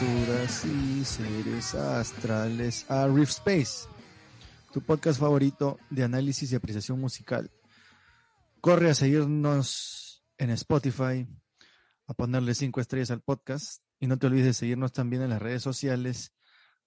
[0.00, 3.88] Y seres astrales a Rift Space,
[4.72, 7.50] tu podcast favorito de análisis y apreciación musical.
[8.60, 11.26] Corre a seguirnos en Spotify,
[12.06, 15.42] a ponerle cinco estrellas al podcast y no te olvides de seguirnos también en las
[15.42, 16.32] redes sociales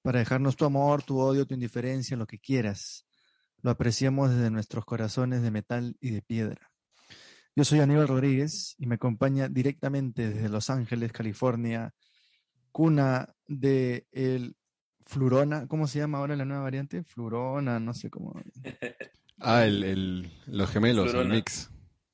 [0.01, 3.05] para dejarnos tu amor, tu odio, tu indiferencia, lo que quieras.
[3.61, 6.71] Lo apreciamos desde nuestros corazones de metal y de piedra.
[7.57, 11.93] Yo soy Aníbal Rodríguez y me acompaña directamente desde Los Ángeles, California,
[12.71, 14.55] cuna de el
[15.05, 17.03] Flurona, ¿cómo se llama ahora la nueva variante?
[17.03, 18.33] Flurona, no sé cómo.
[19.39, 21.35] Ah, el, el- los gemelos, el Flurona.
[21.35, 21.69] mix.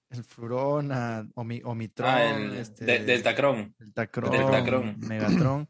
[0.09, 3.75] El Flurona, Omi, Omitron, Ah, el este, de- Deltacron.
[3.77, 4.99] Deltacron, Deltacron.
[4.99, 5.69] Megatron.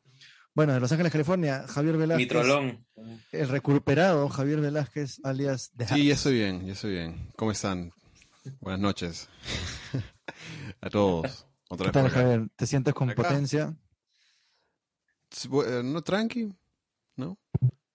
[0.53, 2.25] Bueno, de Los Ángeles, California, Javier Velázquez.
[2.25, 2.85] Mitrolón.
[3.31, 7.31] El recuperado Javier Velázquez, alias The Sí, ya estoy bien, ya estoy bien.
[7.35, 7.91] ¿Cómo están?
[8.61, 9.29] Buenas noches.
[10.81, 11.45] A todos.
[11.69, 12.21] Otra ¿Qué vez tal.
[12.23, 12.49] Javier?
[12.55, 13.23] ¿Te sientes con Acá.
[13.23, 13.75] potencia?
[15.31, 16.53] Eh, No, tranqui,
[17.17, 17.37] ¿no?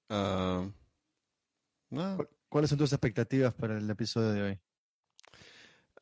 [0.09, 0.69] Ah,
[1.91, 2.17] nada.
[2.19, 4.61] ¿Cu- ¿Cuáles son tus expectativas para el episodio de hoy?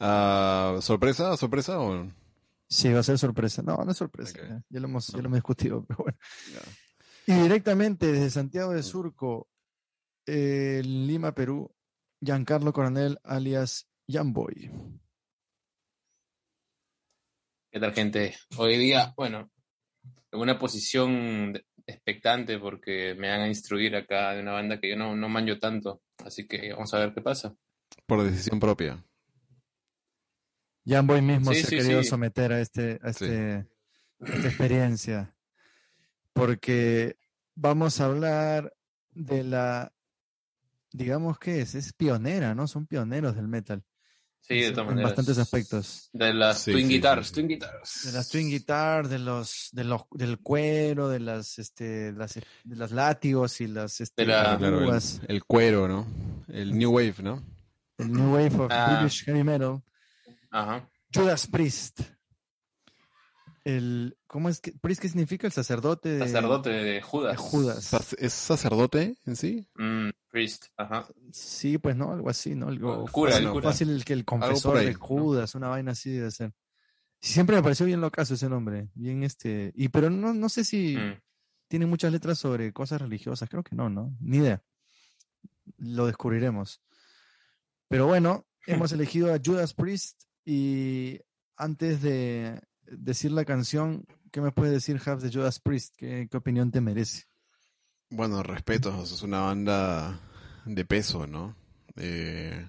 [0.01, 1.37] Ah, ¿Sorpresa?
[1.37, 2.11] ¿Sorpresa o...?
[2.69, 3.63] Sí, va a ser sorpresa.
[3.63, 4.33] No, no es sorpresa.
[4.39, 5.23] Ya, ya lo hemos, ya No.
[5.23, 6.19] lo hemos discutido, pero bueno.
[7.27, 7.35] Ya.
[7.35, 8.75] Y directamente desde Santiago Mm.
[8.75, 9.49] de Surco,
[10.27, 11.73] eh, Lima, Perú,
[12.21, 14.71] Giancarlo Coronel, alias Jamboy.
[17.73, 18.37] ¿Qué tal, gente?
[18.57, 19.51] Hoy día, bueno,
[20.33, 24.91] en una posición de- expectante porque me van a instruir acá de una banda que
[24.91, 26.03] yo no, no manjo tanto.
[26.25, 27.55] Así que vamos a ver qué pasa.
[28.07, 29.05] Por decisión propia.
[30.87, 32.09] Jamboy mismo Sí, se sí, ha querido sí.
[32.09, 33.25] someter a, este, a, Sí.
[33.25, 33.55] este,
[34.21, 35.37] a esta experiencia.
[36.33, 37.17] Porque
[37.55, 38.73] vamos a hablar
[39.11, 39.93] de la,
[40.93, 42.67] digamos que es, es pionera, ¿no?
[42.69, 43.83] Son pioneros del metal.
[44.51, 45.11] Sí, de en todas maneras.
[45.13, 46.11] bastantes aspectos.
[46.13, 47.35] De las Sí, Twin sí, Guitars, sí.
[47.35, 48.01] Twin Guitars.
[48.07, 52.77] De las twin guitar, de los, de los, del cuero, de las, este, las, de
[52.77, 54.81] las látigos y las, este, De la- Claro,
[55.29, 56.07] el, cuero, ¿no?
[56.49, 57.43] El New Wave, ¿no?
[57.99, 58.99] el new wave of Ah.
[59.01, 59.83] British heavy metal.
[60.51, 60.89] Ajá.
[61.15, 62.01] Judas Priest.
[63.65, 65.47] El, ¿cómo es que, Priest qué significa?
[65.47, 67.37] El sacerdote de, Sacerdote de de Judas.
[67.39, 67.93] Judas.
[67.93, 69.69] Sac- ¿Es sacerdote en sí?
[69.77, 71.07] Mm, priest, ajá.
[71.33, 72.69] Sí, pues no, algo así, ¿no?
[72.69, 73.69] Algo El cura, fácil, el cura.
[73.71, 74.95] fácil el que el confesor de.
[74.95, 76.53] Judas, una vaina así debe ser.
[77.21, 80.65] Sí, siempre me pareció bien locazo ese nombre, bien este, y pero no, no sé
[80.65, 81.21] si Mm.
[81.69, 84.17] tiene muchas letras sobre cosas religiosas, creo que no, ¿no?
[84.21, 84.63] Ni idea.
[85.77, 86.81] Lo descubriremos.
[87.89, 91.21] Pero bueno, hemos elegido a Judas Priest y
[91.57, 95.95] antes de decir la canción, ¿qué me puedes decir, Habs, de Judas Priest?
[95.97, 97.25] ¿Qué, qué opinión te merece?
[98.11, 100.19] Bueno, respeto, es una banda
[100.65, 101.55] de peso, ¿no?
[101.97, 102.69] Eh,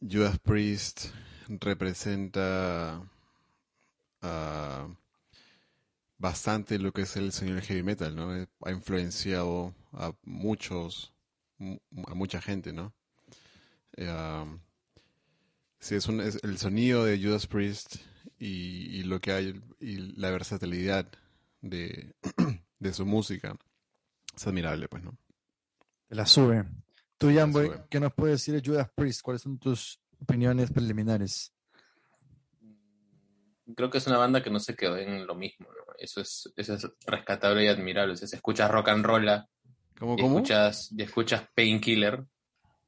[0.00, 1.10] Judas Priest
[1.60, 2.98] representa
[6.18, 8.34] bastante lo que es el del heavy metal, ¿no?
[8.36, 11.12] Eh, Ha influenciado a muchos,
[11.58, 12.94] mu- a mucha gente, ¿no?
[13.98, 14.46] Ah,
[15.80, 17.96] sí, es, un- es el sonido de Judas Priest
[18.38, 21.06] y, lo que hay, y la versatilidad
[21.60, 22.14] de
[22.92, 23.56] su música
[24.36, 25.16] es admirable, pues, ¿no?
[26.08, 26.64] Te la sube.
[27.18, 27.70] Tú, Jamboy.
[27.88, 29.22] ¿qué nos puedes decir de Judas Priest?
[29.22, 31.52] ¿Cuáles son tus opiniones preliminares?
[33.74, 35.92] Creo que es una banda que no se quedó en lo mismo, ¿no?
[35.98, 38.12] Eso es, eso es rescatable y admirable.
[38.12, 39.26] O sea, si escuchas rock and roll
[39.98, 40.36] ¿Cómo, y cómo?
[40.36, 42.24] escuchas, y escuchas Painkiller,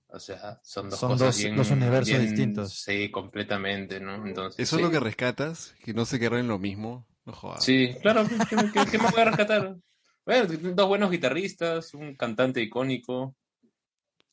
[0.09, 2.75] o sea, son dos Son cosas dos- bien, dos universos bien- distintos.
[2.75, 4.25] Sí, completamente, ¿no?
[4.27, 5.75] Entonces, ¿Eso es lo que rescatas?
[5.83, 7.07] ¿Que no se quedaron en lo mismo?
[7.25, 7.65] No jodas.
[7.65, 9.77] Sí, claro, ¿qué, qué- qué más voy a rescatar?
[10.29, 13.35] Bueno, dos buenos guitarristas, un cantante icónico.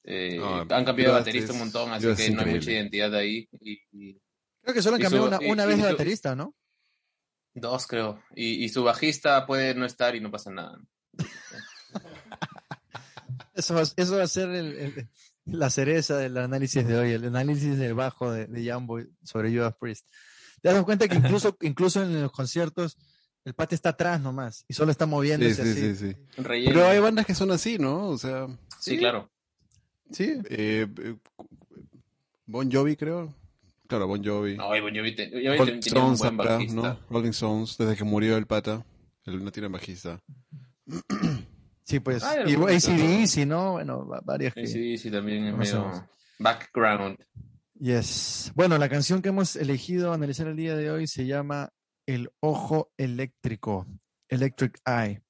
[0.03, 3.15] eh, No, han cambiado de baterista un es- montón, así que no hay mucha identidad
[3.15, 3.47] ahí.
[3.61, 4.21] Y, y
[4.61, 6.53] Creo que solo han cambiado su- una, una y vez de su- baterista, ¿no?
[7.53, 8.21] dos, creo.
[8.35, 10.77] Y, y su bajista puede no estar y no pasa nada.
[13.53, 15.09] Eso va, eso va a ser el- el-
[15.45, 19.73] la cereza del análisis de hoy, el análisis del bajo de, de Jamboy sobre Judas
[19.79, 20.05] Priest.
[20.61, 22.97] Te das cuenta que incluso, incluso en los conciertos
[23.45, 25.95] el pate está atrás nomás y solo está Sí, moviéndose sí, así.
[25.95, 26.17] sí, sí.
[26.43, 28.09] Pero hay bandas que son así, ¿no?
[28.09, 28.47] O sea,
[28.79, 29.31] Sí, claro.
[30.11, 30.33] Sí.
[30.49, 31.15] eh, eh,
[32.47, 33.33] Bon Jovi, creo.
[33.87, 34.57] Claro, Bon Jovi.
[34.57, 36.75] No, Bon Jovi te- Bon Jovi Rolling tenía un Stones buen acá, bajista.
[36.75, 36.99] ¿no?
[37.09, 38.85] Rolling Stones, desde que murió el pata.
[39.25, 40.19] Él no tiene bajista.
[41.87, 42.23] Sí, pues.
[42.23, 43.73] Ah, y el- ACDC, ¿no?
[43.73, 44.65] Bueno, va- varias que.
[44.65, 46.09] Sí, sí, también es medio
[46.39, 47.15] background.
[47.79, 48.51] Yes.
[48.55, 51.69] Bueno, la canción que hemos elegido analizar el día de hoy se llama
[52.05, 53.87] El Ojo Eléctrico,
[54.29, 55.21] Electric Eye.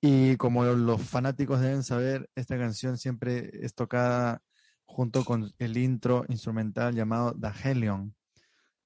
[0.00, 4.42] Y como los fanáticos deben saber, esta canción siempre es tocada
[4.84, 8.14] junto con el intro instrumental llamado The Helion,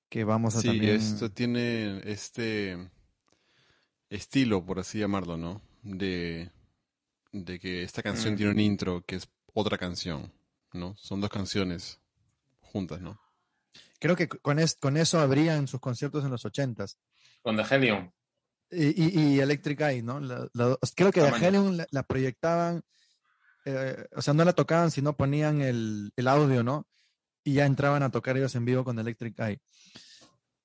[0.09, 0.97] que vamos a Sí, también...
[0.97, 2.91] esto tiene este
[4.09, 5.61] estilo, por así llamarlo, ¿no?
[5.83, 6.51] De,
[7.33, 8.37] de que esta canción Mm.
[8.37, 10.33] tiene un intro que es otra canción,
[10.73, 10.97] ¿no?
[10.97, 12.01] Son dos canciones
[12.61, 13.21] juntas, ¿no?
[14.01, 16.99] Creo que con, es- con eso abrían sus conciertos en los ochentas.
[17.43, 18.11] Con The Helium.
[18.73, 20.19] Y, y- y Electric Eye, ¿no?
[20.21, 21.47] La- la- creo que The.
[21.47, 22.83] Helium la, la proyectaban,
[23.67, 26.87] eh, o sea, no la tocaban, sino ponían el, el audio, ¿no?
[27.45, 29.61] Y ya entraban a tocar ellos en vivo con Electric Eye.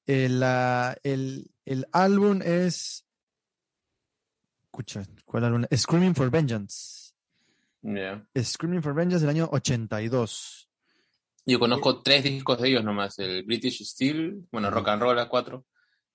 [0.07, 3.05] El, la- el, el álbum es.
[4.65, 5.65] Escucha, ¿cuál álbum?
[5.75, 7.13] Screaming for Vengeance.
[7.81, 8.25] Ya.
[8.41, 10.69] Screaming for Vengeance del año 82.
[11.45, 15.29] Yo conozco tres discos de ellos nomás, el British Steel, bueno, Rock and Roll a
[15.29, 15.65] cuatro,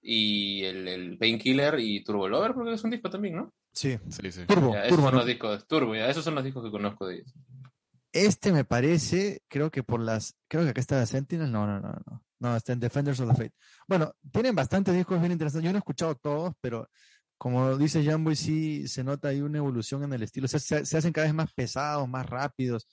[0.02, 3.54] y el, el Painkiller y Turbo Lover, porque es un disco también, ¿no?
[3.72, 4.44] Sí, Sí, sí.
[4.46, 5.18] Turbo, Ya, esos Turbo, son ¿no?
[5.18, 7.32] los discos, Turbo, ya, esos son los discos que conozco de ellos.
[8.12, 11.92] Este me parece, creo que por las, creo que acá está Sentinel, no, no, no,
[12.06, 13.54] no, no, está en Defenders of the Fate.
[13.86, 16.88] Bueno, tienen bastantes discos bien interesantes, yo no he escuchado todos, pero
[17.38, 20.96] como dice Jamboy, sí se nota ahí una evolución en el estilo, se, se- se
[20.98, 22.88] hacen cada vez más pesados, más rápidos.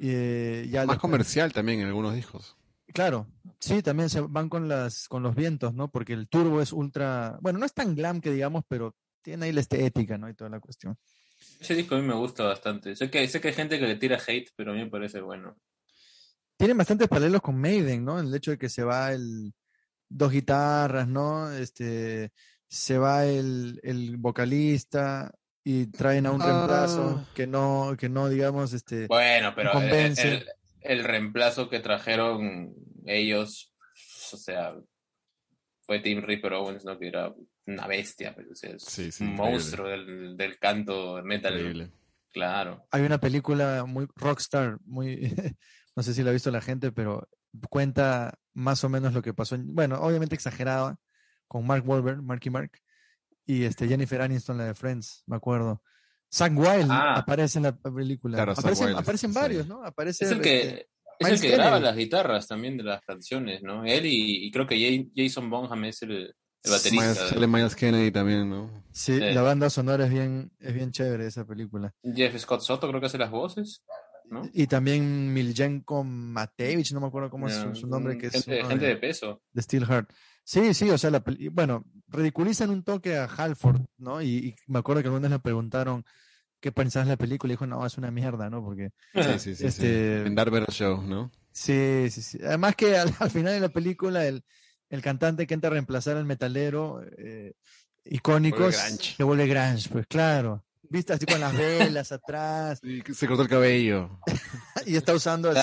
[0.00, 2.56] Eh, ya Más comercial también en algunos discos.
[2.92, 3.26] Claro,
[3.58, 5.90] sí, también se van con las, con los vientos, ¿no?
[5.90, 9.52] Porque el turbo es ultra, bueno, no es tan glam que digamos, pero tiene ahí
[9.52, 10.28] la estética, ¿no?
[10.28, 10.96] Y toda la cuestión.
[11.58, 12.94] Ese disco a mí me gusta bastante.
[12.94, 15.20] Sé que, sé que hay gente que le tira hate, pero a mí me parece
[15.20, 15.56] bueno.
[16.56, 18.20] tienen bastantes paralelos con Maiden, ¿no?
[18.20, 19.52] El hecho de que se va el
[20.08, 21.50] dos guitarras, ¿no?
[21.50, 22.32] Este
[22.68, 25.32] se va el, el vocalista
[25.64, 26.46] y traen a un Ah.
[26.46, 30.28] reemplazo que no, que no, digamos, este Bueno, pero el, Convence.
[30.28, 30.46] el-
[30.82, 32.74] el reemplazo que trajeron
[33.06, 33.72] ellos,
[34.32, 34.74] o sea,
[35.86, 36.98] fue Tim Ripper Owens, ¿no?
[36.98, 37.32] Que era
[37.66, 41.54] una bestia, pero, o sea, es Sí, sí, un monstruo del, del canto metal.
[41.54, 41.90] Increíble.
[42.32, 42.84] Claro.
[42.90, 45.16] hay una película muy rockstar, muy
[45.96, 47.28] no sé si la ha visto la gente, pero
[47.70, 50.96] cuenta más o menos lo que pasó, en- bueno, obviamente exagerada
[51.46, 52.72] con Mark Wahlberg, Marky Mark
[53.46, 55.82] y este Jennifer Aniston la de Friends, me acuerdo.
[56.32, 57.14] Zach Wild Ah.
[57.16, 58.36] aparece en la película.
[58.38, 59.38] Claro, aparecen Wylde, aparecen sí.
[59.38, 59.84] varios, ¿no?
[59.84, 60.88] Aparece Es el que,
[61.20, 63.84] es el que graba las guitarras también de las canciones, ¿no?
[63.84, 67.02] Él y, y creo que Jason Bonham es el, el baterista.
[67.04, 68.82] Miles, sale Miles Kennedy también, ¿no?
[68.90, 69.20] Sí, Sí.
[69.20, 71.94] la banda sonora es bien, es bien chévere esa película.
[72.02, 73.84] Jeff Scott Soto creo que hace las voces,
[74.28, 74.42] ¿no?
[74.52, 78.58] Y también Miljenko Matevich, no me acuerdo cómo es su, su nombre, que es gente,
[78.60, 79.40] uno gente de, de peso.
[79.52, 80.10] de Steelheart.
[80.44, 84.20] Sí, sí, o sea, la peli- bueno, ridiculizan un toque a Halford, ¿no?
[84.20, 86.04] Y, y me acuerdo que algunas le preguntaron
[86.60, 88.62] qué pensabas de la película y dijo, no, es una mierda, ¿no?
[88.62, 89.66] Porque Sí, sí, sí.
[89.66, 90.26] Este- sí.
[90.28, 91.30] En Dark Show, ¿no?
[91.50, 92.38] sí, sí, sí.
[92.44, 94.44] Además que al, al final de la película el,
[94.90, 97.54] el cantante que entra a reemplazar al metalero eh,
[98.04, 99.14] grunge.
[99.16, 100.64] se vuelve grunge, pues claro.
[100.90, 104.20] Viste así con las velas atrás Sí, se cortó el cabello.
[104.86, 105.58] y está usando así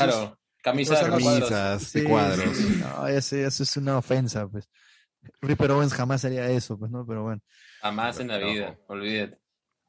[0.62, 1.50] Claro, camisa de cuadros.
[1.50, 2.58] Camisas de cuadros.
[2.58, 4.70] sí, No, eso, eso es una ofensa, pues.
[5.42, 7.06] Ripper Owens jamás haría eso, pues, ¿no?
[7.06, 7.42] Pero bueno.
[7.82, 9.40] Jamás en la Pero- vida, olvídate.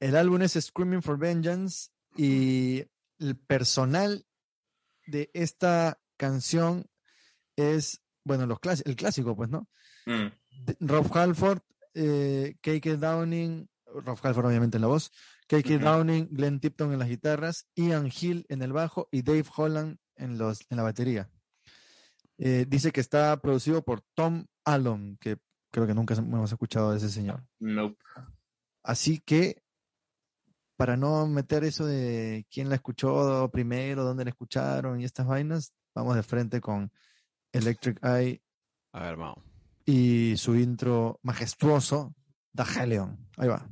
[0.00, 2.84] El álbum es Screaming for Vengeance y
[3.18, 4.26] el personal
[5.06, 6.86] de esta canción
[7.56, 9.68] es, bueno, los clás- el clásico, pues, ¿no?
[10.06, 10.26] Mm.
[10.80, 11.60] Rob Halford,
[11.94, 15.10] eh, KK Downing, Rob Halford obviamente en la voz,
[15.46, 15.78] KK.
[15.78, 20.38] Downing, Glenn Tipton en las guitarras, Ian Hill en el bajo y Dave Holland en,
[20.38, 21.28] los, en la batería.
[22.38, 25.38] Eh, dice que está producido por Tom Allen, que
[25.70, 27.44] creo que nunca hemos escuchado de ese señor.
[27.60, 27.96] Nope.
[28.82, 29.62] Así que,
[30.76, 35.72] para no meter eso de quién la escuchó primero, dónde la escucharon y estas vainas,
[35.94, 36.90] vamos de frente con
[37.52, 38.42] Electric Eye
[38.92, 39.44] A ver, vamos.
[39.84, 42.14] y su intro majestuoso,
[42.54, 43.30] The Helion.
[43.36, 43.68] Ahí va.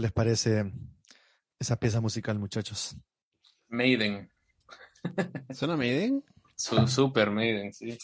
[0.00, 0.72] ¿Qué les parece
[1.58, 2.96] esa pieza musical, muchachos?
[3.68, 4.32] Maiden.
[5.52, 6.24] ¿Suena Maiden?
[6.56, 7.98] Su super Maiden, sí.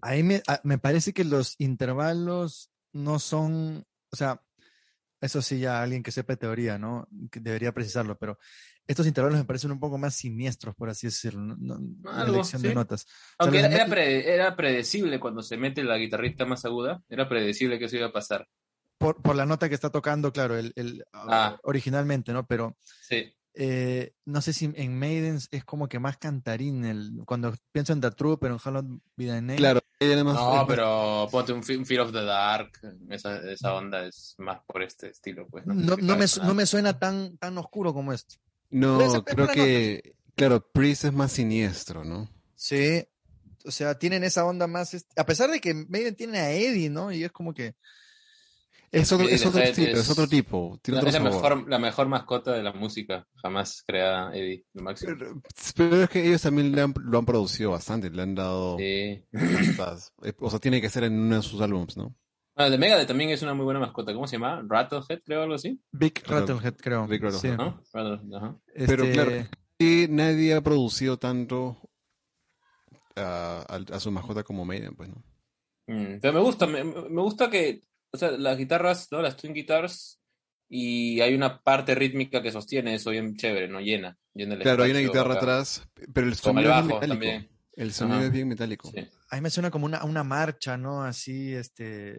[0.00, 4.40] A mí me, a- me parece que los intervalos no son, o sea,
[5.20, 7.08] eso sí ya alguien que sepa de teoría, ¿no?
[7.32, 8.38] Que debería precisarlo, pero
[8.86, 11.56] estos intervalos me parecen un poco más siniestros, por así decirlo, ¿no?
[11.80, 13.02] No- Algo, elección de notas.
[13.02, 16.64] O sea, Aunque era, era, met- pre- era predecible cuando se mete la guitarrita más
[16.64, 18.46] aguda, era predecible que eso iba a pasar.
[18.98, 21.58] Por, por la nota que está tocando, claro, el, el, Ah.
[21.62, 22.46] originalmente, ¿no?
[22.46, 23.32] Pero Sí.
[23.54, 26.84] eh, no sé si en Maidens es como que más cantarín.
[26.84, 31.52] El, cuando pienso en The True, pero en Hollow Vida en Claro, No, pero ponte
[31.52, 32.70] un, Fe- un Fear of the Dark.
[33.10, 35.66] Esa, esa onda es más por este estilo, pues.
[35.66, 38.36] no, no, me, no me suena tan, tan oscuro como esto.
[38.70, 42.28] No, creo que, claro, Priest es más siniestro, ¿no?
[42.54, 43.04] Sí.
[43.64, 44.94] O sea, tienen esa onda más.
[44.94, 47.10] este- A pesar de que Maiden tiene a Eddie, ¿no?
[47.12, 47.74] Y es como que.
[48.90, 51.30] Es otro, es otro Head estilo, es es- otro tipo, tiene La- otro es la
[51.30, 55.14] mejor, la mejor mascota de la música jamás creada, Eddie, lo máximo.
[55.18, 55.42] Pero,
[55.76, 59.22] pero es que ellos también le han- lo han producido bastante, le han dado Sí.
[59.32, 62.14] estas- eh, o sea, tiene que ser en uno de sus álbumes, ¿no?
[62.56, 64.12] Ah, de Megadeth también es una muy buena mascota.
[64.12, 64.64] ¿Cómo se llama?
[64.66, 65.80] Rattlehead, creo, algo así.
[65.92, 66.22] Big.
[66.26, 67.06] Rattlehead, creo.
[67.06, 67.56] Big Rattlehead.
[67.56, 67.56] Sí.
[67.56, 67.80] ¿No?
[67.92, 68.58] Rattle- ajá.
[68.74, 69.30] Pero Este, claro.
[69.78, 71.76] Y nadie ha producido tanto
[73.16, 75.22] a, a- a su mascota como Maiden, pues, ¿no?
[75.86, 79.20] Mm, pero me gusta, me, me gusta que, o sea, las guitarras, ¿no?
[79.22, 80.20] Las twin guitars,
[80.68, 83.80] y hay una parte rítmica que sostiene eso bien chévere, ¿no?
[83.80, 85.40] Llena, llena el Claro, hay una guitarra acá.
[85.40, 87.06] atrás, pero el sonido es metálico.
[87.08, 87.48] también.
[87.74, 88.26] El sonido Ajá.
[88.26, 88.90] es bien metálico.
[88.90, 89.08] Sí.
[89.30, 91.02] A mí me suena como una, una marcha, ¿no?
[91.04, 92.18] Así, este.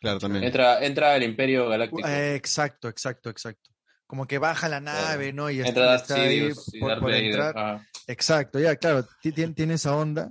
[0.00, 0.44] Claro, también.
[0.44, 2.06] Entra, entra el Imperio Galáctico.
[2.08, 3.70] Eh, exacto, exacto, exacto.
[4.06, 5.50] Como que baja la nave, ¿no?
[5.50, 7.24] Y entra está, Darth está ahí Sidious y por, Darth por Vader.
[7.26, 7.58] entrar.
[7.58, 7.86] ajá.
[8.06, 10.30] Exacto, ya, claro, ti- tiene, tiene esa onda.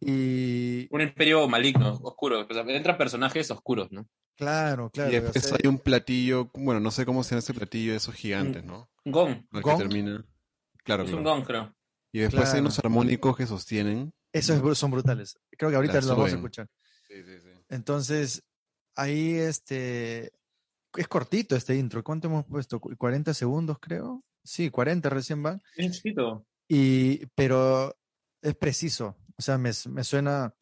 [0.00, 2.46] Y Un imperio maligno, oscuro.
[2.48, 4.08] O sea, entran personajes oscuros, ¿no?
[4.36, 5.12] claro, claro.
[5.12, 7.94] y o después sea, hay un platillo, bueno, no sé cómo se llama ese platillo,
[7.94, 8.90] esos gigantes, ¿no?
[9.04, 9.30] Un gong.
[9.52, 9.76] El ¿Gong?
[9.76, 10.24] que termina.
[10.84, 11.18] Claro, Es claro.
[11.18, 11.74] un gong, creo.
[12.12, 14.12] Y después hay unos armónicos que sostienen.
[14.32, 15.38] Esos son brutales.
[15.56, 16.68] Creo que ahorita La los vamos a escuchar.
[17.06, 17.48] Sí, sí, sí.
[17.68, 18.42] Entonces,
[18.96, 20.32] ahí este.
[20.96, 22.02] Es cortito este intro.
[22.02, 22.80] ¿Cuánto hemos puesto?
[22.80, 24.22] Cu- 40 segundos, creo.
[24.44, 25.62] Sí, 40 recién van.
[25.76, 26.44] Es chiquito.
[26.68, 27.96] Y, pero
[28.42, 29.16] es preciso.
[29.38, 30.54] O sea, me, me suena.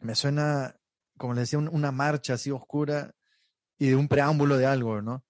[0.00, 0.76] Me suena,
[1.16, 3.14] como le decía, un- una marcha así oscura
[3.78, 5.24] y de un preámbulo de algo, ¿no?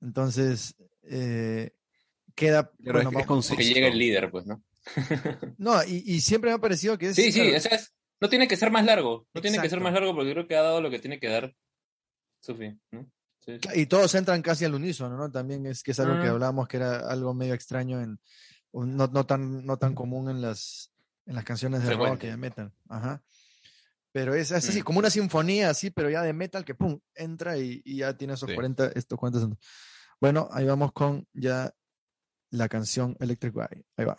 [0.00, 1.72] Entonces, eh,
[2.34, 2.70] queda.
[2.82, 4.62] Claro, bueno, es que es llega el líder, pues, ¿no?
[5.58, 7.16] no, y, y siempre me ha parecido que es.
[7.16, 7.92] Sí, sí, claro, esa es.
[8.20, 9.26] No tiene que ser más largo.
[9.34, 11.28] No tiene que ser más largo porque creo que ha dado lo que tiene que
[11.28, 11.54] dar
[12.42, 13.10] Sufi, ¿no?
[13.44, 13.80] Sí, sí.
[13.80, 15.30] Y todos entran casi al unísono, ¿no?
[15.30, 16.30] También es que es algo que Ah.
[16.32, 18.18] hablábamos que era algo medio extraño en
[18.72, 20.89] no, no tan no tan común en las
[21.30, 22.72] en las canciones de rock y de metal.
[22.88, 23.22] Ajá.
[24.12, 24.84] Pero es, es así, Mm.
[24.84, 28.34] como una sinfonía así, pero ya de metal que pum, entra y, y ya tiene
[28.34, 28.54] esos Sí.
[28.56, 29.64] 40 estos 40 segundos.
[30.20, 31.72] Bueno, ahí vamos con ya
[32.50, 33.84] la canción Electric Eye.
[33.96, 34.16] Ahí va.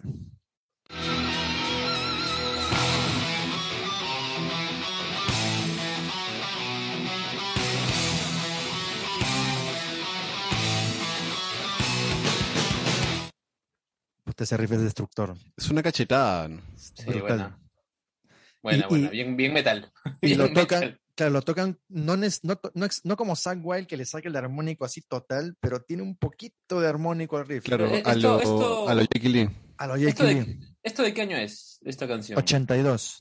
[14.31, 15.35] Usted ese riff es destructor.
[15.57, 16.47] Es una cachetada.
[16.47, 16.61] ¿no?
[16.77, 17.21] Sí, brutal.
[17.21, 18.87] buena.
[18.87, 18.87] Buena.
[18.89, 19.91] y- bien, bien metal.
[20.21, 21.01] Y lo tocan, metal.
[21.15, 22.27] claro, lo tocan, no, no,
[22.73, 26.15] no, no como Zack Wild que le saca el armónico así total, pero tiene un
[26.15, 27.65] poquito de armónico al riff.
[27.65, 29.49] Claro, Eh, a lo, esto- a lo Jackie Lee.
[29.77, 30.59] A lo ¿Esto Jake de, Lee.
[30.81, 32.39] ¿Esto de qué año es, esta canción?
[32.39, 33.17] 82.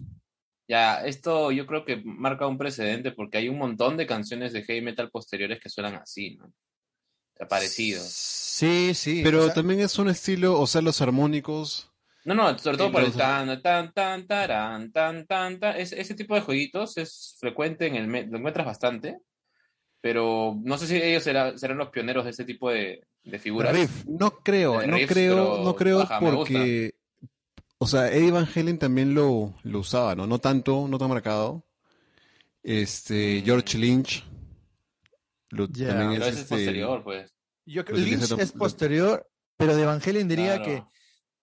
[0.69, 4.63] Ya, esto yo creo que marca un precedente porque hay un montón de canciones de
[4.63, 6.53] heavy metal posteriores que suenan así, ¿no?
[7.41, 8.03] Sea, parecido.
[8.07, 9.21] Sí, sí.
[9.25, 11.91] Pero o sea, también es un estilo, o sea, los armónicos.
[12.27, 15.77] No, no, sobre todo Sí, por el los- tan, tan, tan, taran, tan, tan, tan.
[15.81, 19.19] Es- ese tipo de jueguitos es frecuente en el lo encuentras bastante,
[20.03, 23.73] pero no sé si ellos será- serán los pioneros de ese tipo de, de figuras.
[23.75, 24.05] riff.
[24.07, 26.95] No creo, no riffs, creo, pero, no creo me porque,
[27.79, 30.27] o sea, Eddie Van Halen también lo, lo usaba, ¿no?
[30.27, 31.65] No tanto, no tan marcado.
[32.63, 33.45] Este, Mm.
[33.47, 34.25] George Lynch
[35.51, 37.35] lo, también Pero es, este, posterior, pues.
[37.67, 40.65] Yo creo Lynch utiliza es posterior, pero de Evangelion diría Claro.
[40.65, 40.85] que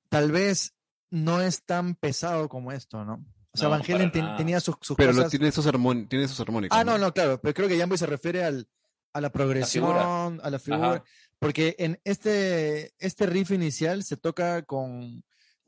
[0.10, 0.74] tal vez
[1.10, 3.26] no es tan pesado como esto, ¿no?
[3.54, 5.32] O sea, No, Evangelion ten- tenía sus, sus Pero lo, cosas.
[5.32, 6.78] tiene esos armón, tiene esos armónicos.
[6.78, 8.68] Ah, no, no, claro, pero creo que Jamboy se refiere al,
[9.14, 11.04] a la progresión, a la figura, Ajá.
[11.40, 15.24] porque en este, este riff inicial se toca con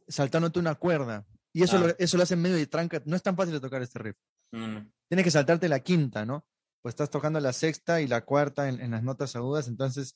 [0.08, 1.80] saltándote una cuerda, y eso, Ah.
[1.80, 4.18] lo, eso lo hace medio de tranca, no es tan fácil de tocar este riff,
[4.52, 4.86] no.
[5.08, 6.46] tienes que saltarte la quinta, ¿no?
[6.82, 10.16] Pues estás tocando la sexta y la cuarta en, en las notas agudas, entonces,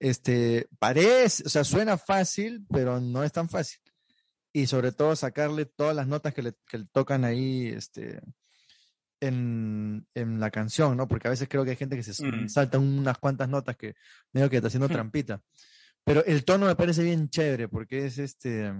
[0.00, 3.80] este, parece, o sea, suena fácil, pero no es tan fácil.
[4.52, 8.20] Y sobre todo sacarle todas las notas que le, que le tocan ahí, este,
[9.20, 11.08] en, en la canción, ¿no?
[11.08, 12.48] Porque a veces creo que hay gente que se Mm.
[12.48, 13.94] salta unas cuantas notas que
[14.32, 15.42] medio que está haciendo trampita.
[16.04, 18.72] Pero el tono me parece bien chévere porque es este,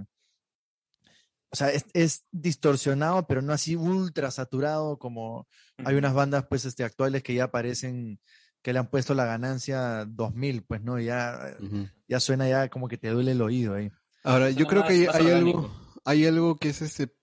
[1.51, 6.65] o sea, es, es distorsionado, pero no así ultra saturado como hay unas bandas pues
[6.65, 8.19] este actuales que ya aparecen
[8.61, 11.87] que le han puesto la ganancia 2000, pues no, ya Ujú.
[12.07, 13.91] ya suena ya como que te duele el oído ahí.
[14.23, 15.71] Ahora, yo creo que hay, hay algo,
[16.03, 17.15] hay algo que es este,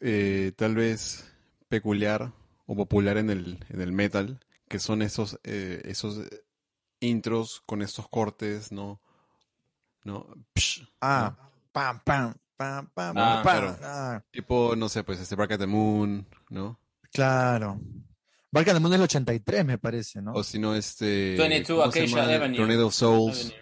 [0.00, 1.24] eh, tal vez
[1.68, 2.32] peculiar
[2.66, 6.44] o popular en el, en el metal, que son esos, eh, esos eh,
[7.00, 9.00] intros con estos cortes, ¿no?
[10.04, 10.26] ¿no?
[10.54, 11.34] Psh, Ah,
[11.72, 13.42] pam, pam, pam, pam, Ah, pam.
[13.42, 13.76] claro.
[13.82, 16.78] Ah, Tipo, no sé, pues este Bark at the Moon, ¿no?
[17.12, 17.80] claro.
[18.50, 20.32] Barca del Mundo es el 83, me parece, ¿no?
[20.34, 21.36] O si no, este.
[21.38, 22.34] 22 ¿cómo se Acacia?
[22.36, 22.56] Avenue.
[22.58, 23.54] Tornado of Souls.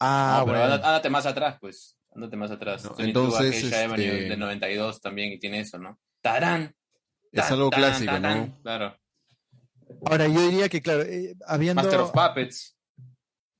[0.00, 0.74] ah, No, pero bueno.
[0.74, 1.96] ándate, ándate más atrás, pues.
[2.12, 2.82] Ándate más atrás.
[2.84, 5.96] No, 22 entonces, Acacia Avenue este- del 92 también y tiene eso, ¿no?
[6.20, 6.74] ¡Tarán!
[7.30, 8.58] Es algo clásico, ¿no?
[8.62, 8.96] Claro.
[10.06, 11.80] Ahora, yo diría que, claro, eh, habiendo.
[11.80, 12.76] Master of Puppets.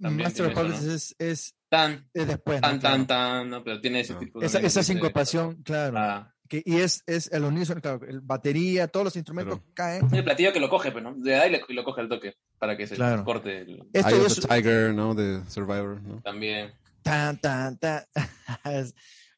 [0.01, 2.61] también Master of Puppets es, es, Tan, es después.
[2.61, 2.69] ¿no?
[2.69, 2.97] tan, Claro.
[2.97, 3.51] tan, tan.
[3.51, 4.19] No, pero tiene ese No.
[4.19, 5.97] tipo Esa, también esa de- sincopación, claro.
[5.99, 6.35] Ah.
[6.49, 10.13] Que, y es, es el unísono, claro, el batería, todos los instrumentos caen.
[10.13, 11.15] El platillo que lo coge, pues, ¿no?
[11.17, 13.25] Da y, le- y lo coge al toque para que se Claro.
[13.25, 15.15] corte el- Esto Eye of es the Tiger, ¿no?
[15.15, 16.21] De Survivor, ¿no?
[16.23, 16.73] también.
[17.03, 18.05] tan, tan, tan.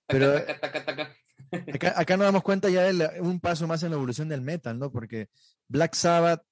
[0.06, 1.08] Pero Taca, taca, taca,
[1.50, 1.72] taca.
[1.74, 4.40] acá, acá nos damos cuenta ya de la- un paso más en la evolución del
[4.40, 4.90] metal, ¿no?
[4.90, 5.28] Porque
[5.68, 6.42] Black Sabbath,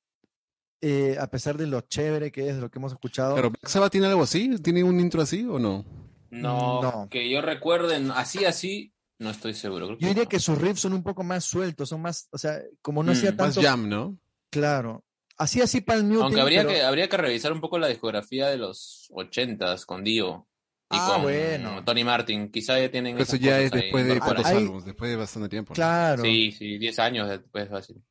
[0.80, 3.68] eh, a pesar de lo chévere que es, de lo que hemos escuchado, Pero Black
[3.68, 5.84] Sabbath tiene algo así, ¿tiene un intro así o no?
[6.30, 7.08] No, No.
[7.10, 9.87] que yo recuerde, así, así, no estoy seguro.
[9.87, 10.28] Creo yo diría no.
[10.28, 13.14] que sus riffs son un poco más sueltos, son más, o sea, como no Mm,
[13.16, 14.16] hacía Más tanto, jam, ¿no?
[14.50, 15.04] claro.
[15.37, 17.88] Así así para el Muting, Aunque habría, pero- que, habría que revisar un poco la
[17.88, 20.46] discografía de los ochentas con Dio
[20.90, 21.82] y Ah, con bueno.
[21.82, 22.50] Tony Martin.
[22.50, 25.49] Quizá ya tienen Pero eso ya es ahí después de cuántos álbumes, después de bastante
[25.49, 25.70] tiempo.
[25.70, 25.75] ¿no?
[25.76, 26.22] Claro.
[26.22, 28.02] Sí, sí, 10 años después fácil.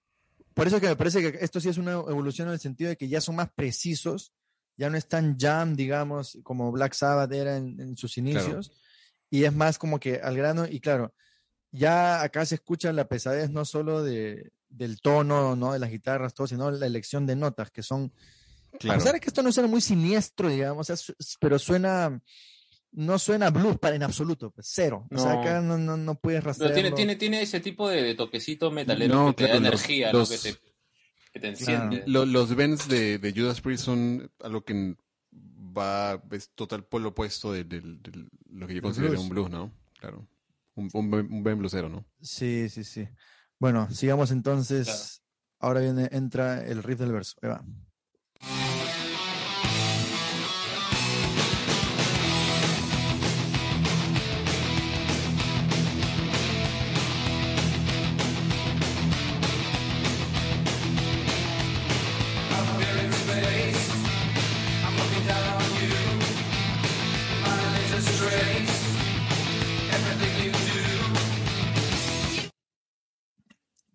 [0.53, 2.98] Por eso que me parece que esto sí es una evolución en el sentido de
[2.98, 4.34] que ya son más precisos,
[4.77, 8.72] ya no es tan jam, digamos, como Black Sabbath era en, en sus inicios,
[9.29, 11.14] y es más como que al grano, y claro,
[11.72, 15.74] ya acá se escucha la pesadez no solo de, del tono, ¿no?
[15.74, 18.12] de las guitarras, todo, sino la elección de notas, que son,
[18.74, 19.00] a Claro.
[19.00, 20.88] pesar de que esto no suena muy siniestro, digamos,
[21.40, 22.22] pero suena,
[22.91, 25.41] no suena blues para en absoluto, pues cero, o sea, No.
[25.41, 26.75] acá no, no, no puedes Pero rastrearlo.
[26.75, 29.79] tiene, tiene, tiene ese tipo de, de toquecito metalero No, que te claro, da los-
[29.85, 30.35] energía, los- ¿no?
[30.35, 30.59] Que te,
[31.33, 31.83] que te Claro.
[31.85, 32.03] enciende.
[32.07, 34.95] Lo- los bends de, de Judas Priest son algo que
[35.31, 39.23] va, es total polo opuesto de, de- de lo que yo considero blues.
[39.23, 39.71] un blues, ¿no?
[39.99, 40.27] Claro.
[40.75, 42.05] Un, un, un bend bluesero, ¿no?
[42.21, 43.07] Sí, sí, sí.
[43.59, 44.87] Bueno, sigamos entonces.
[44.87, 45.01] Claro.
[45.61, 47.35] Ahora viene, entra el riff del verso.
[47.41, 47.63] Ahí va.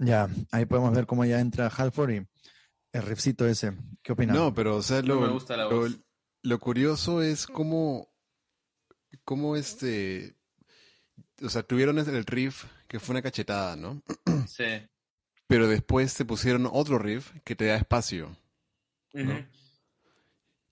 [0.05, 2.27] Ya, ahí podemos ver cómo ya entra Halford y
[2.93, 3.73] el riffcito ese.
[4.03, 4.37] ¿Qué opinas?
[4.37, 5.99] No, pero o sea, No lo, me gusta la lo, voz.
[6.43, 8.09] lo curioso es cómo,
[9.25, 10.37] cómo este,
[11.43, 14.03] o sea, tuvieron el riff que fue una cachetada, ¿no?
[14.47, 14.65] Sí.
[15.47, 18.37] Pero después te pusieron otro riff que te da espacio.
[19.13, 19.33] Ujú.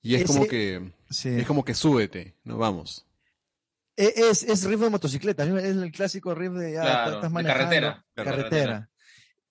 [0.03, 1.29] Y es Ese- como que, sí.
[1.29, 2.59] es como que súbete, ¿no?
[2.59, 3.07] Vamos.
[3.97, 7.43] E- Es, es riff de motocicleta, es el clásico riff de ya Claro, estás de.
[7.45, 8.07] Carretera.
[8.15, 8.91] Carretera.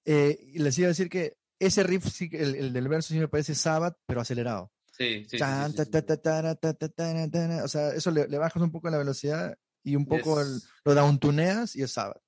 [0.05, 3.19] Eh, y les iba a decir que ese riff, sí, el, el del verso sí
[3.19, 4.71] me parece Sabbath, pero acelerado.
[4.91, 5.37] Sí, sí.
[5.37, 10.93] O sea, eso le, le bajas un poco la velocidad y un poco el- lo
[10.95, 12.21] downtuneas y es Sabbath.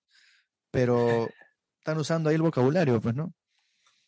[0.72, 0.98] Pero
[1.80, 3.34] están usando ahí el vocabulario, pues, ¿no?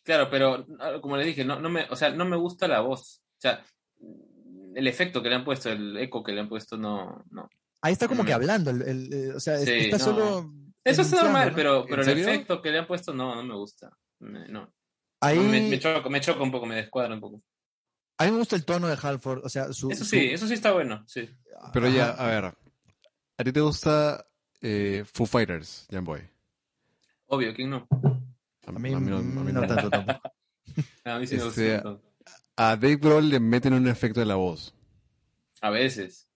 [0.02, 2.80] Claro, pero ah, como le dije, no, no me, o sea, no me gusta la
[2.80, 3.22] voz.
[3.38, 3.64] O sea,
[4.74, 7.48] el efecto que le han puesto, el eco que le han puesto, no, no.
[7.82, 10.04] Ahí está como que hablando, el, el, eh, o sea, Sí, está no.
[10.04, 10.52] solo...
[10.90, 11.56] Eso es enunciando, normal, ¿no?
[11.56, 12.28] pero, ¿En pero el serio?
[12.28, 13.90] efecto que le han puesto, no, no me gusta.
[14.20, 14.72] Me- No.
[15.20, 17.42] Ahí, Me, me choca, me choca un poco, me descuadra un poco.
[18.18, 19.90] a mí me gusta el tono de Halford, o sea, su...
[19.90, 21.28] Eso su- sí, eso sí está bueno, sí.
[21.72, 22.44] Pero ya, a ver,
[23.38, 24.26] ¿a ti te gusta
[24.60, 26.20] eh, Foo Fighters, Boy?
[27.26, 27.88] Obvio, ¿quién no?
[28.66, 30.20] A mí, no, no tanto tampoco.
[31.04, 31.62] A mí sí me gusta.
[31.76, 31.88] Este.
[32.56, 34.74] A Dave Grohl le meten un efecto de la voz.
[35.60, 36.28] A veces.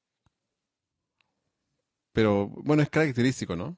[2.13, 3.77] Pero bueno, es característico, ¿no?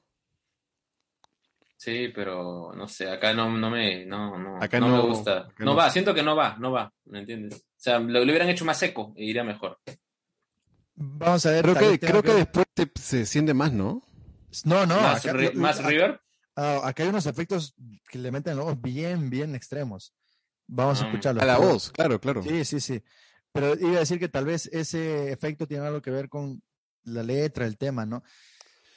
[1.83, 5.39] Sí, pero no sé, acá no, no me, no, no, Acá no, no- me gusta.
[5.39, 5.75] acá No, no.
[5.75, 7.55] va, siento que no va, no va, ¿me entiendes?
[7.55, 9.77] O sea, lo, lo hubieran hecho más seco e iría mejor.
[10.95, 11.63] Vamos a ver.
[11.63, 14.01] Creo que, creo después te- se siente más, ¿no?
[14.63, 16.21] No, no, más acá, ri- lo- más acá- River.
[16.55, 17.75] ah, acá hay unos efectos
[18.09, 20.13] que le meten luego bien, bien extremos.
[20.67, 21.43] Vamos a Ah, escucharlos.
[21.43, 22.43] A la pero- voz, claro, claro.
[22.43, 23.03] Sí, sí, sí.
[23.51, 26.61] Pero iba a decir que tal vez ese efecto tiene algo que ver con
[27.03, 28.23] la letra, el tema, ¿no?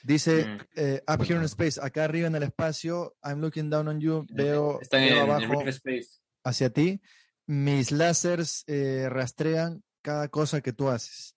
[0.06, 0.58] Dice, Mm.
[0.76, 4.24] eh, up here in space, acá arriba en el espacio, I'm looking down on you,
[4.30, 6.20] veo, Están veo en, en abajo Space.
[6.44, 7.00] hacia ti,
[7.46, 11.34] mis láseres eh, rastrean cada cosa que tú haces.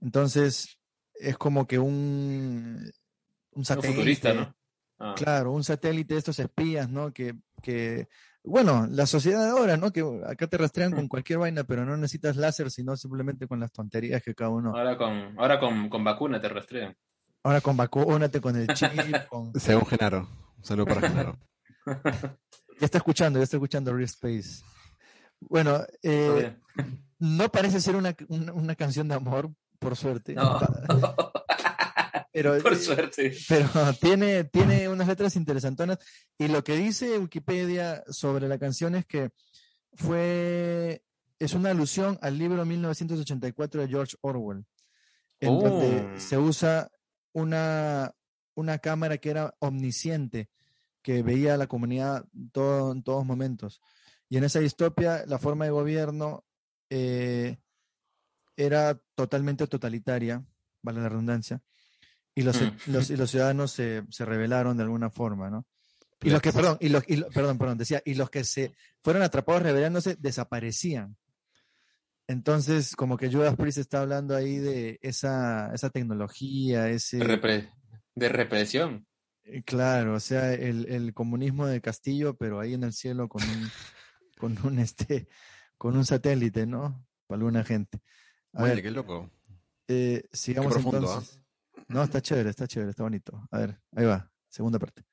[0.00, 0.78] Entonces,
[1.14, 2.84] es como que un,
[3.50, 3.94] un Un satélite.
[3.94, 4.54] futurista, ¿no?
[5.00, 7.12] Ah, Claro, un satélite de estos espías, ¿no?
[7.12, 8.06] Que, que
[8.44, 9.90] Bueno, la sociedad de ahora, ¿no?
[9.92, 13.72] Que acá te rastrean con cualquier vaina, pero no necesitas láser, sino simplemente con las
[13.72, 14.70] tonterías que cada uno.
[14.76, 16.94] Ahora con, ahora con, con vacuna te rastrean.
[17.44, 18.88] Ahora con vacúnate con el chip,
[19.28, 19.52] con...
[19.60, 20.28] Según Genaro.
[20.58, 21.38] Un saludo para Genaro.
[22.80, 24.64] Ya está escuchando, ya está escuchando Real Space.
[25.38, 26.56] Bueno, eh,
[27.20, 30.34] no parece ser una, una, una canción de amor, por suerte.
[30.34, 30.58] No.
[32.32, 33.32] Pero, Por suerte.
[33.48, 33.68] pero
[34.00, 35.98] tiene, tiene unas letras interesantonas.
[36.36, 39.30] Y lo que dice Wikipedia sobre la canción es que
[39.92, 41.04] fue,
[41.38, 44.64] es una alusión al libro 1984 de George Orwell,
[45.38, 45.62] en Oh.
[45.62, 46.90] donde se usa
[47.34, 48.14] una,
[48.54, 50.48] una cámara que era omnisciente,
[51.02, 53.82] que veía a la comunidad todo, en todos momentos.
[54.30, 56.44] Y en esa distopia, la forma de gobierno
[56.88, 57.58] eh,
[58.56, 60.42] era totalmente totalitaria,
[60.80, 61.60] vale la redundancia,
[62.34, 62.70] y los, Mm.
[62.86, 65.66] los, y los ciudadanos se, se rebelaron de alguna forma, ¿no?
[66.22, 69.22] Y los que, perdón, y los, y perdón, perdón, decía, y los que se fueron
[69.22, 71.18] atrapados rebelándose desaparecían.
[72.26, 77.18] Entonces, como que Judas Priest está hablando ahí de esa, esa tecnología, ese...
[77.18, 77.70] De, repre-
[78.14, 79.06] de represión.
[79.44, 83.42] Eh, Claro, o sea, el, el comunismo de Castillo, pero ahí en el cielo con
[83.42, 83.70] un,
[84.38, 85.28] con un este,
[85.76, 87.06] con un satélite, ¿no?
[87.26, 88.00] Para alguna gente.
[88.54, 89.30] A Oye, ver, qué loco.
[89.88, 91.00] eh, sigamos profundo, ¿ah?
[91.18, 91.40] entonces.
[91.88, 93.46] No, está chévere, está chévere, está bonito.
[93.50, 95.04] A ver, ahí va, segunda parte.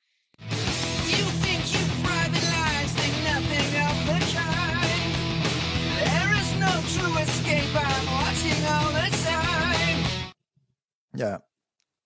[11.21, 11.45] Ya,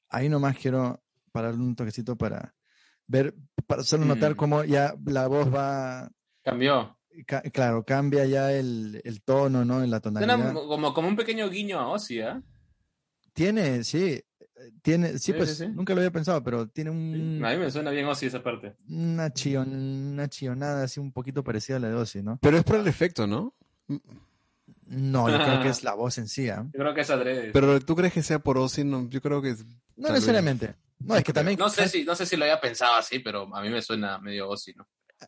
[0.09, 1.01] ahí nomás quiero
[1.31, 2.53] parar un toquecito para
[3.07, 3.33] ver,
[3.65, 4.35] para solo notar Mm.
[4.35, 6.11] cómo ya la voz va,
[6.43, 6.97] Cambió.
[7.25, 9.81] ca- claro, cambia ya el, el tono, ¿no?
[9.81, 10.53] En la Suena tonalidad.
[10.53, 12.41] como, como un pequeño guiño a Ozzy, ¿ah?
[13.33, 14.23] Tiene, sí, eh,
[14.81, 15.71] tiene, sí, Sí, pues sí, sí.
[15.73, 18.75] nunca lo había pensado, pero tiene un, A mí me suena bien Ozzy esa parte.
[18.89, 22.37] una, chion- una chionada así un poquito parecida a la de Ozzy, ¿no?
[22.41, 23.53] Pero es por el efecto, ¿no?
[24.87, 26.63] No, yo creo que es la voz en sí, ¿ah?
[26.73, 27.51] Yo creo que es adrede.
[27.51, 30.75] Pero tú crees que sea por Ozzy, no, yo creo que es- No necesariamente.
[30.99, 31.57] No, es que también.
[31.59, 34.17] no sé si no sé si lo había pensado así, pero a mí me suena
[34.19, 34.87] medio Ozzy, ¿no?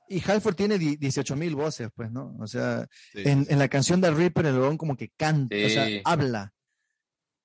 [0.10, 2.36] Y Halford tiene 18 mil voces, pues, ¿no?
[2.40, 5.56] O sea, sí, en, sí, en la canción de Reaper, el huevón como que canta,
[5.56, 6.54] o sea, habla.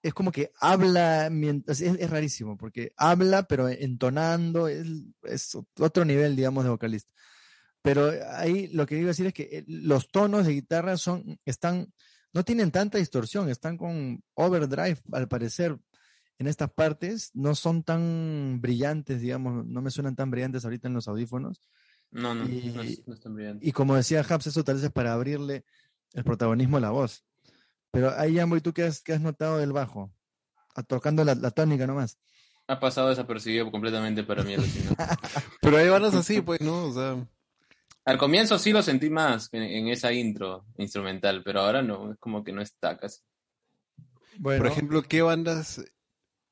[0.03, 1.81] Es como que habla mientras.
[1.81, 4.87] Es, es rarísimo, porque habla, pero entonando, es,
[5.23, 7.13] es otro nivel, digamos, de vocalista.
[7.83, 11.39] Pero ahí lo que iba a decir es que eh, los tonos de guitarra son,
[11.45, 11.93] están,
[12.33, 15.79] no tienen tanta distorsión, están con overdrive, al parecer,
[16.39, 20.95] en estas partes, no son tan brillantes, digamos, no me suenan tan brillantes ahorita en
[20.95, 21.61] los audífonos.
[22.11, 23.67] No, no, Y- no, es, no es tan brillante.
[23.67, 25.65] Y como decía Habs, eso tal vez es para abrirle
[26.15, 27.25] el protagonismo a la voz.
[27.91, 30.13] Pero ahí, Jambo, ¿y tú qué has, qué has notado del bajo?
[30.75, 32.19] A- tocando la, la tónica nomás.
[32.67, 34.55] Ha pasado desapercibido completamente para mí.
[35.61, 36.87] Pero hay bandas así, pues, ¿no?
[36.87, 37.29] O sea,
[38.05, 42.19] Al comienzo sí lo sentí más en, en esa intro instrumental, pero ahora no, es
[42.19, 43.21] como que no está casi.
[44.39, 45.85] Bueno, por ejemplo, ¿qué bandas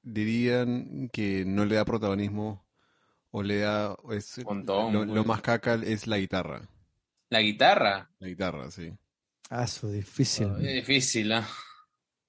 [0.03, 2.67] dirían que no le da protagonismo
[3.31, 3.97] o le da...
[4.13, 6.63] es, Montón, lo, lo más caca es la guitarra.
[7.31, 8.93] La guitarra, La guitarra, sí.
[9.51, 10.49] ah, su difícil.
[10.61, 11.47] es difícil, ¿ah?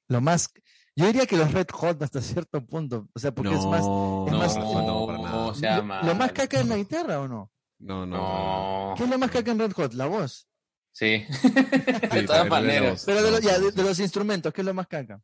[0.07, 0.51] Lo más.
[0.95, 3.07] Yo diría que los Red Hot hasta cierto punto.
[3.13, 3.81] O sea, porque es más.
[3.81, 5.37] No, es No, más- no, para nada.
[5.47, 7.49] o sea, lo, lo más caca es la guitarra o no?
[7.81, 8.93] No, no.
[8.97, 9.93] ¿Qué es lo más caca en Red Hot?
[9.93, 10.47] La voz.
[10.93, 11.25] Sí.
[11.29, 11.49] Sí,
[12.13, 13.03] de todas maneras.
[13.05, 15.21] Pero de, lo- ya, de, los instrumentos, ¿qué es lo más caca?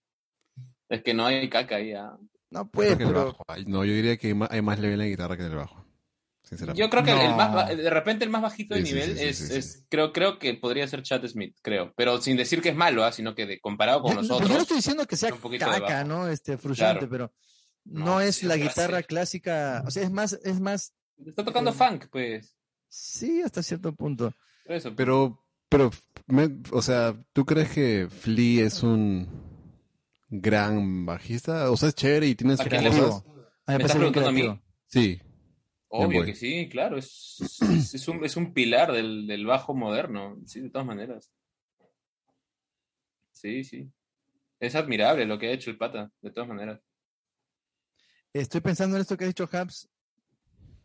[0.89, 1.93] Es que no hay caca ahí.
[1.93, 2.17] ah.
[2.50, 3.43] No, pues, el bajo.
[3.48, 5.52] Ay, No, yo diría que hay más, hay más level en la guitarra que en
[5.52, 5.86] el bajo.
[6.43, 6.80] Sinceramente.
[6.82, 9.26] Yo creo que el- más, de repente el más bajito de Sí, nivel sí, sí,
[9.26, 9.56] es, sí, sí.
[9.56, 11.93] es- creo, creo que podría ser Chad Smith, creo.
[11.98, 14.48] Pero sin decir que es malo, ah, sino que de, comparado con Yo, los yo
[14.48, 16.04] no estoy diciendo que sea un poquito de caca.
[16.06, 16.28] ¿no?
[16.30, 17.12] Este, frustrante, Claro.
[17.12, 17.34] pero
[17.84, 19.84] no, No, es la guitarra clásica.
[19.86, 20.93] O sea, es más, es más,
[21.26, 22.56] Está tocando Eh, funk, pues.
[22.88, 24.34] sí, hasta cierto punto.
[24.66, 24.96] Eso.
[24.96, 25.92] Pero, pero,
[26.28, 29.28] me- o sea, ¿tú crees que Flea es un
[30.30, 31.72] gran bajista?
[31.72, 33.26] O sea, es chévere y tiene sus ¿A quién le cosas.
[33.26, 34.62] me ¿Me parece estás preguntando a mí?
[34.88, 35.22] Sí,
[35.90, 36.98] Obvio que sí, claro.
[36.98, 41.32] Es, es, es un, es un pilar del, del bajo moderno, sí, de todas maneras.
[43.32, 43.90] Sí, sí.
[44.60, 46.82] Es admirable lo que ha hecho el pata, de todas maneras.
[48.34, 49.88] Estoy pensando en esto que ha dicho Habs.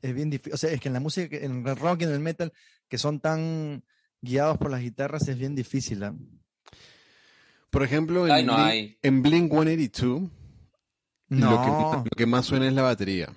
[0.02, 0.52] Es bien difícil.
[0.54, 2.52] O sea, es que en la música, en el rock y en el metal,
[2.88, 3.84] que son tan
[4.20, 6.02] guiados por las guitarras, es bien difícil.
[6.02, 6.14] ¿ah?
[7.70, 10.30] Por ejemplo, en, Ay, no Blink, en Blink 182,
[11.28, 11.50] No.
[11.50, 11.62] lo,
[12.02, 13.28] que, lo que más suena es la batería.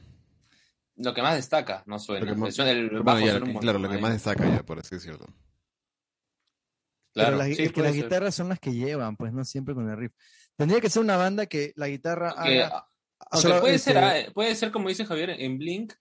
[0.97, 2.25] Lo que más destaca, no suena.
[2.25, 4.01] Lo que más- Suena el Bueno, bajo ya, suena un claro, lo que ahí.
[4.01, 5.25] más destaca ya, por así decirlo.
[7.13, 8.03] Pero Claro, las, sí, es que las ser.
[8.03, 10.11] guitarras son las que llevan, pues no siempre con el riff.
[10.57, 12.87] Tendría que ser una banda que la guitarra Que- haga.
[13.31, 15.93] aunque solo, puede este, ser, ah, puede ser como dice Javier, en Blink,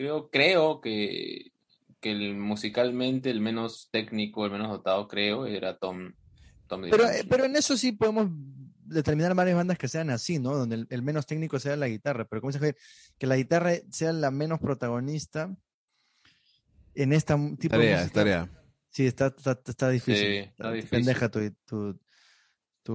[0.00, 1.52] creo, creo que
[2.00, 6.12] que el, musicalmente el menos técnico, el menos dotado, creo, era Tom.
[6.66, 8.28] Tom Pero, pero en eso sí podemos
[8.86, 10.56] determinar varias bandas que sean así, ¿no?
[10.56, 12.24] Donde el, el menos técnico sea la guitarra.
[12.24, 12.76] Pero como dice Javier,
[13.18, 15.54] que la guitarra sea la menos protagonista
[16.94, 18.14] en esta tipo de Tarea, música.
[18.14, 18.50] tarea.
[18.88, 20.26] Sí, está, está, está difícil.
[20.26, 20.98] Sí, está difícil.
[20.98, 22.00] Pendeja tu, tu,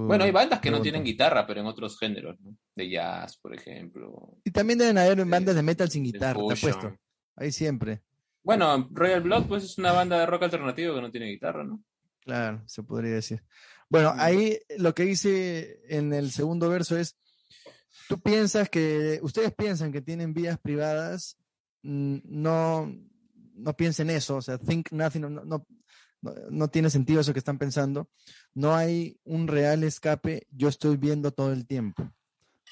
[0.04, 2.56] Bueno, hay bandas que no tienen guitarra, pero en otros géneros, ¿no?
[2.74, 4.36] De jazz, por ejemplo.
[4.44, 6.96] Y también deben haber de- bandas de metal sin guitarra, te apuesto.
[7.36, 8.02] Ahí siempre.
[8.42, 11.82] Bueno, Royal Blood, pues es una banda de rock alternativo que no tiene guitarra, ¿no?
[12.20, 13.42] Claro, se podría decir.
[13.88, 17.16] Bueno, ahí lo que dice en el segundo verso es,
[18.08, 21.36] tú piensas que, ustedes piensan que tienen vidas privadas,
[21.82, 22.92] no,
[23.54, 25.66] no piensen eso, o sea, think nothing, no, no,
[26.34, 28.08] no, no tiene sentido eso que están pensando.
[28.54, 32.10] No hay un real escape, yo estoy viendo todo el tiempo.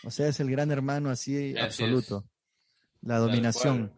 [0.04, 2.28] O sea, es el gran hermano así Así absoluto.
[3.02, 3.92] La dominación.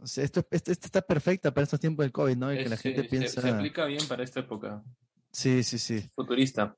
[0.00, 2.52] O sea, esto, esto, esto está perfecta para estos tiempos del COVID, ¿no?
[2.52, 3.40] Y que la gente se- piensa...
[3.42, 4.82] se aplica bien para esta época
[5.32, 6.10] Sí, sí, sí.
[6.14, 6.76] futurista.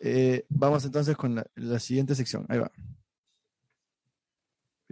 [0.00, 2.44] Eh, vamos entonces con la, la siguiente sección.
[2.48, 2.70] Ahí va.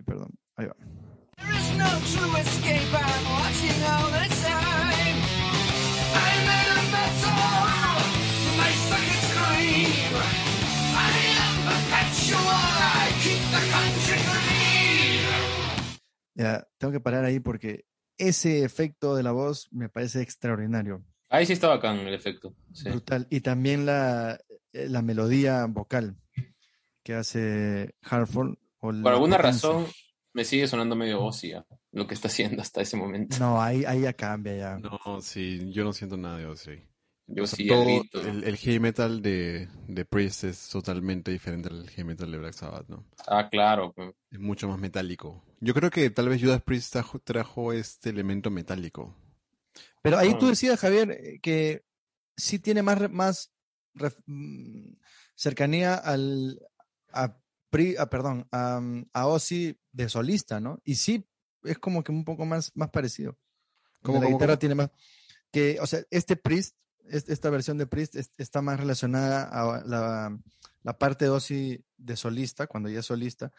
[0.04, 0.76] Perdón, ahí va.
[1.36, 4.65] There is no true escape, I'm watching all the time.
[16.36, 17.86] Ya, tengo que parar ahí porque
[18.18, 22.54] ese efecto de la voz me parece extraordinario, Ahí sí está bacán el efecto.
[22.72, 22.88] sí.
[22.88, 23.26] brutal.
[23.30, 24.38] Y también la,
[24.72, 26.16] eh, la melodía vocal
[27.02, 28.50] que hace Hartford.
[28.78, 29.40] o Por alguna potencia.
[29.70, 29.86] razón
[30.32, 33.38] me sigue sonando medio ósea lo que está haciendo hasta ese momento.
[33.40, 34.78] No, ahí, ahí ya cambia ya.
[34.78, 36.82] No, sí, yo no siento nada de Ozzy.
[37.28, 37.82] Yo O sea, sí todo
[38.22, 42.52] el, el heavy metal de, de Priest es totalmente diferente al heavy metal de Black
[42.54, 43.04] Sabbath, ¿no?
[43.26, 43.92] Ah, claro.
[43.92, 44.14] pues.
[44.30, 45.44] Es mucho más metálico.
[45.60, 49.16] Yo creo que tal vez Judas Priest trajo, trajo este elemento metálico.
[50.02, 50.50] Pero ahí tú Ah.
[50.50, 51.82] decías, Javier, eh, que
[52.36, 53.50] sí tiene más, más
[53.94, 54.92] ref- mm,
[55.34, 56.60] cercanía al,
[57.12, 57.36] a,
[57.70, 60.80] Pri- a, perdón, a, mm, a Ozzy de solista, ¿no?
[60.84, 61.26] Y sí,
[61.64, 63.36] es como que un poco más, más parecido.
[64.02, 64.58] ¿Cómo, la cómo, guitarra cómo?
[64.60, 64.90] tiene más.
[65.50, 66.76] Que, o sea, este Priest, es-
[67.10, 70.38] esta versión de Priest es- está más relacionada a la,
[70.82, 73.52] la parte de Ozzy de solista, cuando ya es solista,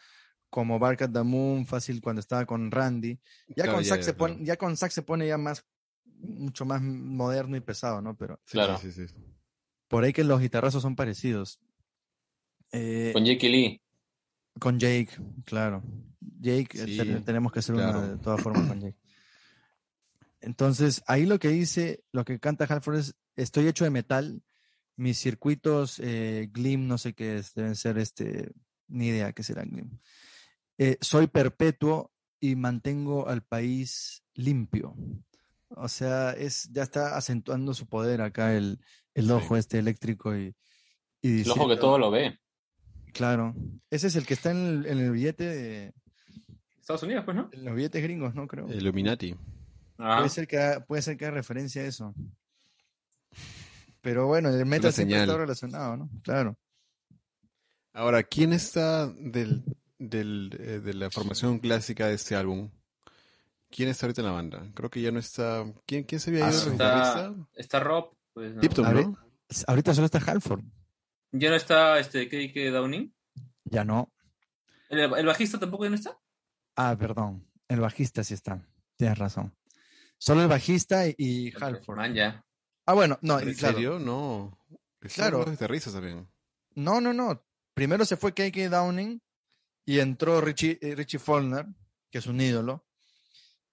[0.50, 3.18] como Bark at the Moon, fácil cuando estaba con Randy.
[3.48, 4.46] Ya Claro, con ya, ya, se pone, claro.
[4.46, 5.64] ya con sax se pone ya más,
[6.20, 8.16] mucho más moderno y pesado, ¿no?
[8.16, 8.78] Pero Sí, Claro.
[8.78, 9.14] sí, sí, sí.
[9.88, 11.60] por ahí que los guitarrazos son parecidos.
[12.72, 13.80] Eh, Con Jake Lee.
[14.60, 15.10] con Jake,
[15.44, 15.82] claro.
[16.40, 18.08] Jake, eh, tenemos que hacer una claro.
[18.08, 18.96] de todas formas con Jake.
[20.40, 24.42] Entonces, ahí lo que dice, lo que canta Halford es, estoy hecho de metal,
[24.96, 28.52] mis circuitos eh, Glim, no sé qué es, deben ser este,
[28.88, 29.98] ni idea qué será Glim.
[30.78, 34.94] Eh, soy perpetuo y mantengo al país limpio.
[35.70, 38.78] O sea, es, ya está acentuando su poder acá el,
[39.14, 39.30] el Sí.
[39.32, 40.54] ojo este eléctrico y,
[41.20, 42.38] y El ojo que diciendo- todo lo ve.
[43.12, 43.54] Claro.
[43.90, 45.94] Ese es el que está en el, en el billete de,
[46.80, 47.50] Estados Unidos, pues, ¿no?
[47.52, 48.46] en los billetes gringos, ¿no?
[48.46, 48.66] Creo.
[48.72, 49.34] Illuminati.
[49.98, 52.14] Ah, Puede ser que puede ser que haga referencia a eso.
[54.00, 55.28] Pero bueno, el metal siempre señal.
[55.28, 56.10] está relacionado, ¿no?
[56.22, 56.56] Claro.
[57.92, 59.64] Ahora, ¿quién está del,
[59.98, 62.70] del, eh, de la formación clásica de este álbum?
[63.70, 64.70] ¿Quién está ahorita en la banda?
[64.74, 65.64] Creo que ya no está.
[65.84, 66.62] ¿Quién, quién se había Ah, ido?
[66.64, 68.14] ¿El está, está Rob.
[68.32, 68.60] Pues, ¿no?
[68.60, 69.16] Tipton,
[69.66, 70.62] Ahorita solo está Halford.
[71.32, 72.70] Ya no está este K.K.
[72.70, 73.12] Downing.
[73.64, 74.12] Ya no.
[74.88, 76.18] ¿El, el bajista tampoco ya no está?
[76.76, 77.44] Ah, perdón.
[77.66, 78.62] El bajista sí está.
[78.96, 79.54] Tienes razón.
[80.18, 81.96] Solo el bajista y, y Halford.
[81.96, 82.44] Man, ya.
[82.86, 83.74] Ah, bueno, no, ¿En claro.
[83.76, 83.98] serio?
[83.98, 84.58] No.
[85.00, 85.38] Están Claro.
[85.38, 86.28] los guitarristas también.
[86.74, 87.44] No, no, no.
[87.74, 89.20] Primero se fue KK Downing
[89.84, 91.66] y entró Richie, eh, Richie Faulkner,
[92.10, 92.86] que es un ídolo.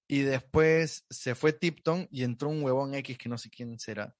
[0.07, 4.15] Y después se fue Tipton y entró un huevón X que no sé quién será.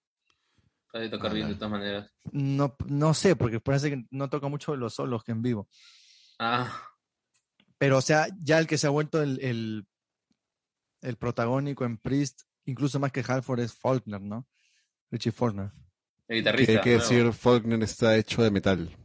[0.93, 2.09] De tocar bien de todas maneras.
[2.31, 5.67] No, no sé, porque parece que no toca mucho los solos que en vivo.
[6.39, 6.71] Ah,
[7.77, 9.85] Pero, o sea, ya el que se ha vuelto el, el,
[11.01, 14.47] el protagónico en Priest, incluso más que Halford, es Faulkner, ¿no?
[15.11, 15.69] Richie Faulkner.
[16.27, 16.71] el guitarrista.
[16.73, 18.95] hay que decir, Faulkner está hecho de metal.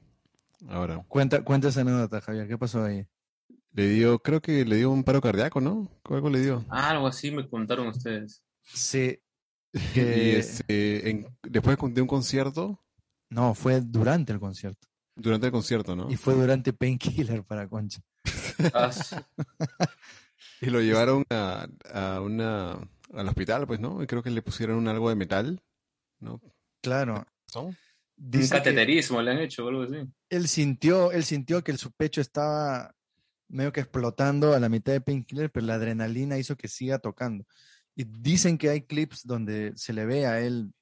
[0.68, 1.02] Ahora.
[1.08, 2.46] Cuenta, cuenta esa anécdota, Javier.
[2.48, 3.06] ¿Qué pasó ahí?
[3.72, 5.88] Le dio, creo que le dio un paro cardíaco, ¿no?
[6.04, 6.64] Algo le dio.
[6.68, 8.42] Ah, algo así me contaron ustedes.
[8.64, 9.18] Sí.
[9.94, 12.82] Y este, en- después de un concierto,
[13.28, 14.88] No, fue durante el concierto.
[15.14, 16.10] durante el concierto, ¿no?
[16.10, 18.00] Y fue durante Painkiller para Concha.
[20.60, 22.72] Y lo llevaron a, a una,
[23.14, 24.02] al hospital, pues, ¿no?
[24.02, 25.62] Y creo que le pusieron un algo de metal,
[26.20, 26.40] ¿no?
[26.82, 27.26] Claro.
[27.54, 27.62] ¿No?
[27.66, 27.76] Un
[28.16, 30.06] Dice cateterismo le han hecho o algo así.
[30.28, 32.94] él sintió, él sintió que el- su pecho estaba
[33.48, 37.44] medio que explotando a la mitad de Painkiller, pero la adrenalina hizo que siga tocando.
[37.96, 40.72] Y dicen que hay clips donde se le ve a él,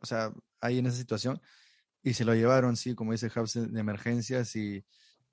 [0.00, 1.40] o sea, ahí en esa situación,
[2.02, 4.84] y se lo llevaron, sí, como dice House, de emergencias y,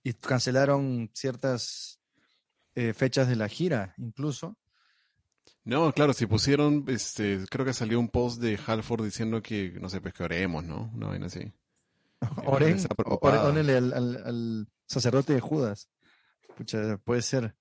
[0.04, 2.01] y cancelaron ciertas
[2.76, 4.58] eh, fechas de la gira, incluso.
[5.64, 9.90] No, claro, si pusieron, este, creo que salió un post de Halford diciendo que, no
[9.90, 10.92] sé, pues que oremos, ¿no?
[10.94, 11.52] Una vaina así.
[12.46, 13.50] Oren, está o- preocupado.
[13.50, 15.90] órenle al, al- al sacerdote de Judas.
[16.56, 17.56] Pucha, puede ser.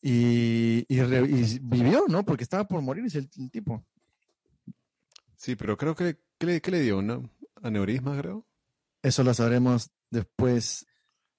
[0.00, 2.24] Y, y re- y vivió, ¿no?
[2.24, 3.84] Porque estaba por morirse el, el tipo.
[5.36, 6.98] Sí, pero creo que, ¿qué le, qué le dio?
[6.98, 7.20] ¿Una
[7.62, 8.46] aneurisma, creo?
[9.02, 10.86] Eso lo sabremos después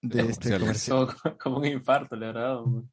[0.02, 1.08] de este comercial.
[1.24, 2.66] Como, como un infarto le habrá dado.
[2.66, 2.84] güey.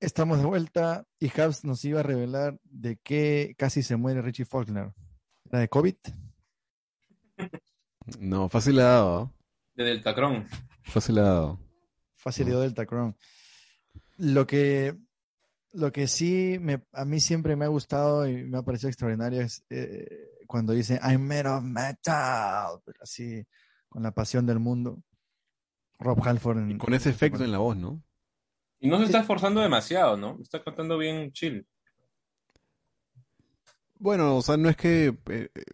[0.00, 4.44] Estamos de vuelta y Habs nos iba a revelar de qué casi se muere Richie
[4.44, 4.92] Faulkner.
[5.50, 5.96] ¿La de COVID?
[8.18, 9.32] No, fácil le ha dado.
[9.74, 10.46] De Deltacron.
[10.82, 11.58] Fácil le ha dado.
[12.16, 13.16] Fácil dio Delta Crown.
[14.18, 14.94] Lo que,
[15.72, 19.40] lo que sí me, a mí siempre me ha gustado y me ha parecido extraordinario
[19.40, 20.06] es eh,
[20.46, 23.42] cuando dice I'm made of metal, así
[23.88, 25.02] con la pasión del mundo.
[25.98, 28.02] Rob Halford en- Y con ese efecto en la voz, ¿no?
[28.80, 30.38] Y no se está esforzando demasiado, ¿no?
[30.42, 31.66] Está cantando bien chill.
[33.98, 35.06] Bueno, o sea, no es que...
[35.26, 35.64] eh, eh,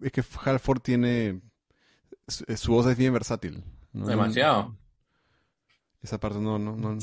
[0.00, 1.40] es que Halford tiene...
[2.26, 3.64] Su, eh, su voz es bien versátil.
[3.92, 4.06] ¿no?
[4.06, 4.76] Demasiado.
[6.02, 6.58] Esa parte no...
[6.58, 6.98] No, no,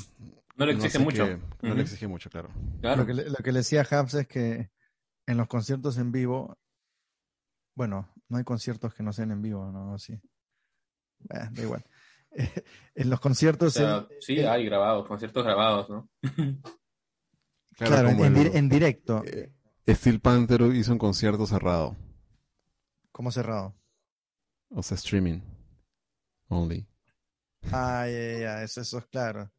[0.55, 1.25] No le no exige mucho.
[1.25, 2.49] que- no le exige mucho, claro.
[2.79, 3.01] Claro.
[3.01, 4.71] Lo que, le, lo que le decía a Habs es que
[5.27, 6.57] en los conciertos en vivo,
[7.73, 9.97] bueno, no hay conciertos que no sean en vivo, ¿no?
[9.97, 10.13] Sí.
[10.13, 11.83] Eh, da igual.
[12.95, 16.09] en los O conciertos, sea, sí, hay grabados, conciertos grabados, ¿no?
[17.77, 19.51] claro, en, como en el- di- en directo, eh,
[19.87, 21.95] Steel Panther hizo un concierto cerrado.
[23.11, 23.75] como cerrado.
[24.69, 25.41] O sea, streaming.
[26.49, 26.87] Only.
[27.71, 29.51] Ah, ya, ya, ya, eso, eso es claro.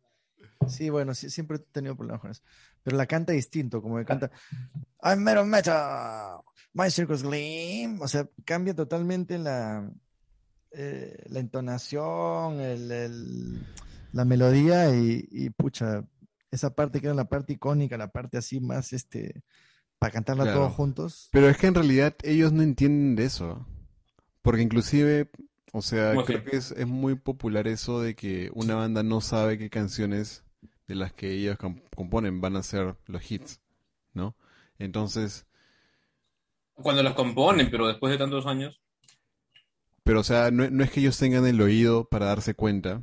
[0.68, 2.42] Sí, bueno, sí, siempre he tenido problemas con eso.
[2.82, 4.30] Pero la canta distinto, como que canta
[5.02, 6.40] I'm metal metal,
[6.74, 8.00] my circus gleam.
[8.00, 9.90] O sea, cambia totalmente la,
[10.76, 13.66] eh, la entonación, el, el-
[14.12, 16.04] la melodía y, y, pucha,
[16.50, 19.42] esa parte que era la parte icónica, la parte así más, este,
[19.98, 20.60] para cantarla Claro.
[20.60, 21.28] todos juntos.
[21.32, 23.66] Pero es que en realidad ellos no entienden de eso.
[24.42, 25.30] Porque inclusive,
[25.72, 26.50] o sea, ¿Cómo creo así?
[26.50, 30.44] que es, es muy popular eso de que una banda no sabe qué canciones
[30.88, 33.60] de las que ellos com- componen van a ser los hits,
[34.14, 34.36] ¿no?
[34.78, 35.46] Entonces,
[36.74, 38.80] Cuando las componen, pero después de tantos años.
[40.06, 43.02] Pero o sea, no, no es que ellos tengan el oído para darse cuenta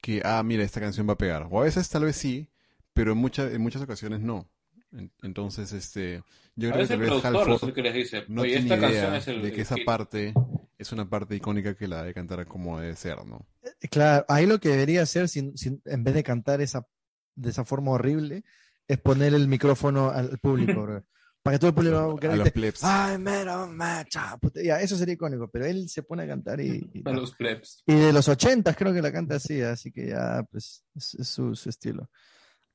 [0.00, 1.46] que, ah, mira, esta canción va a pegar.
[1.50, 2.48] O a veces tal vez sí,
[2.94, 4.48] pero en, muchas en muchas ocasiones no.
[4.90, 6.22] En- Entonces, este,
[6.56, 8.88] yo A creo que tal vez Halford el que les dice, no oye, tiene esta
[8.88, 9.84] idea canción es el, de que el esa hit".
[9.84, 10.34] parte
[10.78, 13.46] es una parte icónica que la debe cantar como debe ser, ¿no?
[13.62, 16.86] Eh, Claro, ahí lo que debería hacer, sin, sin- en vez de cantar esa,
[17.34, 18.44] de esa forma horrible,
[18.86, 21.04] es poner el micrófono al, al público, bro.
[21.48, 22.84] Para que todo el público A los plebs.
[22.84, 24.36] ¡Ay, mero macha!
[24.36, 24.60] puta".
[24.62, 27.82] Ya, eso sería icónico, pero él se pone a cantar y, y, A los plebs.
[27.86, 31.26] y de los ochentas creo que la canta así, así que ya, pues, es, es
[31.26, 32.10] su, su estilo.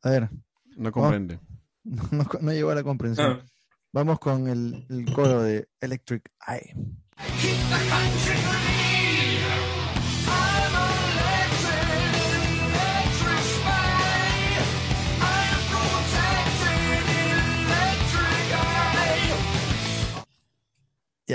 [0.02, 0.30] A ver,
[0.76, 1.40] No comprende.
[1.84, 3.42] no, no, no llegó a la comprensión.
[3.44, 3.46] Ah,
[3.92, 6.74] Vamos con el, el coro de Electric Eye.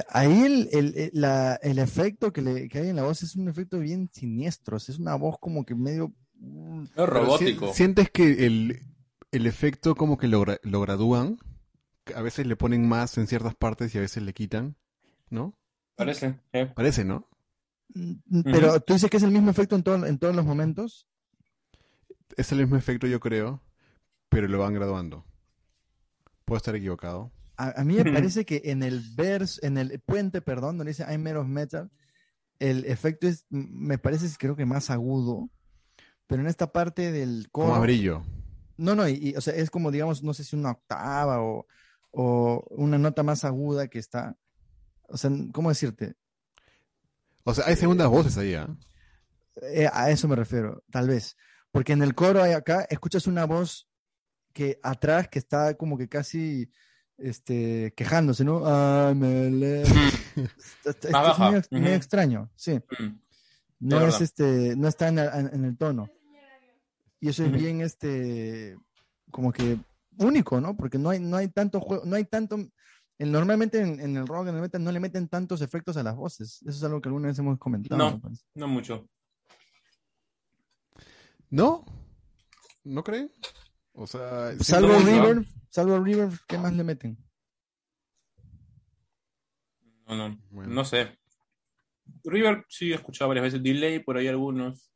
[0.08, 3.36] Ahí el, el, el- la- el efecto que, le, que hay en la voz es
[3.36, 6.12] un efecto bien siniestro, o sea, es una voz como que medio...
[6.34, 7.68] mm, es Pero robótico.
[7.68, 8.82] si- ¿Sientes que el,
[9.32, 11.38] el efecto como que lo, lo gradúan?
[12.14, 14.76] A veces le ponen más en ciertas partes y a veces le quitan,
[15.30, 15.54] ¿no?
[15.94, 16.38] Parece.
[16.52, 16.66] ¿eh?
[16.74, 17.28] Parece, ¿no?
[17.94, 21.06] mm, Pero tú dices que es el mismo efecto en, todo- en todos los momentos.
[22.36, 23.62] Es el mismo efecto, yo creo,
[24.28, 25.24] pero lo van graduando.
[26.44, 27.30] Puedo estar equivocado.
[27.58, 31.04] A, a mí me parece que en el verso, en el puente, perdón, donde dice
[31.04, 31.90] I'm made of metal,
[32.58, 35.50] el efecto es, me parece, creo que más agudo,
[36.26, 38.22] pero en esta parte del Como a coro, brillo.
[38.76, 41.66] no, no, y, y, o sea, es como, digamos, no sé si una octava o,
[42.10, 44.36] o una nota más aguda que está,
[45.08, 46.14] o sea, ¿cómo decirte?
[47.44, 48.68] O sea, hay segundas voces ahí, ¿ah?
[49.62, 51.36] Eh, a eso me refiero, tal vez.
[51.70, 53.88] Porque en el coro hay acá, escuchas una voz
[54.52, 56.70] que atrás que está como que casi
[57.18, 58.66] este, quejándose, ¿no?
[60.84, 61.86] Está- está- Más es Ujú.
[61.88, 62.80] extraño, sí.
[63.80, 66.08] No Es este, no está en, el- en el tono.
[67.20, 68.76] Y eso es bien este,
[69.30, 69.78] como que
[70.18, 70.76] único, ¿no?
[70.76, 72.56] Porque no hay, no hay tanto juego, no hay tanto.
[73.18, 76.02] el- normalmente en, en el rock, en el metal, no le meten tantos efectos a
[76.04, 76.60] las voces.
[76.62, 77.98] Eso es algo que alguna vez hemos comentado.
[77.98, 78.20] No.
[78.22, 78.36] me.
[78.54, 79.08] No mucho.
[81.50, 81.84] ¿No?
[82.84, 83.32] ¿No creen?
[84.00, 84.96] O sea, Salvo.
[85.00, 87.18] River, salvo River, ¿qué más le meten?
[90.06, 90.72] No, no, Bueno.
[90.72, 91.18] no sé.
[92.24, 93.62] River sí he escuchado varias veces.
[93.62, 94.90] Delay, por ahí algunos.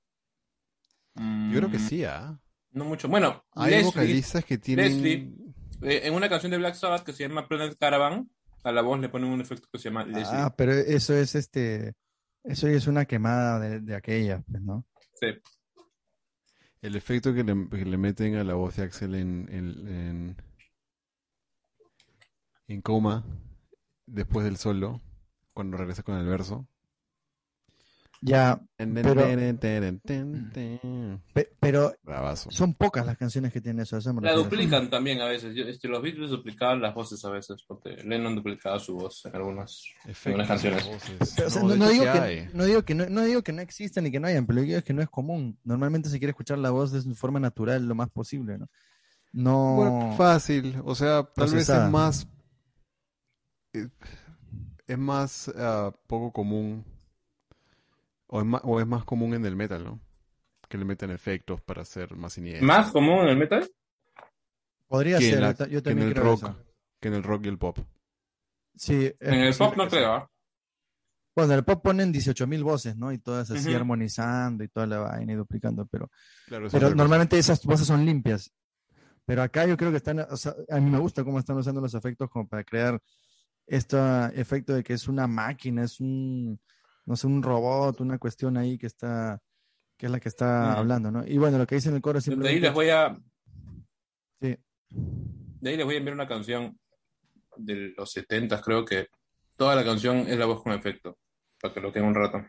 [1.16, 2.38] yo creo que Mm, sí, ¿ah?
[2.70, 3.08] No mucho.
[3.08, 4.86] Bueno, Hay Leslie, vocalistas que tienen...
[5.02, 5.34] Leslie.
[5.82, 8.30] eh, en una canción de Black Sabbath que se llama Planet Caravan,
[8.64, 10.24] a la voz le ponen un efecto que se llama Leslie.
[10.28, 11.92] Ah, pero eso es este,
[12.44, 14.86] eso es una quemada de, de aquella, pues, ¿no?
[15.20, 15.26] Sí.
[16.82, 20.36] El efecto que le, meten a la voz de Axel en, en,
[22.66, 23.24] en coma
[24.06, 25.00] después del solo,
[25.54, 26.66] cuando regresa con el verso.
[28.24, 29.14] Ya, Pero-
[31.34, 32.52] pe- pero Bravazo.
[32.52, 33.96] son pocas las canciones que tienen eso.
[33.96, 35.56] eso La duplican también a veces.
[35.56, 39.34] Yo- este, los Beatles duplicaban las voces a veces, porque Lennon duplicaba su voz en
[39.34, 39.82] algunas.
[40.46, 40.84] Canciones.
[40.84, 41.32] de voces.
[41.34, 44.06] Pero, o sea, No, digo que, no digo que no, no digo que no existan
[44.06, 45.58] y que no hayan, pero lo que digo es que no es común.
[45.64, 48.68] Normalmente se quiere escuchar la voz de forma natural lo más posible, ¿no?
[49.32, 49.74] No.
[49.76, 50.76] Bueno, fácil.
[50.84, 52.28] O sea, tal vez es más.
[53.72, 53.88] eh,
[54.86, 56.84] Es más ah, poco común.
[58.34, 60.00] O es, más, o es más común en el metal, ¿no?
[60.70, 62.66] Que le meten efectos para hacer más siniestro.
[62.66, 63.70] ¿Más común en el metal?
[64.86, 66.42] podría que ser, la- yo ta- yo que en también el creo rock.
[66.44, 66.64] eso.
[67.00, 67.78] Que en el rock y el pop.
[68.74, 70.12] Sí, es En el pop no creo.
[70.14, 70.30] ¿ah?
[71.34, 73.10] Bueno, en el pop ponen 18.000 voces, ¿no?
[73.12, 76.10] Y todas así armonizando y toda la vaina y duplicando, pero
[76.46, 78.50] Claro, Pero normalmente esas voces son limpias.
[79.24, 81.80] Pero acá yo creo que están, o sea, a mí me gusta cómo están usando
[81.80, 82.98] los efectos como para crear
[83.66, 83.96] este
[84.38, 86.58] efecto de que es una máquina, es un,
[87.06, 89.40] no sé, un robot, una cuestión ahí que está,
[89.96, 91.26] que es la que está hablando, ¿no?
[91.26, 93.16] Y bueno, lo que dice en el coro es De ahí simplemente, les voy a.
[94.40, 94.56] sí,
[95.60, 96.78] De ahí les voy a enviar una canción
[97.56, 99.08] de los 70 creo que
[99.56, 101.18] toda la canción es la voz con efecto.
[101.60, 102.44] Para que lo tengan un rato.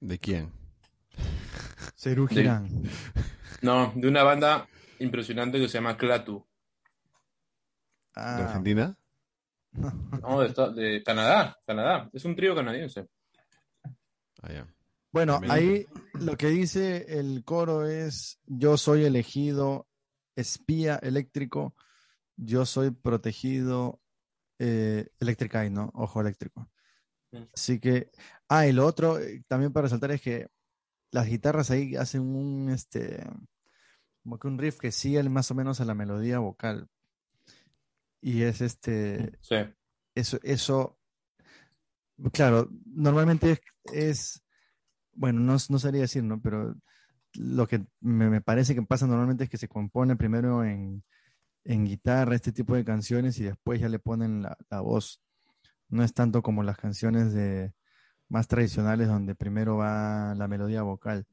[0.00, 0.50] ¿De quién?
[1.94, 2.60] Serú De-.
[3.62, 6.38] No, de una banda impresionante que se llama Clatu.
[8.14, 8.96] ¿De Ah, Argentina?
[10.22, 11.56] No, de, esta- de Canadá.
[11.66, 12.08] Canadá.
[12.12, 13.08] Es un trío canadiense.
[14.42, 14.66] Ah, ya.
[15.12, 15.52] Bueno, También.
[15.52, 19.88] ahí lo que dice el coro es, yo soy elegido
[20.34, 21.74] espía eléctrico,
[22.36, 24.00] yo soy protegido
[24.58, 25.90] eh, Electric Eye, ¿no?
[25.94, 26.70] Ojo eléctrico.
[27.54, 28.10] Así que,
[28.48, 30.48] ah, y lo otro eh, también para resaltar es que
[31.12, 33.22] las guitarras ahí hacen un, este,
[34.22, 36.88] como que un riff que sigue más o menos a la melodía vocal.
[38.20, 39.56] Y es este, Sí.
[40.14, 40.98] eso, eso,
[42.32, 43.60] claro, normalmente es,
[43.92, 44.42] es-
[45.12, 46.40] bueno, no, no sabría decir, ¿no?
[46.40, 46.74] Pero
[47.34, 51.04] lo que me, me parece que pasa normalmente es que se compone primero en,
[51.64, 55.20] en guitarra este tipo de canciones y después ya le ponen la, la voz.
[55.88, 57.72] No es tanto como las canciones de
[58.28, 61.26] más tradicionales donde primero va la melodía vocal,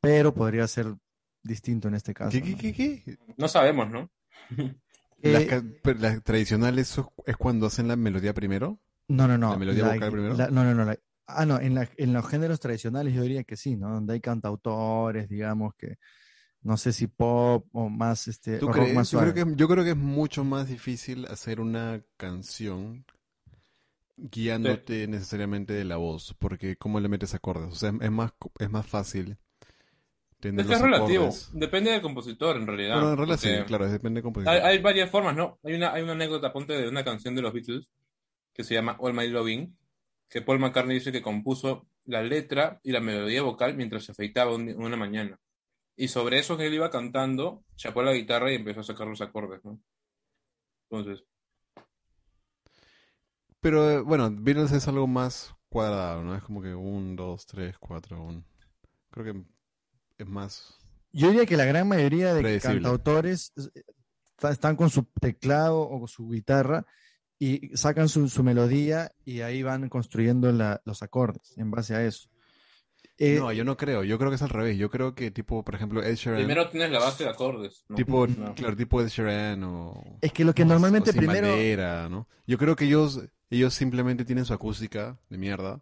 [0.00, 0.94] pero podría ser
[1.42, 2.30] distinto en este caso.
[2.30, 3.18] ¿Qué, qué, qué?
[3.36, 4.10] No sabemos, ¿no?
[5.22, 8.80] Las, Eh, las tradicionales es cuando hacen la melodía primero.
[9.08, 9.52] No, no, no.
[9.52, 10.34] ¿La melodía vocal primero?
[10.36, 10.84] la- no, no, no.
[10.84, 13.90] la- ah, no, en, la- en los géneros tradicionales yo diría que sí, ¿no?
[13.94, 15.96] Donde hay cantautores, digamos, que
[16.62, 18.94] no sé si pop o más, este, ¿Tú o rock crees?
[18.94, 23.04] más Yo creo que, yo creo que es mucho más difícil hacer una canción
[24.16, 27.70] guiándote necesariamente de la voz, porque ¿cómo le metes acordes?
[27.72, 29.36] O sea, es más, co- es más fácil
[30.42, 31.30] tener Es que es los relativo.
[31.52, 32.94] Depende del compositor, en realidad.
[32.96, 34.54] Bueno, en realidad sí, claro, depende del compositor.
[34.54, 35.58] Hay, hay varias formas, ¿no?
[35.62, 37.88] Hay una, hay una anécdota, ponte, de una canción de los Beatles
[38.52, 39.74] que se llama All My Loving,
[40.28, 44.54] que Paul McCartney dice que compuso la letra y la melodía vocal mientras se afeitaba
[44.54, 45.38] un- una mañana.
[45.96, 49.20] Y sobre eso que él iba cantando, chapó la guitarra y empezó a sacar los
[49.20, 49.78] acordes, ¿no?
[50.90, 51.24] Entonces,
[53.60, 56.34] Pero eh, bueno, Beatles es algo más cuadrado, ¿no?
[56.34, 58.44] Es como que un, dos, tres, cuatro, un...
[59.10, 59.42] Creo que
[60.22, 60.78] es más...
[61.12, 62.76] Yo diría que la gran mayoría de Predecible.
[62.80, 63.82] cantautores eh,
[64.50, 66.86] están con su teclado o con su guitarra
[67.38, 72.04] y sacan su, su melodía y ahí van construyendo la- los acordes en base a
[72.04, 72.28] eso.
[73.18, 74.78] Eh, No, yo no creo, yo creo que es al revés.
[74.78, 77.96] Yo creo que tipo, por ejemplo, Ed Sheeran, primero tienes la base de acordes, ¿no?
[77.96, 78.54] tipo, No.
[78.54, 80.02] claro, tipo Ed Sheeran o...
[80.22, 81.48] es que lo que o- normalmente o primero...
[81.48, 82.26] Bandera, ¿no?
[82.46, 83.20] Yo creo que ellos,
[83.50, 85.80] ellos simplemente tienen su acústica de mierda,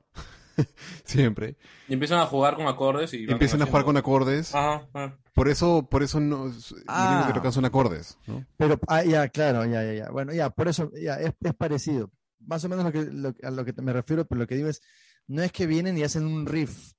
[1.04, 1.56] siempre.
[1.88, 4.54] Y empiezan a jugar con acordes y empiezan a jugar con acordes.
[4.54, 5.18] Ajá, ajá.
[5.34, 6.52] Por eso, por eso no, lo
[6.86, 7.12] Ah.
[7.16, 8.44] único que tocan son acordes, ¿no?
[8.56, 10.10] Pero, ah, ya, claro, ya, ya, ya.
[10.10, 12.10] Bueno, ya, por eso, ya, es, es parecido.
[12.46, 14.68] Más o menos lo que, lo- a lo que me refiero, pero lo que digo
[14.68, 14.82] es,
[15.28, 16.92] no es que vienen y hacen un riff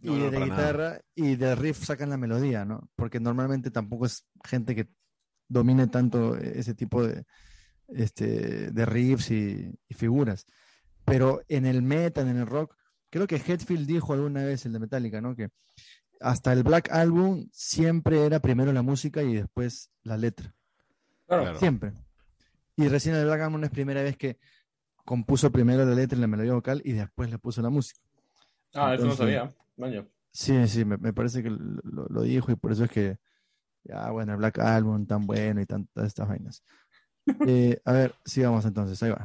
[0.00, 0.44] y No, no, de nada.
[0.44, 2.88] guitarra y del riff sacan la melodía, ¿no?
[2.96, 4.88] Porque normalmente tampoco es gente que
[5.48, 7.24] domine tanto ese tipo de,
[7.88, 10.46] este, de riffs y, y figuras.
[11.04, 12.76] Pero en el metal, en el rock,
[13.10, 15.36] creo que Hetfield dijo alguna vez, el de Metallica, ¿no?
[15.36, 15.50] Que
[16.20, 20.54] hasta el Black Album siempre era primero la música y después la letra.
[21.26, 21.42] Claro.
[21.42, 21.58] Claro.
[21.58, 21.92] Siempre.
[22.76, 24.38] Y recién el Black Album es primera vez que
[25.04, 28.00] compuso primero la letra y la melodía vocal y después le puso la música.
[28.74, 29.48] Ah, eso no sabía.
[29.76, 30.06] Vaya.
[30.32, 33.18] Sí, sí, me, me parece que lo, lo- lo dijo y por eso es que,
[33.84, 36.62] ya, bueno, el Black Album tan bueno y tantas estas vainas.
[37.48, 39.24] Eh, a ver, sigamos entonces, ahí va.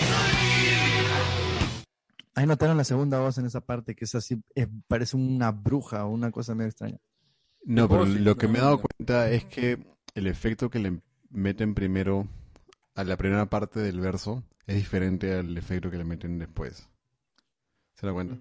[2.41, 6.05] Ahí notaron la segunda voz en esa parte que es así, es- parece una bruja
[6.05, 6.97] o una cosa medio extraña.
[7.65, 8.81] No, pero sí, lo que me he dado no.
[8.81, 9.77] cuenta es que
[10.15, 12.27] el efecto que le meten primero
[12.95, 16.89] a la primera parte del verso es diferente al efecto que le meten después.
[17.93, 18.39] ¿Se da cuenta?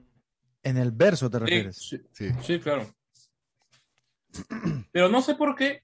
[0.63, 1.77] En el verso te refieres.
[1.77, 2.31] sí, Sí.
[2.43, 2.87] sí, claro.
[4.93, 5.83] Pero no sé por qué,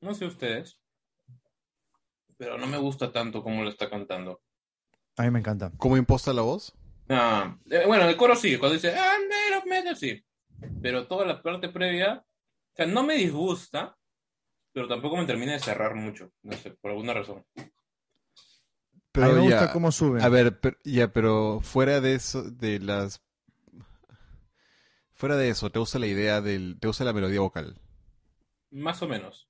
[0.00, 0.78] no sé ustedes,
[2.36, 4.40] pero no me gusta tanto como lo está cantando.
[5.16, 5.72] A mí me encanta.
[5.78, 6.72] ¿Cómo imposta la voz?
[7.08, 10.22] Ah, eh, bueno, el coro sí, cuando dice I'm made of metal, sí.
[10.82, 12.24] Pero toda la parte previa,
[12.72, 13.96] o sea, no me disgusta,
[14.72, 17.44] pero tampoco me termina de cerrar mucho, no sé, por alguna razón.
[17.56, 17.70] a mí
[19.12, 20.22] Pero me ya, gusta cómo sube.
[20.22, 23.22] a ver, pero- ya, pero fuera de eso, de las...
[25.14, 26.76] Fuera de eso, te gusta la idea del...
[26.78, 27.78] Te gusta la melodía vocal.
[28.70, 29.48] Más o menos.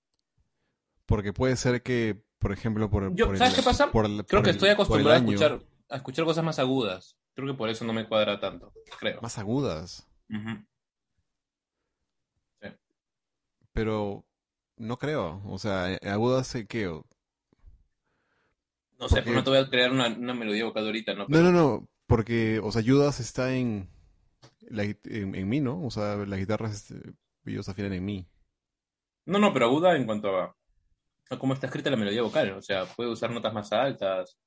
[1.07, 3.91] Porque puede ser que, por ejemplo, por, Yo, por el- ¿sabes qué pasa?
[3.91, 7.17] por el- Creo por que el- estoy acostumbrado a escuchar, a escuchar cosas más agudas.
[7.37, 9.21] Creo que por eso no me cuadra tanto, creo.
[9.21, 10.09] Más agudas.
[10.31, 10.65] Ujú.
[13.73, 14.25] Pero
[14.79, 15.43] no creo.
[15.47, 16.87] O sea, eh, agudas sé que...
[16.87, 17.03] No
[19.11, 21.27] sé, Porque- pero no te voy a crear una, una melodía vocal ahorita, ¿no?
[21.29, 21.89] No, no, no.
[22.07, 23.91] Porque, o sea, Judas está en,
[24.63, 25.85] la en, en mí, ¿no?
[25.85, 27.13] O sea, las guitarras este,
[27.45, 28.27] ellos afinan en mí.
[29.27, 30.57] No, no, pero aguda en cuanto a,
[31.29, 32.53] a cómo está escrita la melodía vocal.
[32.53, 34.39] O sea, puede usar notas más altas.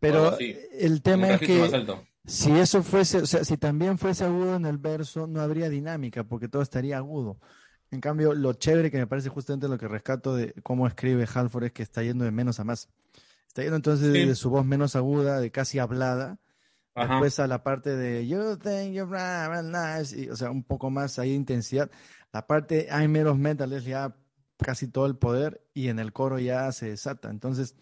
[0.00, 1.86] Pero el tema es que
[2.24, 6.24] si eso fuese, o sea, si también fuese agudo en el verso, no habría dinámica,
[6.24, 7.38] porque todo estaría agudo.
[7.90, 11.64] En cambio, lo chévere que me parece justamente lo que rescato de cómo escribe Halford
[11.64, 12.90] es que está yendo de menos a más.
[13.46, 14.26] Está yendo entonces Sí.
[14.26, 16.38] de su voz menos aguda, de casi hablada,
[16.94, 17.14] Ajá.
[17.14, 20.90] después a la parte de You think you're right, nice, y, o sea, un poco
[20.90, 21.90] más ahí de intensidad.
[22.32, 24.14] La parte I'm of metal es ya
[24.58, 27.30] casi todo el poder y en el coro ya se desata.
[27.30, 27.74] Entonces,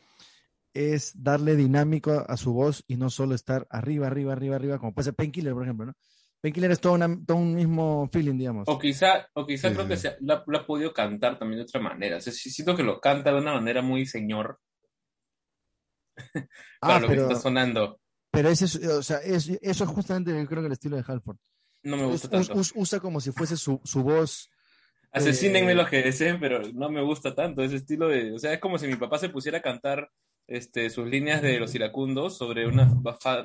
[0.76, 4.92] es darle dinámico a, su voz y no solo estar arriba, arriba, arriba, arriba, como
[4.94, 5.92] puede ser Painkiller, por ejemplo, ¿no?
[6.40, 8.68] Painkiller es todo, una- todo un mismo feeling, digamos.
[8.68, 11.58] O quizá, o quizá Sí, creo sí, que se, la, la ha podido cantar también
[11.58, 12.18] de otra manera.
[12.18, 14.60] O sea, siento que lo canta de una manera muy señor
[16.80, 18.00] para Ah, lo pero, que está sonando.
[18.30, 21.04] pero ese es, o sea, es- eso es justamente yo creo que el estilo de
[21.06, 21.38] Halford.
[21.82, 22.54] No me gusta Us- tanto.
[22.60, 24.50] us- usa como si fuese su, su voz.
[25.12, 28.34] Asesínenme eh, los que deseen, pero no me gusta tanto ese estilo de...
[28.34, 30.10] O sea, es como si mi papá se pusiera a cantar
[30.48, 32.88] este, sus líneas de los iracundos sobre una,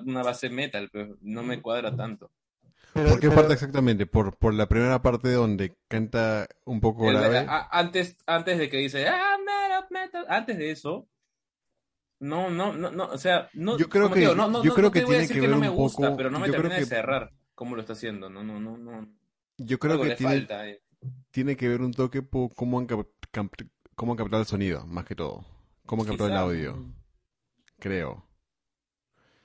[0.06, 2.32] una base metal, pero no me cuadra tanto.
[2.94, 4.06] Pero, ¿Por qué pero- parte exactamente?
[4.06, 7.38] ¿Por, por la primera parte donde canta un poco El- grave?
[7.48, 11.08] a- antes, antes de que dice "I'm made of metal", antes de eso,
[12.20, 14.70] no, no, no, no, o sea, no, Yo creo como que- digo, no, no, yo
[14.70, 16.40] no- creo no que tiene que que no ver me un gusta, poco- pero no
[16.40, 19.08] me yo creo termina de que- cerrar cómo lo está haciendo, no, no, no, no,
[19.58, 20.68] Yo creo algo que le tiene, falta.
[20.70, 20.82] eh.
[21.32, 23.54] tiene que ver un toque por cómo han, cap- cap-
[23.96, 25.46] cómo han captado el sonido, más que todo.
[25.92, 26.94] Cómo han captado el Quizá, audio,
[27.78, 28.26] creo.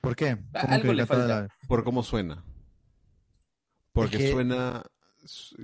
[0.01, 0.37] ¿Por qué?
[0.61, 1.41] ¿Cómo algo que le falta.
[1.43, 2.45] la- Por cómo suena.
[3.93, 4.85] Porque que- suena...
[5.25, 5.57] su-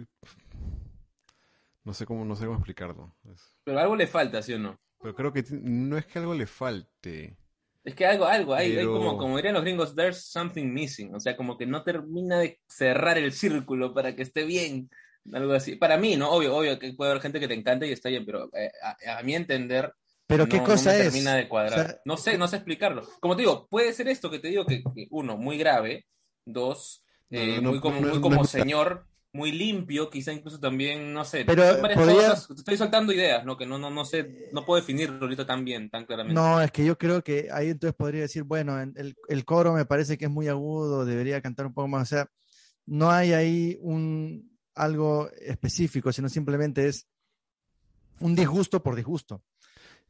[1.85, 3.14] No sé cómo, no sé cómo explicarlo.
[3.33, 4.76] Es- Pero algo le falta, ¿sí o no?
[5.01, 7.37] Pero creo que no es que algo le falte.
[7.85, 11.20] Es que algo, algo, hay, hay como, como dirían los gringos, there's something missing, o
[11.20, 14.91] sea, como que no termina de cerrar el círculo para que esté bien,
[15.33, 15.76] algo así.
[15.76, 16.33] Para mí, ¿no?
[16.33, 19.18] Obvio, obvio que puede haber gente que te encante y está bien, pero eh, a,
[19.18, 19.95] a mi entender,
[20.27, 21.03] Pero no, qué no cosa me es.
[21.05, 21.81] termina de cuadrar.
[21.81, 23.03] O sea, no sé, no sé explicarlo.
[23.20, 26.07] Como te digo, puede ser esto que te digo que, que, uno, muy grave,
[26.47, 31.62] dos, eh, no, muy como, muy señor, muy limpio, quizá incluso también, no sé, Pero
[31.81, 33.57] podría- cosas, estoy soltando ideas, ¿no?
[33.57, 36.35] Que no, no, no sé, no puedo definirlo ahorita tan bien, tan claramente.
[36.35, 39.73] No, es que yo creo que ahí entonces podría decir, bueno, en- el, el coro
[39.73, 42.03] me parece que es muy agudo, debería cantar un poco más.
[42.03, 42.29] O sea,
[42.85, 47.07] no hay ahí un algo específico, sino simplemente es
[48.20, 49.43] un disgusto por disgusto.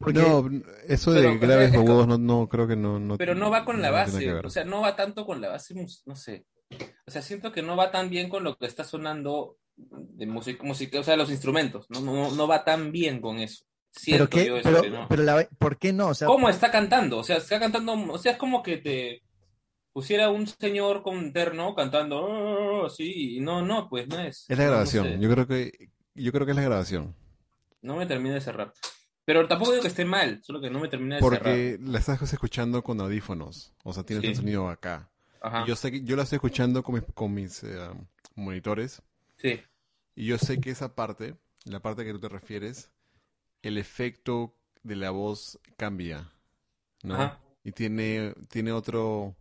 [0.03, 0.49] Porque- No,
[0.89, 3.17] eso de Pero, o sea, graves es o agudos no, no creo que no, no
[3.19, 5.75] Pero no va con la no base, o sea, no va tanto con la base,
[6.07, 6.45] no sé.
[7.07, 10.63] O sea, siento que no va tan bien con lo que está sonando de música,
[10.65, 13.65] música, o sea, los instrumentos, no, no, no va tan bien con eso.
[13.95, 15.07] Pero, Siento qué, yo eso pero, que no.
[15.09, 16.09] pero la- ¿por qué no?
[16.09, 17.19] O sea, ¿Cómo está cantando?
[17.19, 19.23] O sea, está cantando, o sea, es como que te
[19.93, 24.47] pusiera un señor con terno cantando "Oh", así, y no, no, pues no es.
[24.49, 25.05] Es la no, no grabación.
[25.07, 25.19] sé.
[25.21, 27.15] Yo creo que yo creo que es la grabación.
[27.83, 28.73] No me termina de cerrar.
[29.25, 32.21] Pero tampoco digo que esté mal, solo que no me termina de Porque la estás
[32.33, 33.73] escuchando con audífonos.
[33.85, 34.31] O sea, tienes Sí.
[34.31, 35.11] el sonido acá.
[35.35, 35.57] cerrar.
[35.57, 35.65] Ajá.
[35.65, 37.91] Y yo sé que yo la estoy escuchando con mis, con mis eh,
[38.35, 39.03] monitores.
[39.39, 39.61] Sí.
[40.17, 42.91] Y yo sé que esa parte, la parte que tú te refieres,
[43.63, 46.31] el efecto de la voz cambia,
[47.05, 47.15] ¿no?
[47.15, 47.39] Ajá.
[47.65, 49.37] Y tiene, tiene otro,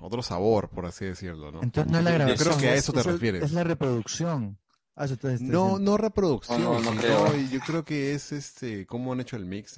[0.00, 1.62] otro sabor, por así decirlo, ¿no?
[1.62, 2.60] entonces no es la Yo creo grabación.
[2.60, 3.42] que a es- eso te es el- refieres.
[3.42, 4.58] Es la reproducción.
[4.96, 5.06] Ah,
[5.40, 7.36] No, no reproducción, No, no, no sino creo.
[7.52, 9.74] yo creo que es este, cómo han hecho el mix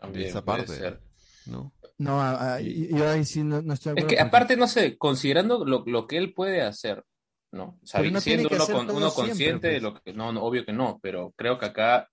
[0.00, 0.74] También esa parte.
[0.74, 1.00] ser.
[1.46, 1.72] ¿no?
[1.98, 4.96] No, ah, ah, yo ahí sí no, no estoy de Es que aparte, no sé,
[4.96, 7.04] considerando lo, lo que él puede hacer,
[7.52, 7.78] ¿no?
[7.82, 9.82] O sea, Pero no tiene siendo uno, con- uno siempre, consciente de pues.
[9.82, 10.12] lo que...
[10.12, 12.08] No, no, obvio que no, pero creo que acá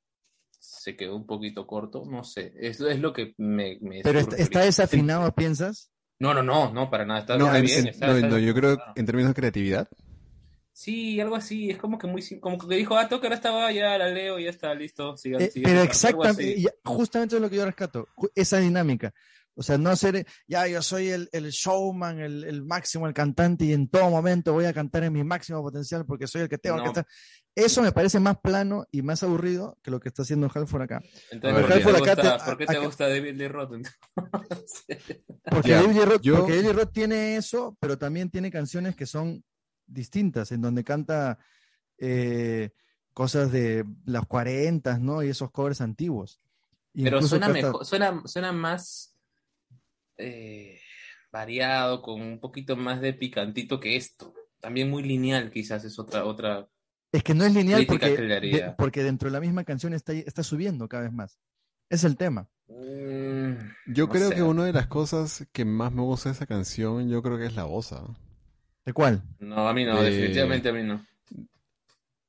[0.60, 2.54] se quedó un poquito corto, no sé.
[2.60, 3.78] Eso es lo que me...
[3.82, 5.92] me Pero está, desafinado, ¿piensas?
[6.20, 7.20] No, no, no, no, para nada.
[7.20, 7.80] Está, No, bien.
[7.82, 8.94] en- está- no, está- no, yo creo claro.
[8.96, 9.88] en términos de creatividad,
[10.78, 12.22] Sí, algo así, es como que muy...
[12.42, 15.50] Como que dijo, ah, que ahora estaba, ya la leo, ya está, listo, sigan, Eh,
[15.50, 19.14] sigan, pero exactamente, justamente es lo que yo rescato, esa dinámica.
[19.58, 23.64] O sea, no hacer, ya yo soy el, el showman, el, el máximo, el cantante,
[23.64, 26.58] y en todo momento voy a cantar en mi máximo potencial porque soy el que
[26.58, 26.88] tengo que No.
[26.90, 27.08] estar.
[27.56, 31.02] Eso me parece más plano y más aburrido que lo que está haciendo Halford acá.
[31.32, 33.48] Entonces, ¿por ver, qué te acá gusta, te- por qué acá- te gusta David Lee
[33.48, 33.72] Roth?
[35.50, 38.52] Porque Ya, David Lee Roth, yo- porque David Lee Roth tiene eso, pero también tiene
[38.52, 39.42] canciones que son
[39.88, 41.38] distintas, en donde canta
[41.98, 42.72] eh,
[43.14, 45.24] cosas de las 40, ¿no?
[45.24, 46.40] Y esos covers antiguos.
[46.94, 49.18] Pero Incluso suena canta- mejor, suena, suena más
[50.18, 50.80] eh,
[51.32, 54.34] variado, con un poquito más de picantito que esto.
[54.60, 56.68] También muy lineal, quizás es otra, otra.
[57.12, 60.44] Es que no es lineal porque, de- porque dentro de la misma canción está, está
[60.44, 61.40] subiendo cada vez más.
[61.90, 62.50] Es el tema.
[62.68, 63.54] Mm,
[63.94, 64.36] yo no creo sé.
[64.36, 67.46] que una de las cosas que más me gusta de esa canción, yo creo que
[67.46, 68.08] es la voz, ¿ah?
[68.86, 69.24] ¿De cuál?
[69.40, 71.06] No, a mí no, de- definitivamente a mí no.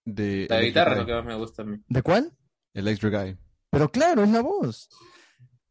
[0.04, 1.78] De La guitarra es lo que más me gusta a mí.
[1.88, 2.32] ¿De cuál?
[2.74, 3.36] Electric Eye.
[3.70, 4.88] Pero claro, es la voz.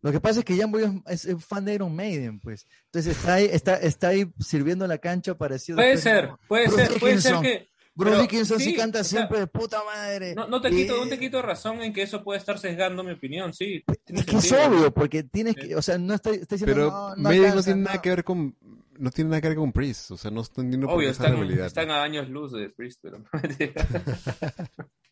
[0.02, 2.68] Lo que pasa es que Jan Boy es, es fan de Iron Maiden, pues.
[2.86, 5.78] Entonces está ahí, está, está ahí sirviendo la cancha parecido.
[5.78, 7.70] Puede ser, puede Bruce ser, puede ser que.
[7.98, 10.36] Bruce Dickinson sí, sí, canta o sea, siempre de puta madre.
[10.36, 13.14] No, no te quito, no te quito razón en que eso puede estar sesgando mi
[13.14, 13.86] opinión, sí.
[14.08, 17.16] Es que es obvio, porque tienes que, o sea, no estoy, estoy diciendo, Pero no,
[17.16, 17.86] no Maiden no tiene no.
[17.88, 18.54] nada que ver con
[18.98, 21.10] no tiene nada que ver con Priest, o sea, no estoy entendiendo por qué Obvio,
[21.12, 21.66] esa están, rivalidad.
[21.68, 23.24] están a años luz de Priest, pero.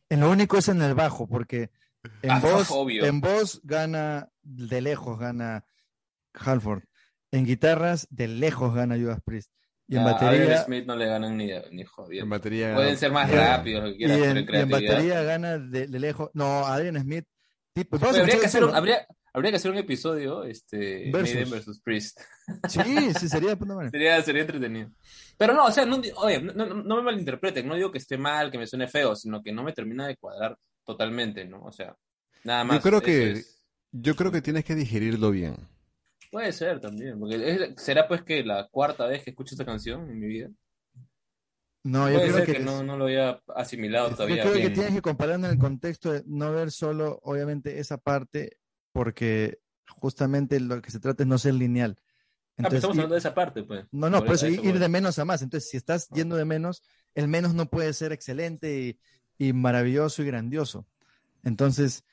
[0.09, 1.71] En lo único es en el bajo, porque
[2.21, 3.05] en Ah, voz, obvio.
[3.05, 5.65] en voz gana de lejos gana
[6.33, 6.83] Halford.
[7.31, 9.51] En guitarras de lejos gana Judas Priest.
[9.87, 12.23] Y en A Adrian Batería Smith no le ganan ni, ni jodiendo.
[12.25, 14.69] En batería Pueden ser más rápidos, lo que y quieras, en, pero en y en
[14.69, 16.29] batería gana de, de lejos.
[16.33, 17.25] No, Adrian Smith.
[17.73, 21.33] Tipo, a habría, que hacer un, habría, habría que hacer un episodio, este, Versus.
[21.35, 22.19] Maiden versus Priest.
[22.69, 23.89] Sí, sí, sería de puta madre.
[23.91, 24.91] Sería, sería entretenido.
[25.37, 28.17] Pero no, o sea, no, oye, no, no- no me malinterpreten, no digo que esté
[28.17, 31.63] mal, que me suene feo, sino que no me termina de cuadrar totalmente, ¿no?
[31.63, 31.95] O sea,
[32.43, 32.77] nada más.
[32.77, 33.65] Yo creo que es.
[33.91, 35.55] yo creo que tienes que digerirlo bien.
[36.31, 40.09] Puede ser también, porque es- será pues que la cuarta vez que escucho esta canción
[40.09, 40.49] en mi vida.
[41.85, 44.53] No, yo Puede creo ser que, que, no, no lo había asimilado yo todavía creo
[44.53, 44.73] que bien.
[44.73, 48.57] tienes que compararlo en el contexto de no ver solo, obviamente, esa parte,
[48.93, 49.59] porque
[49.97, 51.97] justamente lo que se trata es no ser lineal.
[51.99, 52.05] Ah,
[52.55, 53.85] pero Entonces, estamos y- hablando de esa parte, pues.
[53.91, 55.41] No, no, por eso, ir de menos a más.
[55.41, 56.83] Entonces, si estás yendo de menos,
[57.15, 58.99] el menos no puede ser excelente
[59.37, 60.87] y, y maravilloso y grandioso.
[61.43, 62.05] Entonces,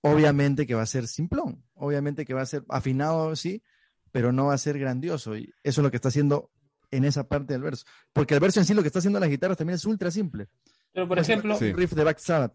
[0.00, 3.62] obviamente que va a ser simplón, obviamente que va a ser afinado, sí,
[4.10, 5.36] pero no va a ser grandioso.
[5.36, 6.50] Y eso es lo que está haciendo
[6.90, 7.84] en esa parte del verso.
[8.12, 10.48] Porque el verso en sí, lo que está haciendo las guitarras también es ultra simple.
[10.92, 12.54] Pero por un ejemplo, riff de Black Sabbath.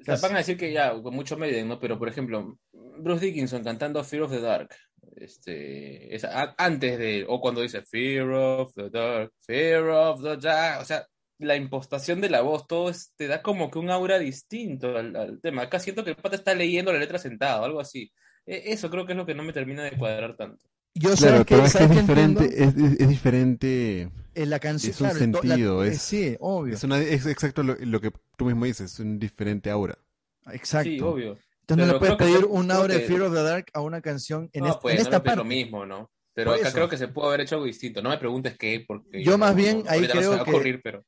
[0.00, 1.80] O sea, van a decir que ya, con mucho Maiden, ¿no?
[1.80, 2.58] Pero, por ejemplo,
[2.98, 4.74] Bruce Dickinson cantando Fear of the Dark,
[5.16, 10.36] este, es a- antes de, o cuando dice Fear of the Dark, Fear of the
[10.36, 11.06] Dark, o sea,
[11.38, 15.14] la impostación de la voz, todo es- te da como que un aura distinto al,
[15.16, 15.62] al tema.
[15.62, 18.10] Acá siento que el pata está leyendo la letra sentado, algo así.
[18.46, 20.64] E- Eso creo que es lo que no me termina de cuadrar tanto.
[20.94, 24.58] Yo Claro, que, pero es que ¿sabes es diferente, es, es- es diferente, En la
[24.58, 26.74] canción, es un claro, la- sentido, eh, es- sí, obvio.
[26.74, 29.98] es, una- es exacto lo, lo que tú mismo dices, es un diferente aura.
[30.52, 30.88] Exacto.
[30.90, 31.38] Sí, obvio.
[31.68, 33.80] Entonces no le puedes pedir se- un creo aura de Fear of the Dark a
[33.80, 35.36] una canción en, no, esta- pues, en no esta pides parte.
[35.38, 36.10] lo mismo, ¿no?
[36.32, 36.74] Pero Por acá eso.
[36.76, 38.02] creo que se pudo haber hecho algo distinto.
[38.02, 40.36] No me preguntes qué, porque Yo más no- bien no- ahí no se creo me
[40.36, 41.04] va a que- ocurrir, pero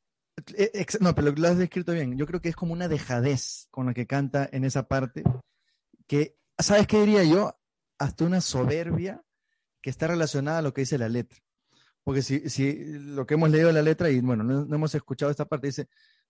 [0.56, 2.16] ex- No, pero lo has descrito bien.
[2.16, 5.22] Yo creo que es como una dejadez con la que canta en esa parte,
[6.06, 7.54] que, ¿sabes qué diría yo?
[7.98, 9.22] Hasta una soberbia
[9.82, 11.38] que está relacionada a lo que dice la letra.
[12.04, 14.94] porque si, si lo que hemos leído en la letra, y bueno, no, no hemos
[14.94, 15.88] escuchado esta parte, dice,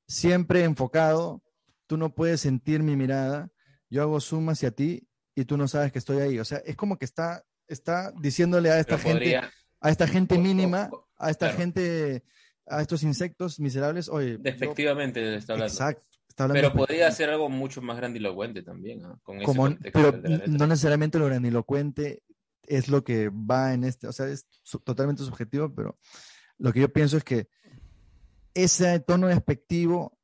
[0.09, 1.41] siempre enfocado,
[1.87, 3.49] tú no puedes sentir mi mirada,
[3.91, 6.39] yo hago zoom hacia ti y tú no sabes que estoy ahí.
[6.39, 10.07] O sea, es como que está, está diciéndole a esta Pero gente, podría- a esta
[10.09, 11.59] gente mínima, a esta claro.
[11.59, 12.25] gente,
[12.67, 15.73] a estos insectos miserables, oye, yo- Despectivamente está hablando.
[15.73, 21.19] exacto, está hablando Pero podría ser algo mucho más grandilocuente también, como, pero no necesariamente
[21.19, 22.23] lo grandilocuente
[22.67, 25.97] es lo que va en este, o sea, es su- totalmente subjetivo, pero
[26.59, 27.49] lo que yo pienso es que
[28.55, 30.18] ese tono despectivo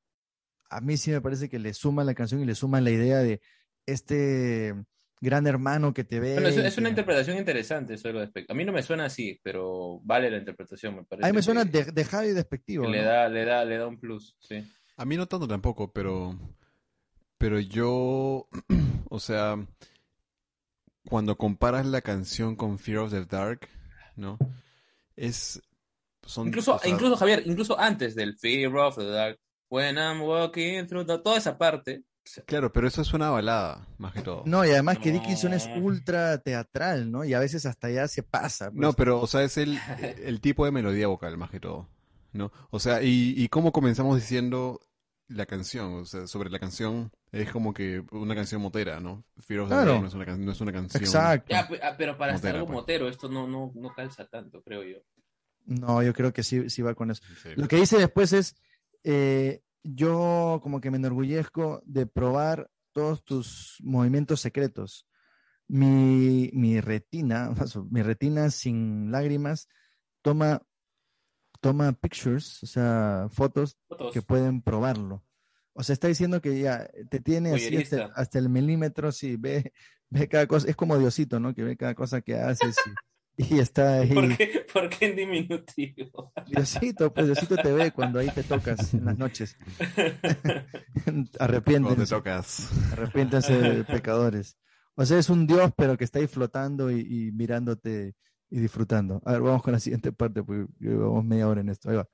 [0.77, 3.19] a mí sí me parece que le suma la canción y le suma la idea
[3.19, 3.41] de
[3.87, 4.75] este
[5.21, 6.35] gran hermano que te ve.
[6.35, 8.53] Bueno, es, una que- interpretación interesante eso de lo despectivo.
[8.53, 11.27] A mí no me suena así, pero vale la interpretación, me parece.
[11.27, 12.89] A mí me suena que- de- dejado y despectivo.
[12.89, 14.65] le da, le da, le da un plus, sí.
[14.97, 16.39] A mí no tanto tampoco, pero,
[17.39, 18.49] pero yo,
[19.11, 19.57] o sea,
[21.09, 23.69] cuando comparas la canción con Fear of the Dark,
[24.17, 24.39] ¿no?
[25.17, 25.63] Es,
[26.23, 29.39] son, Incluso, o sea, incluso Javier, incluso antes del Fear of the Dark,
[29.69, 32.05] When I'm walking through the- toda esa parte,
[32.47, 34.43] claro, pero eso es una balada, más que todo.
[34.47, 37.25] No, y además que Dickinson es ultra teatral, ¿no?
[37.25, 38.71] Y a veces hasta ya se pasa.
[38.71, 38.81] pues.
[38.81, 39.79] No, pero, o sea, es el,
[40.25, 41.89] el tipo de melodía vocal, más que todo,
[42.33, 42.53] ¿no?
[42.71, 44.81] O sea, y, y cómo comenzamos diciendo
[45.29, 49.25] la canción, o sea, sobre la canción, es como que una canción motera, ¿no?
[49.39, 50.01] Fear of the Claro.
[50.01, 51.03] No es una, no es una canción.
[51.03, 51.47] Exacto.
[51.51, 52.77] ya, pe- ah, pero para hacer Motera, algo pues.
[52.77, 54.99] motero, esto no, no, no calza tanto, creo yo.
[55.67, 57.23] No, yo creo que sí, sí va con eso.
[57.57, 58.55] Lo que dice después es,
[59.05, 65.07] eh, yo como que me enorgullezco de probar todos tus movimientos secretos.
[65.69, 67.55] Mi, mi retina,
[67.91, 69.69] mi retina sin lágrimas,
[70.23, 70.63] toma,
[71.61, 74.13] toma pictures, o sea, fotos Fotos.
[74.13, 75.25] que pueden probarlo.
[75.75, 79.73] O sea, está diciendo que ya te tiene así hasta, hasta el milímetro, sí, ve,
[80.11, 81.55] ve cada cosa, es como Diosito, ¿no?
[81.55, 82.91] Que ve cada cosa que haces y,
[83.37, 84.13] y está ahí.
[84.15, 86.33] ¿Por qué, ¿Por qué en diminutivo?
[86.47, 89.57] Diosito, pues Diosito te ve cuando ahí te tocas en las noches.
[91.05, 92.71] Cuando te Arrepiéntense, tocas.
[92.93, 94.57] arrepiéntense pecadores.
[94.97, 98.15] O sea, es un Dios, pero que está ahí flotando y, y mirándote
[98.51, 99.21] y disfrutando.
[99.25, 101.91] A ver, vamos con la siguiente parte, porque llevamos media hora en esto.
[101.91, 102.09] Ahí va.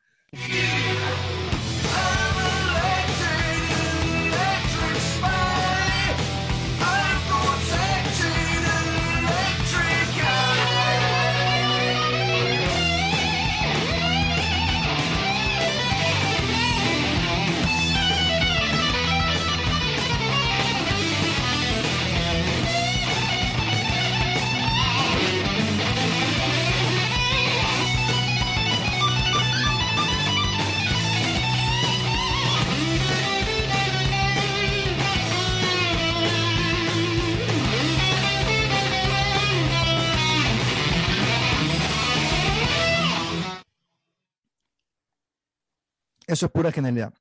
[46.31, 47.13] Eso es pura genialidad.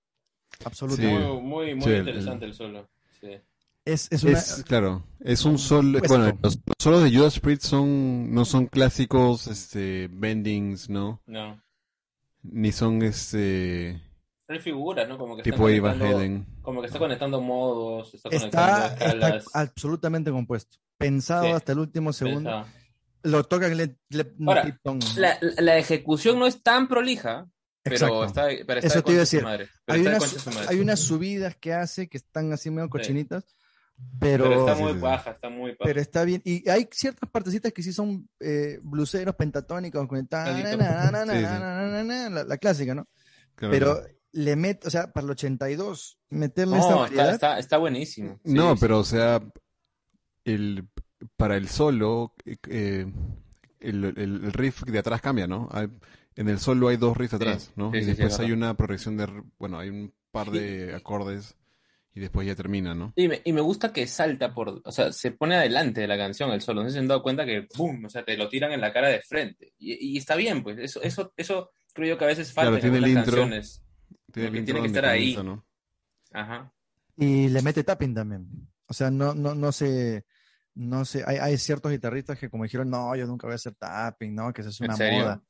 [0.66, 1.02] Absoluta.
[1.02, 1.08] Sí.
[1.08, 2.90] Muy, muy, muy Sí, interesante el solo.
[3.20, 3.30] Sí.
[3.86, 6.18] Es, es una, Es, claro, es un solo, Puesto.
[6.18, 11.22] bueno, los, los solos de Judas Priest son, no son clásicos, este, bendings, ¿no?
[11.26, 11.62] No.
[12.44, 14.02] Ni son, este,
[14.48, 15.18] Hay figuras, ¿no?
[15.18, 16.46] Como que está tipo Van conectando- Halen.
[16.62, 19.46] Como que está conectando modos, está conectando está, está escalas.
[19.54, 20.78] absolutamente compuesto.
[20.98, 21.52] Pensado Sí.
[21.52, 22.50] hasta el último segundo.
[22.50, 22.66] Pensado.
[23.24, 23.98] Lo toca Glenn,
[24.46, 24.78] Ahora,
[25.58, 27.48] la ejecución no es tan prolija,
[27.84, 28.26] pero Exacto.
[28.26, 29.44] está, pero está Eso de te iba a decir.
[29.44, 29.70] madre.
[29.88, 30.66] Hay, de unas, madre.
[30.70, 33.46] hay unas subidas que hace que están así medio cochinitas,
[34.20, 35.02] Pero pero, está Sí, muy sí, sí.
[35.04, 35.84] baja, está muy baja.
[35.84, 36.42] pero está bien.
[36.46, 40.38] Y hay ciertas partecitas que sí son eh, bluseros pentatónicos con Sí, sí.
[42.46, 43.08] la, clásica, ¿no?
[43.56, 44.02] Claro, Pero
[44.32, 48.40] le met, o sea, para el 82, meterle esta No, variedad, está, está, está buenísimo.
[48.46, 48.78] Sí, No, sí.
[48.80, 49.42] pero o sea,
[50.46, 50.88] el,
[51.36, 53.06] para el solo, eh,
[53.80, 55.68] el, el- el riff de atrás cambia, ¿no?
[55.72, 55.90] Hay-
[56.36, 57.92] en el solo hay dos riffs atrás, ¿no?
[57.92, 58.58] sí, y después es hay verdad.
[58.58, 59.28] una progresión de,
[59.58, 61.56] bueno, hay un par de acordes
[62.14, 63.14] y después ya termina, ¿no?
[63.16, 66.18] Y me, y me gusta que salta por, o sea, se pone adelante de la
[66.18, 66.82] canción el solo.
[66.82, 68.06] No sé si se han dado cuenta que, ¡boom!
[68.06, 69.74] O sea, te lo tiran en la cara de frente.
[69.78, 70.78] Y, y está bien, pues.
[70.80, 73.42] Eso, eso, eso creo yo que a veces falta Claro, en tiene el algunas intro.
[73.42, 73.84] canciones.
[74.34, 75.36] Tiene, que tiene que estar ahí.
[75.36, 75.66] comienza, ¿no?
[76.34, 76.72] Ajá.
[77.18, 78.48] y le mete tapping también.
[78.88, 80.26] O sea, no, no, no sé,
[80.76, 83.76] no sé, hay, hay ciertos guitarristas que como dijeron, no, yo nunca voy a hacer
[83.76, 85.44] tapping, no, que eso es ¿En una moda.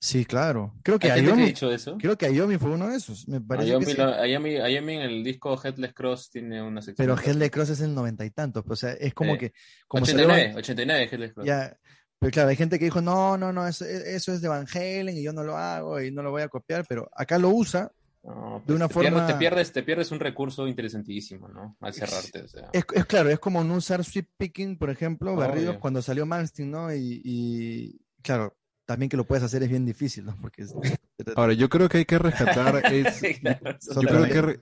[0.00, 0.74] Sí, claro.
[0.82, 1.96] Creo que ¿Hay gente que ha Ayomi, dicho eso?
[1.98, 3.26] creo que Ayomi fue uno de esos.
[3.26, 3.96] Me parece que Ayomi, sí.
[3.98, 7.06] Ayomi- Ayomi en el disco Headless Cross tiene una sección.
[7.06, 8.64] Pero Hell Cross es el noventa y tantos.
[8.68, 9.52] O sea, es como que,
[9.88, 11.46] como salió 89, 89 Headless Cross.
[11.46, 11.76] Ya,
[12.18, 15.16] pero claro, hay gente que dijo, no, no, no, eso, eso es de Van Halen
[15.16, 17.90] y yo no lo hago y no lo voy a copiar, pero acá lo usa.
[18.22, 21.76] No, de una te pierdes- forma- te pierdes, te pierdes un recurso interesantísimo, ¿no?
[21.80, 22.68] Al cerrarte, o sea.
[22.72, 25.40] Es, es claro, es como no usar sweep picking, por ejemplo, Obvio.
[25.48, 26.94] barridos cuando salió Malmsteen, ¿no?
[26.94, 28.56] Y, y, claro,
[28.86, 30.36] también que lo puedes hacer es bien difícil, ¿no?
[30.40, 30.74] Porque es-
[31.36, 34.60] Ahora, yo creo que hay que rescatar es, Claro, es yo creo que re-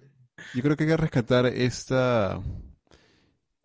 [0.54, 2.40] yo creo que hay que rescatar esta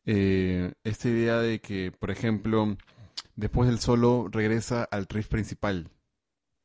[0.05, 2.77] eh, esta idea de que, por ejemplo,
[3.35, 5.89] después del solo regresa al riff principal,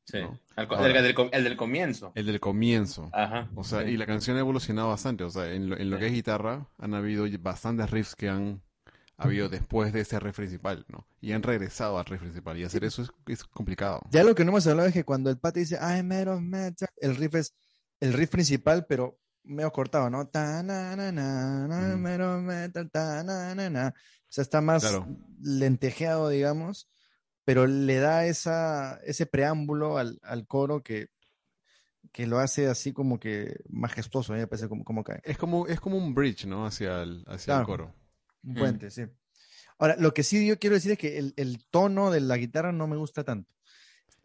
[0.05, 0.19] Sí.
[0.21, 0.39] ¿no?
[0.57, 0.99] Al co- Ahora.
[0.99, 2.13] el, del, com- el del comienzo.
[2.15, 3.09] el del comienzo.
[3.13, 3.49] Ajá.
[3.55, 3.91] O sea, sí.
[3.93, 5.25] y la canción ha evolucionado bastante.
[5.25, 8.61] O sea, en lo, en lo que es guitarra, han habido bastantes riffs que han
[9.23, 11.07] habido después de ese riff principal, ¿no?
[11.21, 12.57] Y han regresado al riff principal.
[12.59, 14.01] Y hacer eso es, es complicado.
[14.11, 17.17] Ya lo que no hemos hablado es que cuando el pata dice I'm metal, el
[17.17, 17.55] riff es
[18.01, 20.27] el riff principal, pero medio cortado, ¿no?
[20.29, 23.89] Ta, na, na, na, na, of metal, ta, na, na, na.
[23.89, 23.95] O
[24.29, 25.07] sea, está más Claro.
[25.41, 26.89] lentejeado, digamos,
[27.45, 31.09] pero le da esa, ese preámbulo al, al coro que,
[32.13, 35.21] que lo hace así como que majestuoso, me parece como, como cae.
[35.25, 36.67] Es como, es como un bridge, ¿no?
[36.67, 37.61] Hacia el, hacia Claro.
[37.61, 37.95] el coro.
[38.45, 38.59] Un Mm.
[38.59, 39.03] puente, sí.
[39.79, 42.73] Ahora, lo que sí yo quiero decir es que el, el tono de la guitarra
[42.73, 43.51] no me gusta tanto.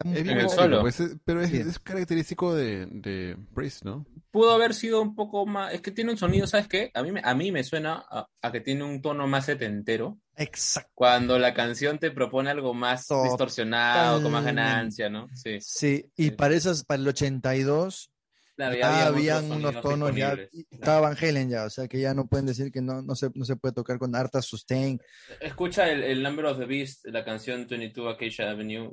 [0.04, 0.80] Es En bien solo.
[0.80, 1.56] pues, es- pero es, Sí.
[1.56, 4.06] es característico de, de Priest, ¿no?
[4.30, 5.74] Pudo haber sido un poco más.
[5.74, 6.92] Es que tiene un sonido, ¿sabes qué?
[6.94, 10.20] A mí, me- a mí me suena a, a que tiene un tono más setentero.
[10.36, 10.90] Exacto.
[10.94, 13.32] Cuando la canción te propone algo más Totalmente.
[13.32, 15.26] distorsionado, con más ganancia, ¿no?
[15.34, 15.58] Sí.
[15.60, 16.30] Sí, y Sí.
[16.30, 18.12] para esas, para el 82,
[18.58, 20.48] Claro, ya ya habían unos tonos ya, Claro.
[20.72, 23.30] estaba Van Halen ya, o sea que ya no pueden decir que no, no se,
[23.34, 25.00] no se puede tocar con harta sustain.
[25.40, 28.90] Escucha el, el Number of the Beast, la canción 22 Acacia Avenue,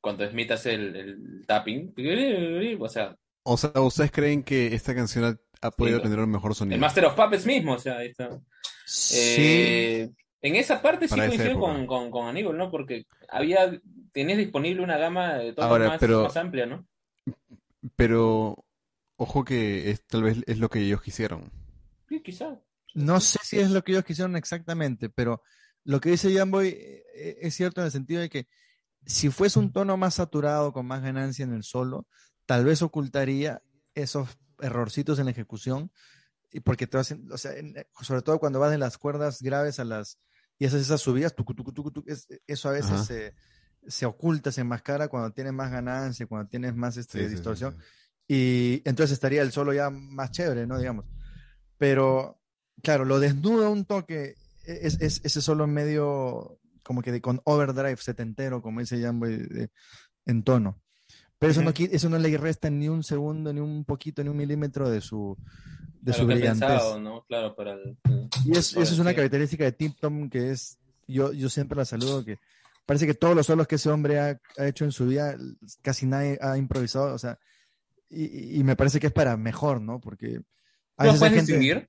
[0.00, 1.92] cuando Smith hace el, el tapping.
[2.78, 6.30] O sea, O sea, ¿ustedes creen que esta canción ha, ha podido Sí, tener un
[6.30, 6.78] mejor el sonido?
[6.80, 8.38] Master of Puppets mismo, o sea, ahí está.
[8.86, 10.10] Sí, Eh,
[10.42, 12.70] en esa parte sí Para coincido con, con, con Aníbal, ¿no?
[12.70, 13.68] Porque había,
[14.12, 16.86] tenías disponible una gama de tonos Ahora, más, pero- más amplia, ¿no?
[17.96, 18.64] Pero,
[19.18, 21.52] ojo que es, tal vez es lo que ellos quisieron.
[22.08, 22.58] Sí, quizá.
[22.94, 25.42] no sé si es lo que ellos quisieron exactamente, pero
[25.84, 28.48] lo que dice Jamboy eh, es cierto en el sentido de que
[29.04, 32.06] si fuese un tono más saturado, con más ganancia en el solo,
[32.46, 33.62] tal vez ocultaría
[33.94, 35.92] esos errorcitos en la ejecución,
[36.50, 39.78] y porque te hacen, o sea, en- sobre todo cuando vas de las cuerdas graves
[39.80, 40.18] a las,
[40.58, 43.34] y haces esas subidas, tucu, tucu, tucu, tucu, es- eso a veces se,
[43.86, 47.34] se oculta, se enmascara cuando tienes más ganancia, cuando tienes más este, Sí, sí, sí,
[47.36, 47.84] distorsión, sí.
[48.28, 50.78] Y entonces estaría el solo ya más chévere, ¿no?
[50.78, 51.06] Digamos.
[51.78, 52.38] Pero,
[52.82, 57.40] claro, lo desnuda un toque, e, es, es- ese solo medio, como que de- con
[57.44, 59.70] overdrive setentero, como dice Jamboy, de-
[60.26, 60.80] en tono.
[61.38, 61.78] Pero eso, no, Ujú.
[61.84, 65.00] qui- eso no le resta ni un segundo, ni un poquito, ni un milímetro de
[65.00, 65.36] su,
[66.00, 66.68] de A su brillantez.
[66.68, 67.24] pensado, ¿no?
[67.26, 67.96] Claro, para el...
[68.04, 71.76] el- Y es- eso es una característica de Tip Tom que es, yo, yo siempre
[71.78, 72.38] la saludo, que
[72.84, 75.36] parece que todos los solos que ese hombre ha, ha hecho en su vida,
[75.82, 77.38] casi nadie ha improvisado, o sea,
[78.10, 80.00] y, y me parece que es para mejor, ¿no?
[80.00, 80.40] Porque
[80.96, 81.40] a ¿Tú puedes gente...
[81.52, 81.88] distinguir?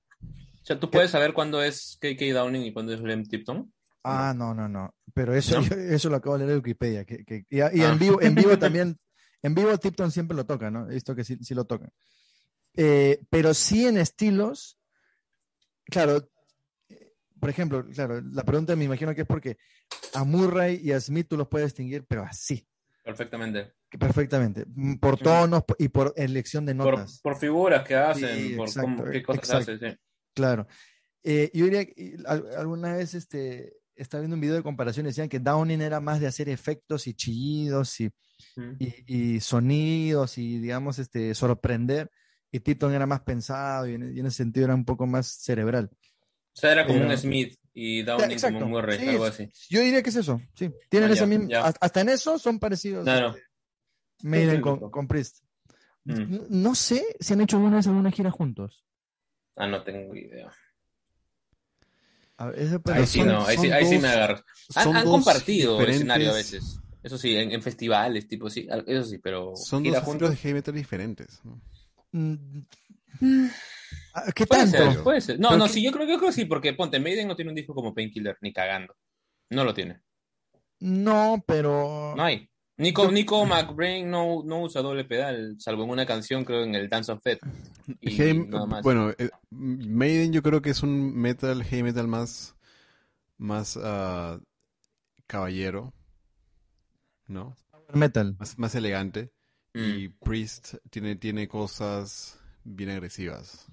[0.62, 3.74] O sea, ¿tú puedes saber cuándo es KK Downing y cuándo es Lem Tipton?
[4.04, 4.94] Ah, no, no, no.
[5.14, 5.68] Pero eso, ¿No?
[5.68, 7.06] yo- eso lo acabo de leer en Wikipedia.
[7.06, 7.72] Que, que- y y Ah.
[7.92, 8.98] en vivo, en vivo también,
[9.42, 10.90] en vivo Tipton siempre lo toca, ¿no?
[10.90, 11.90] He visto que sí, sí lo toca.
[12.76, 14.78] Eh, pero sí en estilos,
[15.86, 16.30] claro,
[16.90, 19.58] eh, por ejemplo, claro, la pregunta me imagino que es porque
[20.14, 22.66] a Murray y a Smith tú los puedes distinguir, pero así,
[23.04, 23.74] Perfectamente.
[23.98, 27.20] Perfectamente, mm, por tonos y por elección de notas.
[27.22, 29.72] por figuras que hacen, Sí, por exacto, cómo- qué cosas exacto.
[29.74, 29.98] hacen, sí.
[30.36, 30.68] Claro.
[31.24, 35.10] Eh, yo diría que al- alguna vez este, estaba viendo un video de comparación y
[35.10, 38.10] decían que Downing era más de hacer efectos y chillidos y,
[38.56, 38.72] Mm.
[38.80, 42.10] y, y sonidos y, digamos, este, sorprender.
[42.52, 45.28] Y Tipton era más pensado y en, y en ese sentido era un poco más
[45.28, 45.90] cerebral.
[45.92, 45.98] O
[46.62, 48.60] sea, era como Pero- un Smith y Downing Exacto.
[48.60, 49.50] como Murray, Sí, algo así.
[49.70, 50.72] Yo diría que es eso, sí.
[50.90, 51.64] Tienen Ah, ya, ya.
[51.66, 53.04] hasta- hasta en eso son parecidos.
[53.04, 53.30] Claro.
[53.36, 53.44] este,
[54.24, 55.44] Maiden sí, con, con Priest.
[56.06, 56.38] Mm.
[56.50, 58.84] No sé si han hecho alguna vez alguna gira juntos.
[59.56, 60.52] Ah, no tengo idea.
[62.38, 64.44] A ver, ese- Ahí sí, son- no, ahí sí, me agarras.
[64.76, 66.80] Han, compartido diferentes- escenario a veces.
[67.04, 70.36] Eso sí, en, en festivales, tipo, sí, eso sí, pero Son gira dos estilos de
[70.38, 71.42] heavy metal diferentes.
[71.44, 71.62] ¿no?
[72.12, 72.62] Mm,
[74.36, 74.92] ¿Qué Puede tanto?
[74.94, 75.40] ser, puede ser.
[75.40, 77.56] No, no, sí, yo creo, yo creo que sí, porque ponte, Maiden no tiene un
[77.56, 78.96] disco como Painkiller, ni cagando.
[79.50, 80.02] No lo tiene.
[80.80, 82.14] No, pero.
[82.16, 82.50] No hay.
[82.80, 86.90] Nico, Nico McBrain no, no usa doble pedal, salvo en una canción, creo, en el
[86.90, 87.38] Dance of Fed.
[88.02, 88.84] Y Heavy- nada más.
[88.84, 92.56] bueno, eh, Maiden yo creo que es un metal, heavy metal más,
[93.38, 94.40] más ah,
[95.28, 95.94] caballero,
[97.28, 97.56] ¿no?
[97.94, 98.36] Metal.
[98.40, 99.32] Más, más elegante.
[99.74, 99.80] Mm.
[99.80, 103.68] Y Priest tiene, tiene cosas bien agresivas.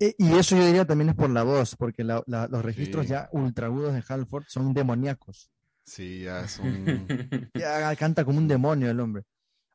[0.00, 3.04] E- Y eso yo diría también es por la voz, porque la- la- los registros
[3.06, 3.12] Sí.
[3.12, 5.50] ya ultra agudos de Halford son demoníacos.
[5.84, 7.06] Sí, ya es un...
[7.54, 9.22] Ya canta como un demonio el hombre.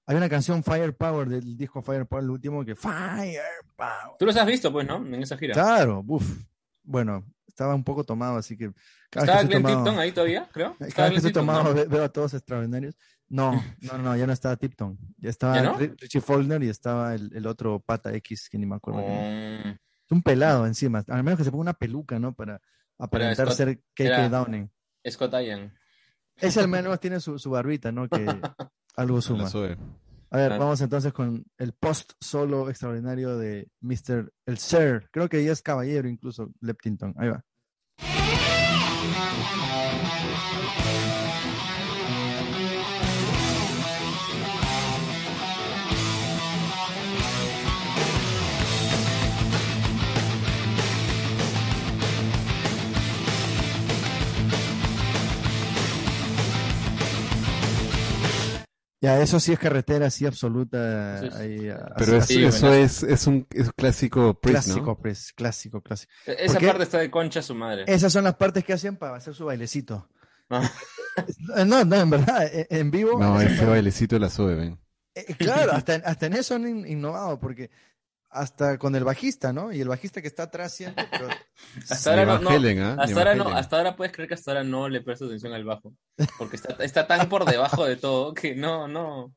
[0.05, 4.17] Hay una canción Firepower del disco Firepower, el último, que Firepower.
[4.17, 4.97] Tú los has visto, pues, ¿no?
[4.97, 5.53] En esa gira.
[5.53, 6.27] Claro, uff.
[6.83, 8.71] Bueno, estaba un poco tomado, así que
[9.11, 10.75] ¿Estaba Glenn tomado, Tipton ahí todavía, creo?
[10.75, 11.73] cada ¿Estaba vez que estoy Tipton, tomado no?
[11.75, 12.95] ve- veo a todos extraordinarios.
[13.27, 13.51] No,
[13.81, 14.97] no, no, ya no estaba Tipton.
[15.17, 15.77] Ya estaba ¿Ya no?
[15.77, 19.01] Ri- Richie Faulkner y estaba el, el otro pata X, que ni me acuerdo.
[19.05, 21.03] Es un pelado encima.
[21.07, 22.33] Al menos que se ponga una peluca, ¿no?
[22.33, 22.59] Para
[22.97, 24.71] aparentar Scott ser KK era- Downing.
[25.07, 25.71] Scott Ian.
[26.41, 28.07] Ese al menos tiene su, su barbita, ¿no?
[28.07, 28.25] Que
[28.95, 29.47] algo suma.
[29.47, 29.77] A ver,
[30.49, 30.59] Claro.
[30.59, 34.31] vamos entonces con el post solo extraordinario de Mr.
[34.45, 35.09] El Sir.
[35.11, 37.15] Creo que ya es caballero incluso, Leptington.
[37.17, 37.43] Ahí va.
[59.01, 61.19] Ya, eso sí es carretera, sí absoluta.
[61.37, 64.97] Ahí, Pero es- así- Sí, eso es, es un es clásico Priest, clásico, ¿no?
[65.35, 66.11] clásico, clásico.
[66.25, 67.85] E- Esa parte está de concha su madre.
[67.87, 70.09] Esas son las partes que hacen para hacer su bailecito.
[70.49, 70.69] Ah.
[71.65, 73.19] No, no, en verdad, eh, en vivo.
[73.19, 74.79] No, ese bailecito la sube, ven.
[75.15, 77.69] eh, claro, hasta, en- hasta en eso han in- innovado, porque
[78.29, 79.71] hasta con el bajista, ¿no?
[79.71, 81.27] Y el bajista que está atrás siempre, pero-
[81.89, 82.95] Hasta Ni ahora no, Van no, Halen, ¿ah?
[82.99, 83.57] Hasta ahora no, Halen.
[83.57, 85.93] hasta ahora puedes creer que hasta ahora no le presto atención al bajo.
[86.37, 89.33] Porque está, está tan por debajo de todo que no, no.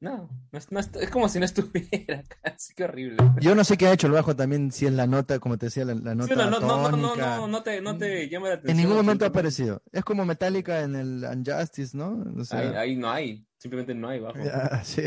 [0.00, 3.16] No, no es, no es- es como si no estuviera casi, qué horrible.
[3.40, 5.66] Yo no sé qué ha hecho el bajo también, si es la nota, como te
[5.66, 8.28] decía, la, la nota Sí, no, no, no, no, no, no, no te, no te
[8.28, 8.70] llama la atención.
[8.72, 9.82] En ningún momento ha aparecido.
[9.92, 12.22] Es como Metallica en el Unjustice, ¿no?
[12.38, 14.38] O sea, Ahí, ahí no hay, simplemente no hay bajo.
[14.44, 15.02] ya, sí.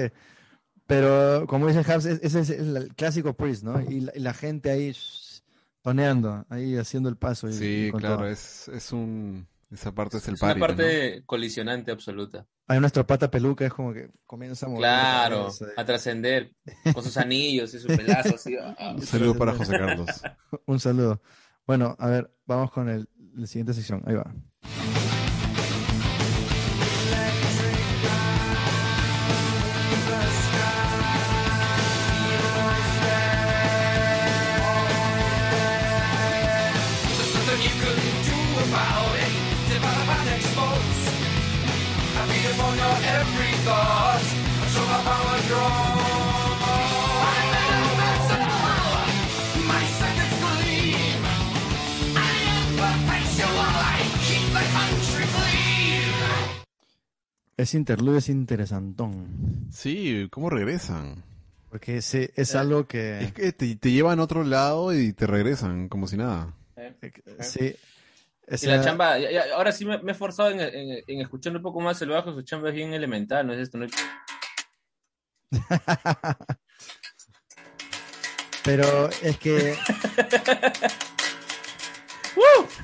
[0.87, 3.79] Pero como dice Habs, es- ese es el clásico Priest, ¿no?
[3.81, 5.41] Y la, y la gente ahí shh,
[5.81, 7.49] toneando, ahí haciendo el paso.
[7.49, 9.47] y- Sí, claro, es, es un...
[9.69, 12.45] Esa parte es el Es una parte colisionante absoluta.
[12.69, 14.87] Ahí nuestra pata peluca es como que comienza a mover la
[15.27, 16.53] Claro, a trascender
[16.93, 18.55] con sus anillos y su pelazo así.
[18.57, 18.93] ah.
[18.95, 20.09] Un saludo para José Carlos.
[20.65, 21.21] Un saludo.
[21.65, 24.03] Bueno, a ver, vamos con el, la siguiente sección.
[24.05, 24.33] Ahí va.
[57.57, 59.67] Ese interludio es interesantón.
[59.71, 61.23] Sí, ¿cómo regresan?
[61.69, 63.19] Porque ese es algo que.
[63.23, 66.53] Es que te, te llevan a otro lado y te regresan como si nada.
[66.75, 66.93] Eh.
[67.41, 67.75] Sí.
[68.61, 71.53] Y la chamba, ya- ya- ahora sí me, me he forzado en, en- en escuchar
[71.55, 73.91] un poco más el bajo, su chamba es bien elemental, no es esto, no es-
[78.63, 79.75] Pero es que.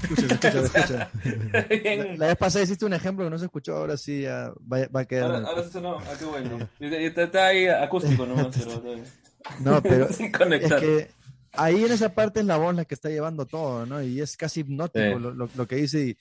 [0.02, 2.16] Escucha, se escucha, se escucha.
[2.18, 5.02] La, vez pasada hiciste un ejemplo que no se escuchó, ahora sí ya va, va
[5.02, 5.32] a quedar.
[5.36, 6.70] Ahora, ahora sí no, ah, qué bueno.
[6.80, 8.96] Y- y Está, está ahí acústico nomás, pero
[9.60, 11.12] No, pero sin es que
[11.54, 14.02] ahí en esa parte es la voz la que está llevando todo, ¿no?
[14.02, 15.20] Y es casi hipnótico Sí.
[15.22, 16.00] lo, lo- lo que dice.
[16.08, 16.18] Y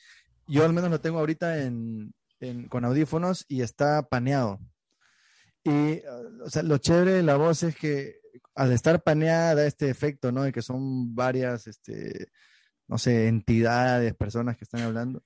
[0.49, 4.59] yo al menos lo tengo ahorita en, en- con audífonos y está paneado.
[5.65, 6.01] Y,
[6.45, 8.17] o sea, lo chévere de la voz es que
[8.55, 10.43] al estar paneada da este efecto, ¿no?
[10.43, 12.29] De que son varias, este,
[12.93, 15.23] no sé, entidades, personas que están hablando.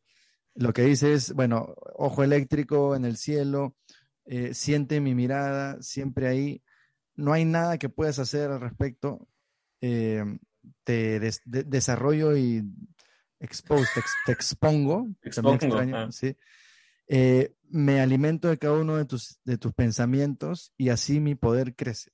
[0.54, 3.74] Lo que dice es, bueno, ojo eléctrico en el cielo,
[4.24, 6.62] eh, siente mi mirada, siempre ahí.
[7.16, 9.26] No hay nada que puedas hacer al respecto.
[9.80, 10.22] Eh,
[10.84, 12.62] te des- de- desarrollo y
[13.40, 15.08] expose, te, ex- te expongo.
[15.22, 16.12] Extraño, ah.
[16.12, 16.36] ¿sí?
[17.08, 21.74] Eh, me alimento de cada uno de tus, de tus pensamientos y así mi poder
[21.74, 22.12] crece.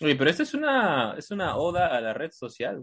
[0.00, 2.82] Oye, pero esta es una, es una oda a la red social.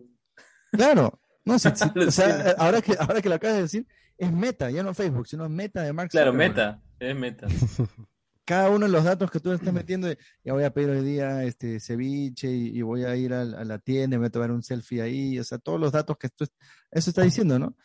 [0.72, 3.88] Claro, no, sí, sí, o sea, ahora que, ahora que lo acabas de decir,
[4.18, 7.48] es meta, ya no Facebook, sino meta de Mark Claro, meta, es meta.
[8.46, 10.12] Cada uno de los datos que tú estás metiendo,
[10.44, 13.78] ya voy a pedir hoy día este ceviche y, y voy a ir a, la
[13.78, 16.30] tienda y me voy a tomar un selfie ahí, o sea, todos los datos que
[16.30, 16.46] tú,
[16.92, 17.76] eso está diciendo, ¿no?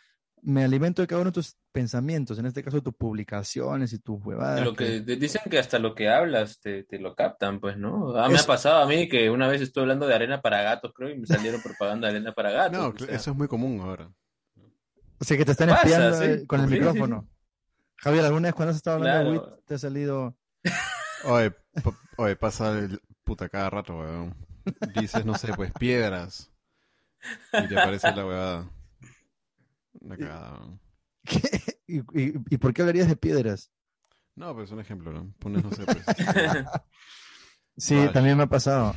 [0.49, 4.25] Me alimento de cada uno de tus pensamientos, en este caso tus publicaciones y tus
[4.25, 4.65] huevadas.
[4.65, 8.17] Lo que dicen que hasta lo que hablas te, te lo captan, pues, ¿no?
[8.17, 10.63] Ah, me Es- ha pasado a mí que una vez estuve hablando de arena para
[10.63, 12.79] gatos, creo, y me salieron propaganda de arena para gatos.
[12.79, 13.17] No, o sea.
[13.17, 14.09] eso es muy común ahora.
[15.19, 16.25] O sea, que te están Pasa, espiando sí.
[16.43, 17.29] eh, con el Sí, sí, micrófono.
[17.97, 19.39] Javier, ¿alguna vez cuando has estado hablando de.
[19.39, 20.37] WIT te ha salido...
[21.25, 21.53] Oye,
[22.19, 24.37] oye, pasa el puta cada rato, weón.
[24.95, 26.53] Dices, no sé, pues piedras.
[27.65, 28.71] Y te aparece la huevada.
[30.07, 30.79] Una cagada.
[31.25, 31.41] ¿Qué?
[31.87, 33.71] ¿Y, y, y por qué hablarías de piedras?
[34.37, 35.33] No, pues un ejemplo, ¿no?
[35.39, 36.05] Pones, no sé, pues.
[37.79, 38.11] Sí, Vale.
[38.11, 38.95] también me ha pasado.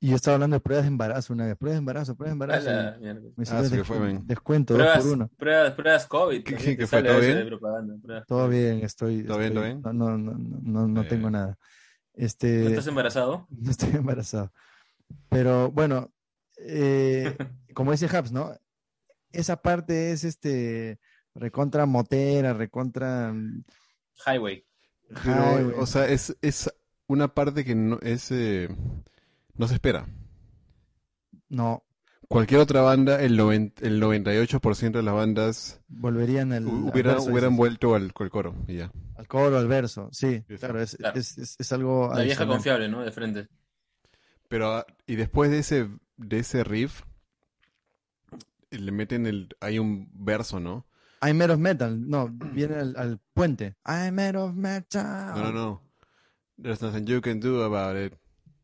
[0.00, 1.56] Y yo estaba hablando de pruebas de embarazo una vez.
[1.56, 2.70] Pruebas de embarazo, pruebas de embarazo.
[2.72, 3.20] la y mierda.
[3.36, 4.26] me Ah, descu- fue, men.
[4.26, 5.30] descuento, dos Pruebas, por uno.
[5.36, 6.42] pruebas, pruebas COVID.
[6.42, 7.02] ¿Qué- qué fue?
[7.04, 7.48] ¿Todo bien?
[8.02, 9.22] pruebas Todo bien, estoy.
[9.22, 9.80] ¿Todo bien, todo bien?
[9.82, 11.56] No, no, no, no, no Ya, tengo nada.
[12.14, 13.46] Este, ¿No estás embarazado?
[13.50, 14.52] no estoy embarazado.
[15.28, 16.10] Pero bueno,
[16.58, 17.36] eh,
[17.72, 18.52] como dice Habs, ¿no?
[19.32, 20.98] Esa parte es este
[21.34, 23.64] recontra motera, recontra mm,
[24.26, 24.64] Highway.
[25.22, 25.74] Pero, highway.
[25.78, 26.72] o sea, es, es
[27.06, 28.68] una parte que no es eh,
[29.54, 30.06] no se espera.
[31.48, 31.84] no,
[32.28, 37.14] Cualquier otra banda, el, noven- el 98% de las bandas volverían al, hu- al hubieran,
[37.16, 38.90] verso, hubieran vuelto al, al coro y ya.
[39.16, 41.18] al coro, al verso, sí, claro, es, Claro.
[41.18, 43.02] es, es- es algo La vieja confiable, ¿no?
[43.02, 43.48] De frente.
[44.48, 47.02] Pero, ah, y después de ese, de ese riff,
[48.78, 50.86] le meten el, hay un verso, ¿no?
[51.22, 53.76] I'm made of metal, no, viene al, al puente.
[53.86, 55.04] I'm made of metal.
[55.36, 55.82] No, no, no.
[56.60, 58.18] There's nothing you can do about it.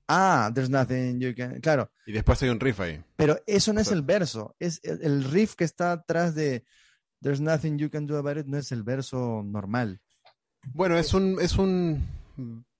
[0.09, 1.61] Ah, there's nothing you can.
[1.61, 3.03] Claro, Y después hay un riff ahí.
[3.17, 6.65] pero eso no O es el verso, es el, el riff que está atrás de
[7.21, 10.01] There's nothing you can do about it, no es el verso normal.
[10.73, 12.05] Bueno, es un, es un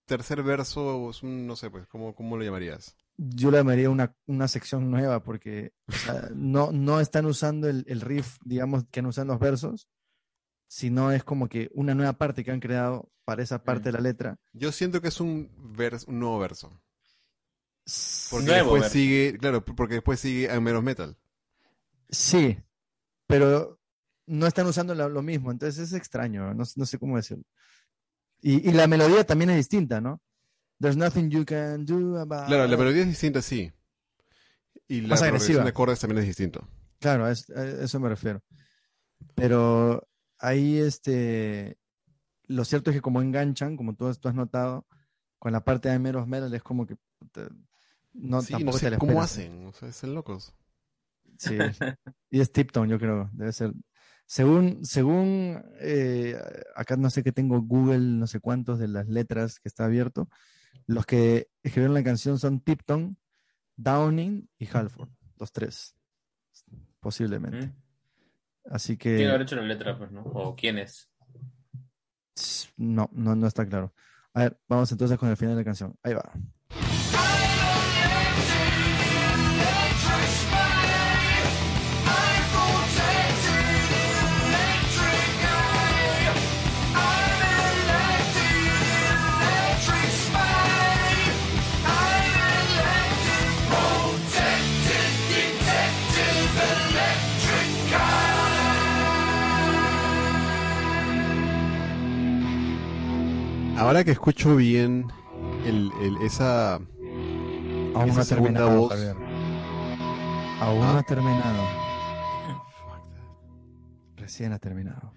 [0.07, 2.97] tercer verso, es un, no sé, pues, ¿cómo, cómo lo llamarías?
[3.21, 7.85] Yo le llamaría una, una sección nueva porque o sea, no, no están usando el,
[7.89, 9.89] el riff, digamos, que han usado en los versos,
[10.69, 14.01] sino es como que una nueva parte que han creado para esa parte de la
[14.01, 14.39] letra.
[14.53, 16.81] Yo siento que es un, vers, un nuevo verso.
[18.31, 18.93] Porque Nuevo después verso.
[18.95, 21.17] sigue, claro, porque después sigue a menos metal.
[22.11, 22.59] Sí,
[23.27, 23.81] pero
[24.27, 27.45] no están usando la- lo mismo, entonces es extraño, no, no sé cómo decirlo.
[28.41, 30.21] Y, y la melodía también es distinta, ¿no?
[30.81, 32.79] There's nothing you can do about Claro, la it.
[32.79, 33.73] melodía es distinta, sí.
[34.87, 35.63] Y la Más progresión agresiva.
[35.65, 36.69] de acordes también es distinto.
[37.01, 38.43] Claro, a es- a eso me refiero.
[39.35, 40.07] Pero
[40.39, 41.79] ahí, este,
[42.47, 44.87] lo cierto es que como enganchan, como tú, tú has notado,
[45.39, 47.49] con la parte de Meros Metal es como que puta,
[48.13, 49.31] no, sí, no tampoco sé te la cómo esperas.
[49.33, 50.55] hacen, o sea, son locos.
[51.39, 51.57] Sí.
[52.31, 53.73] Y es Tipton, yo creo, debe ser.
[54.27, 56.39] Según, según eh,
[56.77, 60.29] acá no sé que tengo Google, no sé cuántos de las letras que está abierto,
[60.87, 63.17] los que escribieron la canción son Tipton,
[63.77, 65.95] Downing y Halford, los tres,
[67.01, 67.69] posiblemente.
[67.69, 67.75] ¿Mm?
[68.71, 70.23] Así ¿Quién que habrá hecho la letra, pues, no?
[70.23, 71.11] ¿O quién es?
[72.77, 73.93] no, no, no está claro.
[74.33, 75.97] A ver, vamos entonces con el final de la canción.
[76.03, 76.33] Ahí va.
[103.89, 105.07] Ahora que escucho bien
[105.65, 108.93] el, el- esa, Aún segunda terminado, voz.
[108.93, 109.17] Javier.
[110.61, 110.93] Aún Ah.
[110.93, 111.63] no ha terminado.
[114.17, 115.15] Recién ha terminado.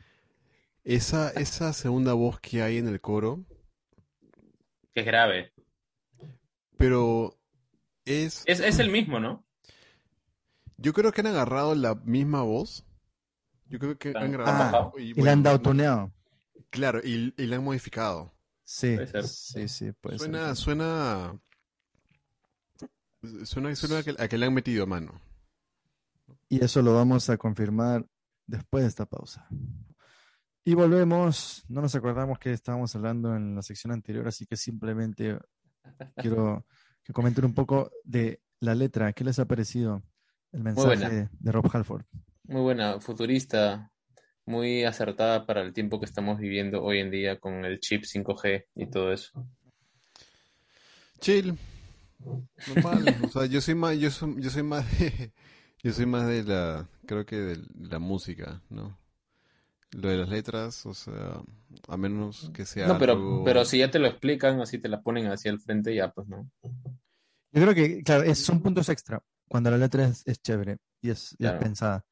[0.85, 3.43] esa, esa segunda voz que hay en el coro,
[4.93, 5.51] Que es grave.
[6.77, 7.37] pero
[8.05, 9.43] es, Es, es el mismo, ¿no?
[10.77, 12.85] yo creo que han agarrado la misma voz.
[13.67, 14.93] Yo creo que Ah, han grabado.
[14.97, 16.13] y bueno, le han tuneado.
[16.69, 18.31] Claro, y, y la han modificado.
[18.73, 19.27] Sí, Puede ser.
[19.27, 20.29] sí, sí, puede ser.
[20.29, 21.37] Suena, suena,
[23.43, 25.19] suena, suena a que, a que le han metido mano.
[26.47, 28.07] Y eso lo vamos a confirmar
[28.47, 29.45] después de esta pausa.
[30.63, 31.65] Y volvemos.
[31.67, 35.37] No nos acordamos que estábamos hablando en la sección anterior, así que simplemente
[36.15, 36.65] quiero
[37.03, 39.11] que comenten un poco de la letra.
[39.11, 40.01] ¿Qué les ha parecido
[40.53, 42.05] el mensaje de Rob Halford?
[42.43, 43.90] Muy buena, futurista,
[44.51, 48.65] muy acertada para el tiempo que estamos viviendo hoy en día con el chip 5G
[48.75, 49.31] y todo eso.
[51.19, 51.57] Chill.
[52.67, 53.15] Normal.
[53.25, 55.31] O sea, yo soy más, yo soy, yo soy más de,
[55.83, 58.97] yo soy más de la, creo que de la música, ¿no?
[59.91, 61.41] Lo de las letras, o sea,
[61.87, 64.87] a menos que sea No, pero, algo- pero si ya te lo explican, así te
[64.89, 66.49] la ponen hacia el frente, ya pues no.
[66.63, 71.09] Yo creo que, claro, es- son puntos extra cuando la letra es, es chévere y
[71.09, 71.59] es, y es Claro.
[71.59, 72.05] pensada.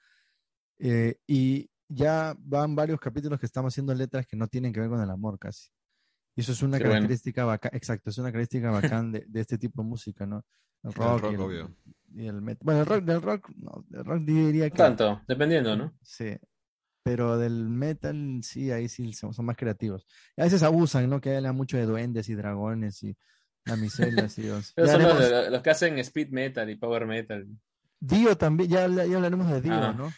[0.79, 4.89] Eh, y ya van varios capítulos que estamos haciendo letras que no tienen que ver
[4.89, 5.69] con el amor casi.
[6.35, 6.93] Y eso es una Qué bueno.
[6.99, 8.71] característica bacán, exacto, es una característica
[9.01, 10.45] bacán de, de este tipo de música, ¿no?
[10.83, 11.75] El el rock, rock, y el, obvio.
[12.15, 12.61] y el metal.
[12.63, 15.93] Bueno, el rock, del rock, no, del rock diría que tanto, dependiendo, ¿no?
[16.01, 16.37] sí.
[17.01, 20.05] Pero del metal, sí, ahí sí son, más creativos.
[20.37, 21.19] Y a veces abusan, ¿no?
[21.21, 23.17] Que hablan mucho de duendes y dragones y
[23.65, 24.41] damiselas y...
[24.75, 27.47] Pero ya son los, haremos- de- los que hacen speed metal y power metal.
[27.99, 29.93] Dio también, ya, ya hablaremos de Dio, Ah.
[29.97, 30.11] ¿no?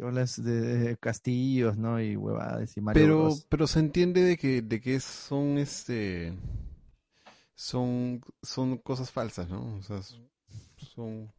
[0.00, 2.00] Que hablas de, de castillos, ¿no?
[2.00, 3.46] Y huevadas y Mario Pero, Bros.
[3.50, 6.32] pero se entiende de que, de que son este,
[7.54, 9.76] son, son cosas falsas, ¿no?
[9.76, 10.18] O sea, es-
[10.94, 11.30] son...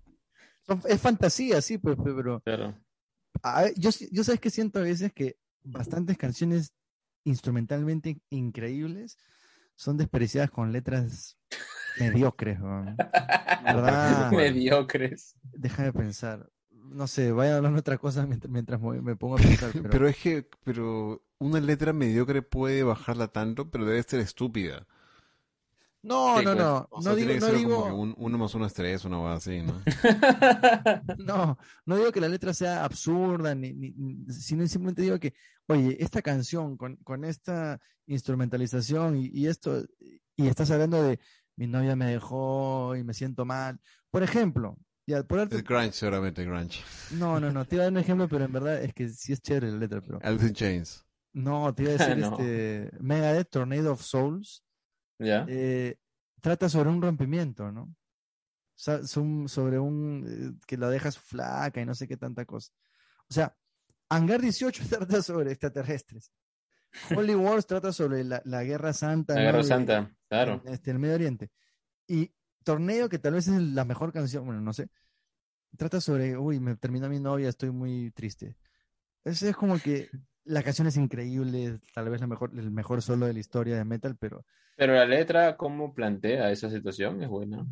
[0.88, 2.78] Es fantasía, sí, pues, pues, pero Claro.
[3.42, 6.72] a yo, yo sabes que siento a veces que bastantes canciones
[7.24, 9.18] instrumentalmente increíbles
[9.76, 11.36] son despreciadas con letras
[12.00, 12.60] mediocres.
[13.64, 14.32] ¿Verdad?
[14.32, 15.34] Mediocres.
[15.52, 16.48] Deja de pensar.
[16.91, 19.72] No sé, vaya hablando otra cosa mientras, mientras me, me pongo a pensar.
[19.73, 24.85] Pero, Pero es que, pero una letra mediocre puede bajarla tanto, pero debe ser estúpida.
[26.03, 26.88] no, Sí, no, pues, no.
[26.91, 29.34] O sea, No digo, que no digo, un, uno más uno es tres, una cosa
[29.35, 29.73] así, ¿no?
[31.18, 35.34] no, no digo que la letra sea absurda, ni, ni- ni- sino simplemente digo que,
[35.68, 39.84] oye, esta canción con, con esta instrumentalización y, y esto,
[40.35, 41.19] y estás hablando de
[41.55, 43.80] mi novia me dejó y me siento mal.
[44.09, 44.77] Por ejemplo,
[45.12, 46.84] ya, por Es grunge, seguramente grunge.
[47.12, 49.34] no, no, no, te iba a dar un ejemplo, pero en verdad es que sí
[49.34, 51.06] es chévere la letra, pero Alice in Chains.
[51.34, 52.32] no, te iba a decir No.
[52.32, 54.64] este Megadeth, Tornado of Souls,
[55.20, 55.46] ¿Ya?
[55.48, 55.96] eh,
[56.42, 57.84] trata sobre un rompimiento, ¿no?
[57.84, 62.46] O sea, son sobre un eh, que la dejas flaca y no sé qué tanta
[62.46, 62.72] cosa.
[63.30, 63.56] O sea,
[64.10, 66.32] Hangar 18 trata sobre extraterrestres.
[67.16, 69.36] Holy Wars trata sobre la, la guerra santa.
[69.36, 69.46] La ¿no?
[69.46, 70.62] Guerra Santa, claro.
[70.66, 71.50] en este, el Medio Oriente.
[72.08, 72.30] Y
[72.64, 74.90] Torneo, que tal vez es la mejor canción, bueno, no sé,
[75.78, 78.56] trata sobre, uy, me terminó mi novia, estoy muy triste.
[79.24, 80.10] Ese es como que
[80.44, 83.86] la canción es increíble, tal vez la mejor, el mejor solo de la historia de
[83.86, 87.22] metal, pero Pero la letra, ¿cómo plantea esa situación?
[87.22, 87.66] Es buena.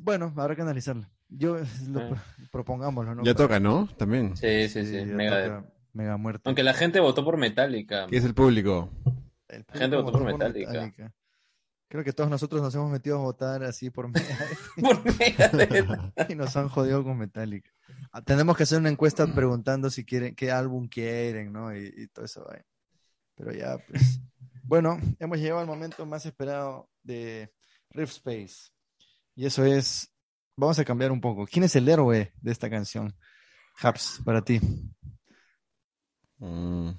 [0.00, 1.10] bueno, habrá que analizarla.
[1.28, 1.56] Yo
[1.88, 2.08] lo Ah.
[2.08, 2.18] pro-
[2.50, 3.24] propongámoslo, ¿no?
[3.24, 3.86] Ya Para- toca, ¿no?
[3.96, 4.36] También.
[4.36, 4.96] Sí, sí, sí.
[4.98, 5.46] ya Megadeth.
[5.62, 6.42] toca mega muerte.
[6.46, 8.06] Aunque la gente votó por Metallica.
[8.06, 8.90] ¿Qué es el público?
[9.48, 11.12] El la gente público votó por Metallica.
[11.88, 14.58] Creo que todos nosotros nos hemos metido a votar así por Megadeth.
[16.30, 17.70] Y nos han jodido con Metallica.
[18.12, 21.74] Ah, Tenemos que hacer una encuesta preguntando si quieren, qué álbum quieren, ¿no?
[21.74, 22.44] Y, y todo eso.
[22.44, 22.64] vaina.
[23.34, 24.20] Pero ya, pues.
[24.64, 27.50] Bueno, hemos llegado al momento más esperado de
[27.90, 28.70] Rift Space.
[29.34, 30.12] Y eso es.
[30.56, 31.46] Vamos a cambiar un poco.
[31.46, 33.14] ¿Quién es el héroe de esta canción?
[33.80, 34.60] Haps, para ti.
[36.38, 36.90] Mm.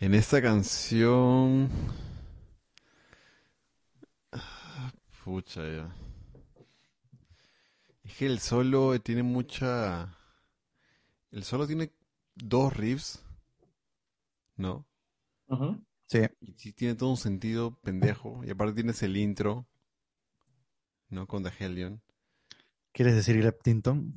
[0.00, 1.68] En esta canción.
[4.32, 4.90] Ah,
[5.22, 5.86] Pucha, ya.
[8.02, 10.08] Es que el solo tiene mucha.
[11.30, 11.90] El solo tiene
[12.34, 13.24] dos riffs,
[14.56, 14.84] ¿no?
[16.06, 16.20] Sí.
[16.40, 18.42] Y sí tiene todo un sentido pendejo.
[18.44, 19.66] Y aparte tienes el intro,
[21.10, 21.26] ¿no?
[21.26, 22.00] Con The Hellion.
[22.92, 24.12] ¿Quieres decir Greg Tinton?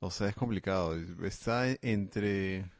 [0.00, 0.94] O sea, es complicado.
[1.24, 2.70] Está entre.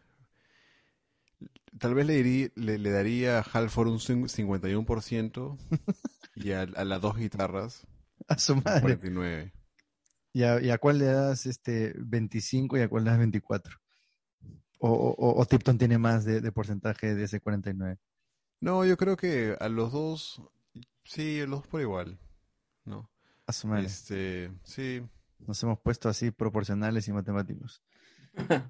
[1.79, 5.59] Tal vez le, diría- le, le daría a Halford un cin- 51%
[6.37, 7.87] y a, a las dos guitarras
[8.29, 8.99] A su un madre.
[9.01, 9.53] 49%.
[10.33, 13.77] ¿Y a, y a cuál le das este 25 y a cuál le das 24?
[14.79, 17.99] O, o, o- o Tipton tiene más de, de porcentaje de ese 49.
[18.61, 20.43] No, yo creo que a los dos.
[21.05, 22.19] Sí, a los dos por igual.
[22.85, 23.11] ¿No?
[23.47, 23.87] A su madre.
[23.87, 24.51] Este.
[24.65, 25.03] Sí,
[25.47, 27.83] Nos hemos puesto así proporcionales y matemáticos.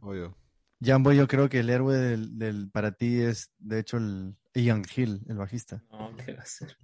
[0.00, 0.36] obvio.
[0.80, 4.82] Jambo, yo creo que el héroe del, del- para ti es, de hecho, el Ian
[4.94, 5.82] Hill, el bajista.
[5.90, 6.76] No, ¿qué va a ser?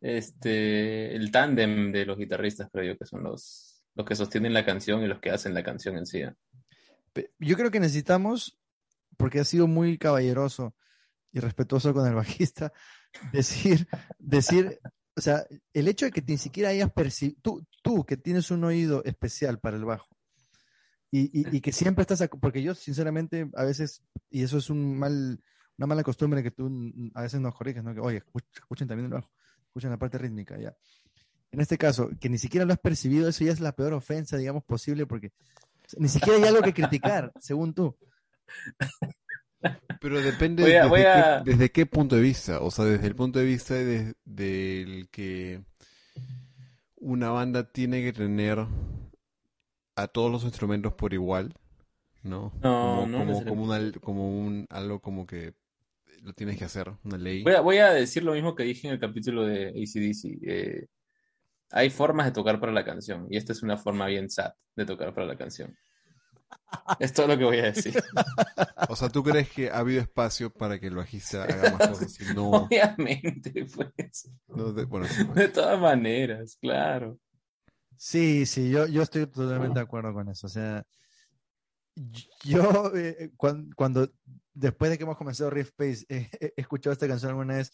[0.00, 4.64] Este, el tándem de los guitarristas, creo yo, que son los, los que sostienen la
[4.66, 6.18] canción y los que hacen la canción en sí.
[6.18, 6.34] ¿eh?
[7.38, 8.58] Yo creo que necesitamos,
[9.16, 10.74] porque ha sido muy caballeroso
[11.32, 12.72] y respetuoso con el bajista,
[13.32, 13.88] decir,
[14.18, 14.78] decir,
[15.16, 18.64] o sea, el hecho de que ni siquiera hayas percibido, tú, tú que tienes un
[18.64, 20.08] oído especial para el bajo,
[21.18, 24.70] y, y- y que siempre estás, ac- porque yo sinceramente a veces, y eso es
[24.70, 25.40] un mal,
[25.78, 26.70] una mala costumbre que tú
[27.14, 27.94] a veces nos corriges, ¿no?
[27.94, 29.30] Que, oye, escuch- escuchen también el bajo,
[29.66, 30.76] escuchen la parte rítmica, ya.
[31.52, 34.36] En este caso, que ni siquiera lo has percibido, eso ya es la peor ofensa,
[34.36, 35.32] digamos, posible, porque
[35.98, 37.96] ni siquiera hay algo que criticar, según tú.
[40.00, 42.60] Pero depende Voy a- desde, voy qué, a- desde qué punto de vista.
[42.60, 45.62] O sea, desde el punto de vista de- del que
[46.96, 48.66] una banda tiene que tener
[49.96, 51.54] a todos los instrumentos por igual,
[52.22, 52.52] ¿no?
[52.62, 55.54] No, como, no como, como, una- como un algo como que
[56.22, 57.42] lo tienes que hacer, una ley.
[57.42, 60.38] Voy a, voy a decir lo mismo que dije en el capítulo de AC/DC.
[60.46, 60.86] eh,
[61.70, 64.86] hay formas de tocar para la canción y esta es una forma bien sad de
[64.86, 65.74] tocar para la canción.
[66.98, 67.94] Es todo lo que voy a decir.
[68.88, 72.18] O sea, ¿tú crees que ha habido espacio para que el bajista haga más cosas?
[72.34, 74.30] No, Obviamente, pues.
[74.48, 75.34] no de- bueno, sí, pues.
[75.36, 77.18] De todas maneras, claro.
[77.96, 80.46] Sí, sí, yo, yo estoy totalmente de acuerdo con eso.
[80.46, 80.84] O sea,
[82.44, 84.10] yo eh, cuan- cuando,
[84.52, 87.72] después de que hemos comenzado Riff Space, eh, he escuchado esta canción alguna vez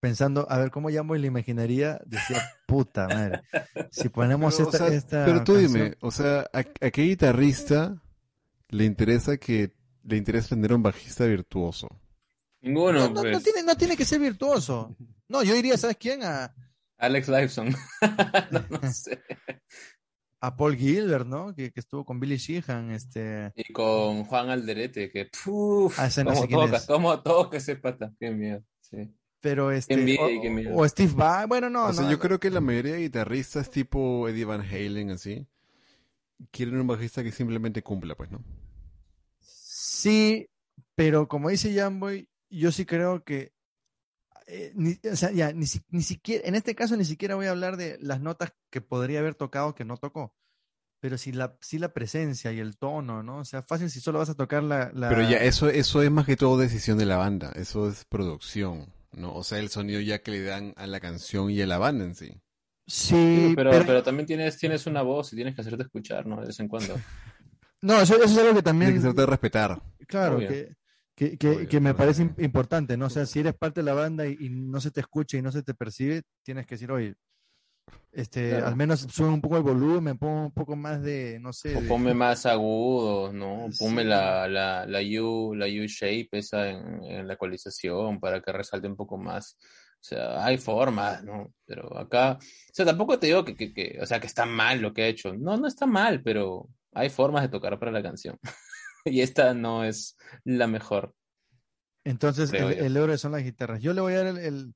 [0.00, 2.00] pensando, a ver, ¿cómo llamo y la imaginaría?
[2.06, 3.42] Decía, puta madre,
[3.90, 6.90] si ponemos Pero, o esta, sea, esta pero tú canción- dime, o sea, ¿a, a
[6.90, 8.02] qué guitarrista
[8.70, 9.72] le interesa que
[10.02, 11.88] le interesa tener un bajista virtuoso?
[12.62, 13.42] Ninguno, No, no, no pues.
[13.42, 14.96] tiene, no tiene que ser virtuoso.
[15.28, 16.22] No, yo iría, ¿sabes quién?
[16.24, 16.54] A,
[17.00, 17.74] Alex Lifeson.
[18.50, 19.20] no, no sé.
[20.42, 21.54] A Paul Gilbert, ¿no?
[21.54, 23.52] Que, que estuvo con Billy Sheehan, este...
[23.56, 26.86] Y con Juan Alderete, que puf, Ah, ese no cómo sé toca, es.
[26.86, 28.14] cómo toca ese pata.
[28.18, 28.62] Qué miedo.
[28.80, 29.14] Sí.
[29.40, 29.94] Pero este...
[29.94, 30.74] o, qué miedo.
[30.74, 33.70] o Steve Vai, bueno, no, o sea, no, yo creo que la mayoría de guitarristas
[33.70, 35.46] tipo Eddie Van Halen, así,
[36.50, 38.42] quieren un bajista que simplemente cumpla, pues, ¿no?
[39.40, 40.48] Sí,
[40.94, 43.52] pero como dice Jamboy, yo sí creo que,
[44.50, 47.46] eh, ni, o sea, ya, ni, si- ni siquiera, en este caso ni siquiera voy
[47.46, 50.34] a hablar de las notas que podría haber tocado que no tocó,
[51.00, 53.38] pero sí la, sí la presencia y el tono, ¿no?
[53.38, 54.92] O sea, fácil si solo vas a tocar la...
[54.94, 58.04] la- Pero ya eso, eso es más que todo decisión de la banda, eso es
[58.04, 59.34] producción, ¿no?
[59.34, 62.04] O sea, el sonido ya que le dan a la canción y a la banda
[62.04, 62.40] en sí.
[62.86, 66.40] Sí, pero, pero, pero también tienes, tienes una voz y tienes que hacerte escuchar, ¿no?
[66.40, 66.96] De vez en cuando.
[67.82, 69.80] no, eso, eso es algo que también, que serte respetar.
[70.06, 70.48] claro, Obvio.
[70.48, 70.74] que,
[71.20, 73.06] que, que, Obvio, que me parece im- importante, ¿no?
[73.06, 75.42] O sea, si eres parte de la banda y, y no se te escucha y
[75.42, 77.14] no se te percibe, tienes que decir, oye,
[78.12, 78.66] este, Claro.
[78.68, 81.80] al menos sube un poco el volumen, pon un poco más de, no sé, O
[81.82, 83.68] de- ponme más agudo, ¿no?
[83.78, 84.08] Ponme Sí.
[84.08, 88.88] la, la, la U, la U shape esa en, en la ecualización para que resalte
[88.88, 89.58] un poco más.
[89.60, 91.52] O sea, hay formas, ¿no?
[91.66, 94.80] Pero acá, o sea, tampoco te digo que, que, que, o sea, que está mal
[94.80, 95.34] lo que ha hecho.
[95.34, 98.38] No, no está mal, pero hay formas de tocar para la canción.
[99.04, 101.14] y esta no es la mejor.
[102.04, 103.80] Entonces, el, el héroe son las guitarras.
[103.82, 104.74] Yo le voy a dar el, el-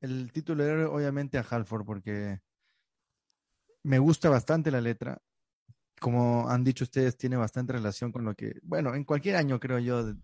[0.00, 2.40] el título de héroe, obviamente, a Halford, porque
[3.82, 5.20] me gusta bastante la letra.
[6.00, 9.78] Como han dicho ustedes, tiene bastante relación con lo que, bueno, en cualquier año, creo
[9.80, 10.16] yo, de-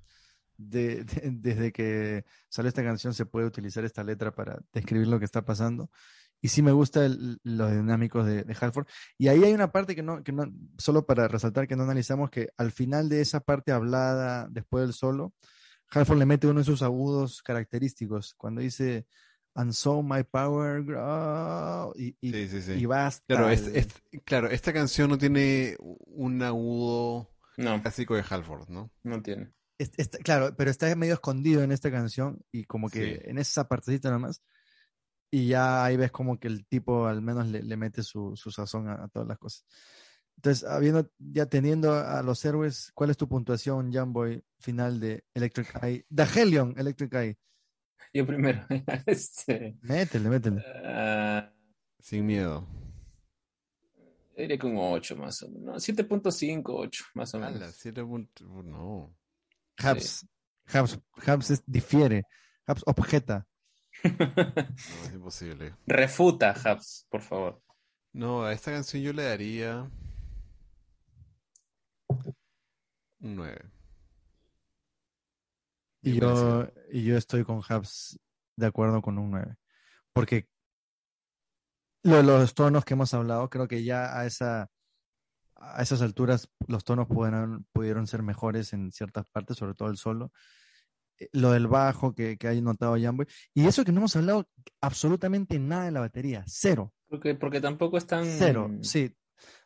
[0.59, 5.19] de- de- desde que salió esta canción, se puede utilizar esta letra para describir lo
[5.19, 5.91] que está pasando.
[6.41, 8.87] Y sí me gusta el- los dinámicos de, de Halford.
[9.19, 10.45] Y ahí hay una parte que no, que no,
[10.79, 14.93] solo para resaltar que no analizamos, que al final de esa parte hablada, después del
[14.95, 15.35] solo,
[15.91, 19.07] Halford le mete uno de sus agudos característicos, cuando dice,
[19.55, 22.73] and so my power grow, y, y, Sí, sí, sí.
[22.75, 23.89] y va hasta Claro, el- es- es-
[24.25, 28.91] claro, esta canción no tiene un agudo No, clásico de Halford, ¿no?
[29.03, 29.53] no tiene.
[29.79, 33.21] es- claro, pero está medio escondido en esta canción, y como que Sí.
[33.25, 34.43] en esa partecita nomás,
[35.31, 38.51] y ya ahí ves como que el tipo al menos le, le mete su, su
[38.51, 39.65] sazón a, a todas las cosas.
[40.37, 45.83] Entonces, habiendo, ya teniendo a los héroes, ¿cuál es tu puntuación, Jamboy, final de Electric
[45.85, 46.07] Eye?
[46.15, 47.39] The Helion Electric Eye.
[48.15, 48.65] Yo primero.
[49.07, 50.65] este, Métele, métele.
[50.85, 51.53] ah,
[51.99, 52.67] Sin miedo.
[54.35, 55.87] que un 8 más o menos.
[55.87, 57.75] 7.5, 8 más o menos.
[57.77, 59.15] siete punto- No.
[59.77, 60.27] Habs,
[60.73, 62.25] Habs, Habs es- difiere,
[62.67, 63.47] Habs objeta.
[64.05, 65.75] No, es imposible.
[65.87, 67.63] Refuta, Habs, por favor.
[68.13, 69.91] No, a esta canción yo le daría
[73.21, 73.71] un 9.
[76.03, 78.19] Y yo, y yo estoy con Habs
[78.57, 79.57] de acuerdo con un 9.
[80.13, 80.49] Porque
[82.03, 84.71] lo los tonos que hemos hablado, creo que ya a esa
[85.61, 89.99] a esas alturas los tonos pudieron, pudieron ser mejores en ciertas partes, sobre todo el
[89.99, 90.33] solo.
[91.21, 93.27] Eh, Lo del bajo que, que hay notado Jamboy.
[93.55, 94.49] Y eso que no hemos hablado
[94.81, 96.43] absolutamente nada de la batería.
[96.47, 96.93] Cero.
[97.09, 98.25] Porque, porque tampoco es tan.
[98.27, 98.71] Cero.
[98.83, 99.13] Sí.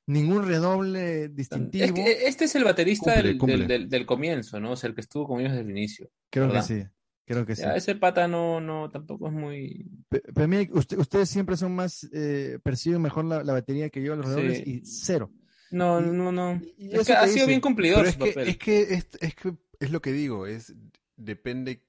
[0.06, 1.84] Ningún redoble distintivo.
[1.84, 3.58] Es que este es el baterista Cumple, del, cumple.
[3.58, 4.72] del, del- del comienzo, ¿no?
[4.72, 6.10] O sea, el que estuvo conmigo desde el inicio.
[6.30, 6.82] Creo que sí.
[7.26, 7.62] Creo que sí.
[7.62, 9.88] Ya, ese pata no, no, tampoco es muy.
[10.10, 14.02] Pe- Pero mire, usted- ustedes siempre son más, eh, perciben mejor la, la batería que
[14.02, 14.64] yo, los redobles, Sí.
[14.66, 15.32] y cero.
[15.70, 16.60] No, no, no.
[16.76, 18.48] y Es eso que ha sido dice- bien cumplidor Pero es su que, papel.
[18.48, 20.74] es que es, es que es lo que digo, es
[21.16, 21.84] depende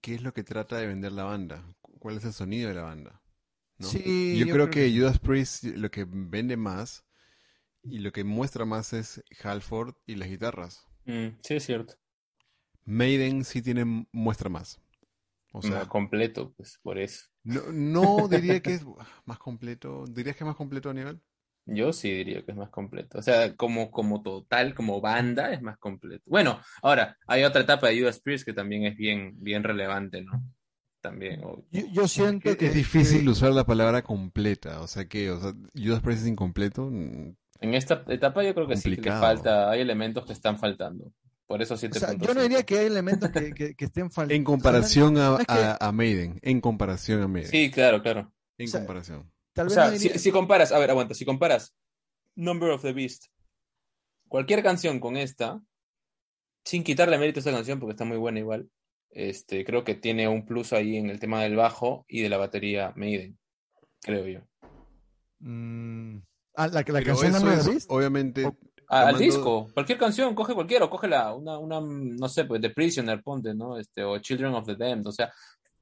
[0.00, 2.74] qué es lo que trata de vender la banda, cu- cuál es el sonido de
[2.74, 3.20] la banda.
[3.78, 3.88] ¿no?
[3.88, 7.04] Sí, yo, yo creo creo que que- Judas Priest lo que vende más
[7.84, 10.86] y lo que muestra más es Halford y las guitarras.
[11.04, 11.94] Mm, sí, es cierto.
[12.84, 14.80] Maiden sí tiene muestra más.
[15.52, 17.26] O sea, Más completo, pues, por eso.
[17.44, 18.84] no, no diría que es
[19.26, 21.20] más completo, dirías que es más completo a nivel.
[21.64, 23.18] Yo sí diría que es más completo.
[23.18, 26.24] O sea, como, como total, como banda, es más completo.
[26.26, 30.42] Bueno, ahora, hay otra etapa de Judas Priest que también es bien, bien relevante, ¿no?
[31.00, 31.42] También.
[31.44, 35.06] o- Yo, yo siento Es, que es difícil que- usar la palabra completa, o sea
[35.06, 36.88] que, o sea, Judas Priest es incompleto.
[36.90, 40.58] mm, En esta etapa yo creo que sí que le falta, hay elementos que están
[40.58, 41.12] faltando.
[41.46, 42.26] Por eso o sea, 7.5.
[42.26, 44.34] yo no diría que hay elementos que, que- que estén faltando.
[44.34, 48.32] En comparación a, a, a Maiden, en comparación a Maiden, Sí, claro, claro.
[48.58, 49.30] en o sea, comparación.
[49.52, 51.74] Tal O vez sea, no si, diría- si comparas, a ver, aguanta, si comparas
[52.34, 53.26] Number of the Beast,
[54.28, 55.60] cualquier canción con esta,
[56.64, 58.70] sin quitarle mérito a esta canción, porque está muy buena igual,
[59.10, 62.38] este, creo que tiene un plus ahí en el tema del bajo y de la
[62.38, 63.38] batería Maiden,
[64.00, 64.40] creo yo.
[65.40, 66.18] Mm,
[66.54, 67.90] ah, la, canción Number of the Beast.
[67.90, 68.56] obviamente, O-
[68.88, 72.60] Ah, al disco, cualquier canción, coge cualquiera, o coge la, una, una, no sé, pues
[72.60, 73.78] The Prisoner, ponte, ¿no?
[73.78, 75.32] Este, o Children of the Damned, o sea,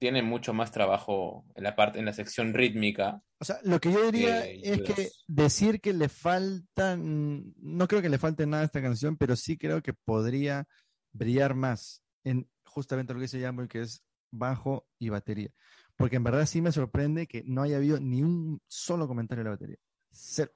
[0.01, 3.23] tiene mucho más trabajo en la parte, en la sección rítmica.
[3.39, 8.09] O sea, lo que yo diría es que decir que le falta, no creo que
[8.09, 10.67] le falte nada a esta canción, pero sí creo que podría
[11.13, 15.51] brillar más en justamente lo que dice Jamboy, que es bajo y batería.
[15.97, 19.51] Porque en verdad sí me sorprende que no haya habido ni un solo comentario de
[19.51, 19.79] la batería.
[20.11, 20.53] Cero.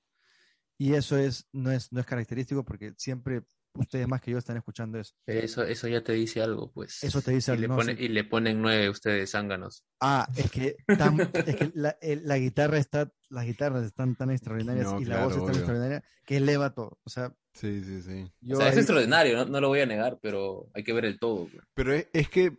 [0.79, 3.43] Y eso es, no es, no es característico porque siempre
[3.77, 5.15] ustedes más que yo están escuchando eso.
[5.25, 7.03] Pero eso, eso ya te dice algo, pues.
[7.05, 7.81] Eso te dice y le, algo, ¿no?
[7.81, 8.05] pone- Sí.
[8.05, 9.85] y le ponen nueve ustedes zánganos.
[10.01, 14.31] Ah, es que, tan- es que la, el- la guitarra está, las guitarras están tan
[14.31, 15.55] extraordinarias No, y la voz es tan obvio.
[15.57, 16.99] extraordinaria que eleva todo.
[17.05, 18.33] O sea, Sí, sí, sí.
[18.41, 21.05] yo o sea, es extraordinario, no, no lo voy a negar, pero hay que ver
[21.05, 21.47] el todo.
[21.47, 21.65] pues.
[21.75, 22.59] Pero es, es que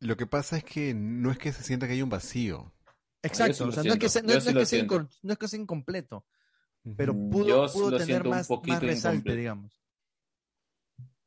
[0.00, 2.72] lo que pasa es que no es que se sienta que hay un vacío.
[3.22, 4.94] Exacto, o sea, no es que sea, no, sí es que sea siento.
[5.00, 6.26] incor- no es que sea incompleto,
[6.96, 9.80] pero pudo, pudo tener más, más resalte, digamos.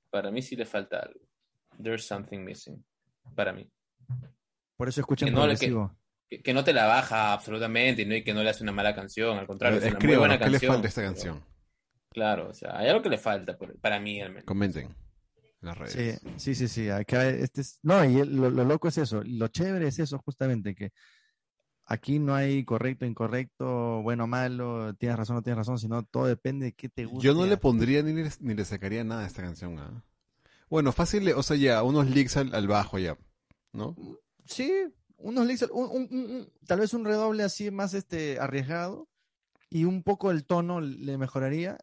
[0.10, 1.19] Para mí sí le falta algo.
[1.82, 2.84] There's something missing.
[3.36, 3.69] Para mí.
[4.77, 5.95] Por eso escuchan Que no le- progresivo.
[6.30, 8.72] Que, que no te la baja absolutamente y no, y que no le hace una
[8.72, 9.38] mala canción.
[9.38, 10.72] Al contrario, es una muy buena ¿qué le canción.
[10.73, 11.44] falta a esta pero- canción?
[12.10, 14.45] Claro, o sea, hay algo que le falta, por- para mí al menos.
[14.45, 14.95] Comenten en
[15.61, 16.22] las redes.
[16.22, 16.90] Sí, sí, sí, sí.
[16.90, 19.22] Acá este es, no, y el- lo, lo loco es eso.
[19.26, 20.91] Lo chévere es eso, justamente, que
[21.86, 26.66] aquí no hay correcto, incorrecto, bueno, malo, tienes razón, no tienes razón, sino todo depende
[26.68, 27.24] de qué te gusta.
[27.24, 29.78] Yo no le pondría ni le, ni le sacaría nada a esta canción.
[29.80, 30.03] ¿ah?
[30.70, 33.18] Bueno, fácil, o sea, ya, unos leaks al, al bajo ya,
[33.74, 33.95] ¿no?
[34.45, 34.72] Sí,
[35.18, 39.07] unos licks, un- un- un- un- tal vez un redoble así más este arriesgado
[39.70, 41.78] y un poco el tono le mejoraría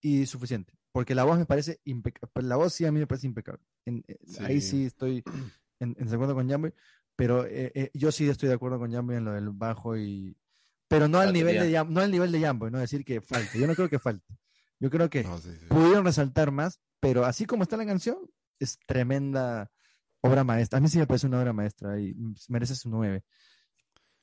[0.00, 0.72] y suficiente.
[0.92, 2.48] Porque la voz me parece impecable.
[2.48, 3.62] La voz sí a mí me parece impecable.
[3.84, 4.86] En- eh, Ahí Sí.
[4.86, 5.22] estoy
[5.80, 6.72] en, en desacuerdo con Jamboy,
[7.18, 10.36] pero eh, eh, yo sí estoy de acuerdo con Jamboy en lo del bajo y...
[10.86, 11.52] Pero no al Batería.
[11.62, 13.58] nivel de no al nivel de Jamboy, no decir que falte.
[13.58, 14.38] Yo no creo que falte.
[14.78, 15.66] Yo creo que No, sí, sí.
[15.68, 18.16] pudieron resaltar más, pero así como está la canción,
[18.60, 19.68] es tremenda
[20.20, 20.78] obra maestra.
[20.78, 22.14] A mí sí me parece una obra maestra y
[22.48, 23.24] merece su nueve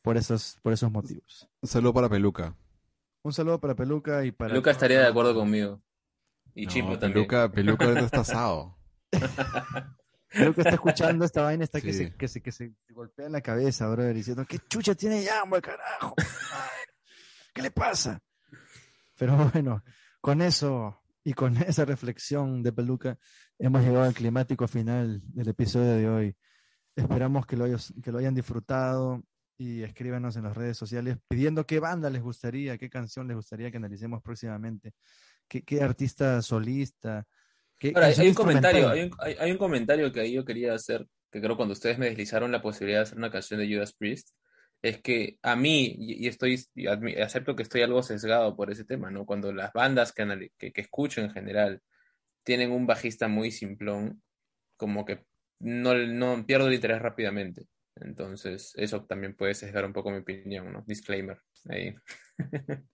[0.01, 1.49] por esos, por esos motivos.
[1.61, 2.55] Un saludo para Peluca.
[3.23, 4.53] Un saludo para Peluca y para...
[4.55, 5.83] Luca estaría de acuerdo conmigo.
[6.53, 7.27] Y No, Chipo también.
[7.27, 8.77] Peluca, Peluca está asado.
[10.39, 13.41] Peluca está escuchando esta vaina, está que, se, que, se, que se golpea en la
[13.41, 16.13] cabeza, brother, diciendo, ¿qué chucha tiene Jamboy, carajo?
[16.17, 16.85] Ay,
[17.53, 18.19] ¿Qué le pasa?
[19.17, 19.83] Pero bueno,
[20.21, 23.17] con eso y con esa reflexión de Peluca,
[23.57, 26.37] hemos llegado al climático final del episodio de hoy.
[26.95, 29.23] Esperamos que lo, hayos- que lo hayan disfrutado
[29.57, 33.71] y escríbanos en las redes sociales pidiendo qué banda les gustaría, qué canción les gustaría
[33.71, 34.93] que analicemos próximamente,
[35.47, 37.25] qué, qué artista solista.
[37.77, 40.73] Qué Ahora, hay un comentario, hay un, hay, hay un comentario que ahí yo quería
[40.73, 43.93] hacer, que creo cuando ustedes me deslizaron la posibilidad de hacer una canción de Judas
[43.93, 44.29] Priest,
[44.81, 48.71] es que a mí, y, y estoy, y admi- acepto que estoy algo sesgado por
[48.71, 49.25] ese tema, ¿no?
[49.25, 51.81] Cuando las bandas que, anali- que, que escucho en general
[52.43, 54.21] tienen un bajista muy simplón,
[54.77, 55.25] como que
[55.59, 57.65] no, no pierdo el interés rápidamente.
[57.95, 60.83] Entonces, eso también puede sesgar un poco mi opinión, ¿no?
[60.85, 61.39] Disclaimer.
[61.69, 61.95] Ahí.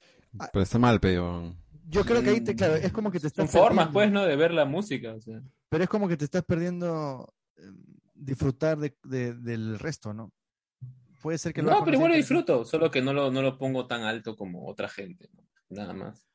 [0.53, 1.53] Pero está mal, pero...
[1.87, 3.93] Yo creo que ahí, te, claro, es como que te Son estás formas, perdiendo.
[3.93, 4.25] pues, ¿no?
[4.25, 5.13] De ver la música.
[5.13, 5.41] O sea.
[5.69, 7.61] Pero es como que te estás perdiendo eh,
[8.13, 10.31] disfrutar de, de- del resto, ¿no?
[11.21, 13.57] Puede ser que el No, pero igual lo disfruto, solo que no lo, no lo
[13.57, 15.43] pongo tan alto como otra gente, ¿no?
[15.69, 16.27] Nada más.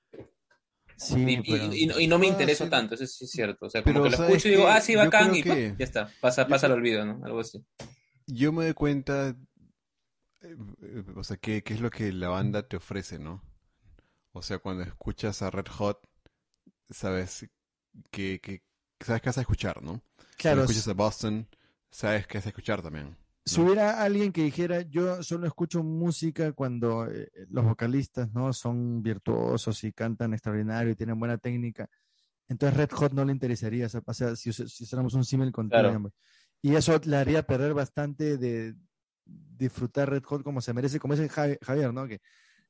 [0.97, 2.70] Sí, Y, pero- y no- y no me Ah, intereso sí.
[2.70, 3.66] tanto, eso sí es cierto.
[3.66, 5.52] O sea, como Pero, que lo ¿sabes escucho y digo, ah, sí, bacán, y ¡pum!
[5.52, 7.24] que- ya está, pasa, pasa al olvido, ¿no?
[7.24, 7.62] Algo así.
[8.27, 9.35] Yo me doy cuenta, eh,
[10.82, 13.43] eh, o sea, qué, qué es lo que la banda te ofrece, ¿no?
[14.37, 15.99] O sea, cuando escuchas a Red Hot,
[16.91, 17.49] sabes
[18.11, 18.63] que, que
[19.01, 20.03] sabes qué vas a escuchar, ¿no?
[20.37, 21.49] claro, Cuando escuchas a Boston,
[21.91, 23.17] sabes qué vas a escuchar también.
[23.47, 23.65] si ¿no?
[23.65, 29.83] hubiera alguien que dijera, yo solo escucho música cuando eh, los vocalistas no son virtuosos
[29.85, 31.89] y cantan extraordinario y tienen buena técnica,
[32.47, 36.13] entonces Red Hot no le interesaría, o sea, si, si hiciéramos un símil con Claro.
[36.61, 38.75] Y eso le haría perder bastante de
[39.25, 42.07] disfrutar Red Hot como se merece, como dice Javi- Javier, ¿no?
[42.07, 42.21] Que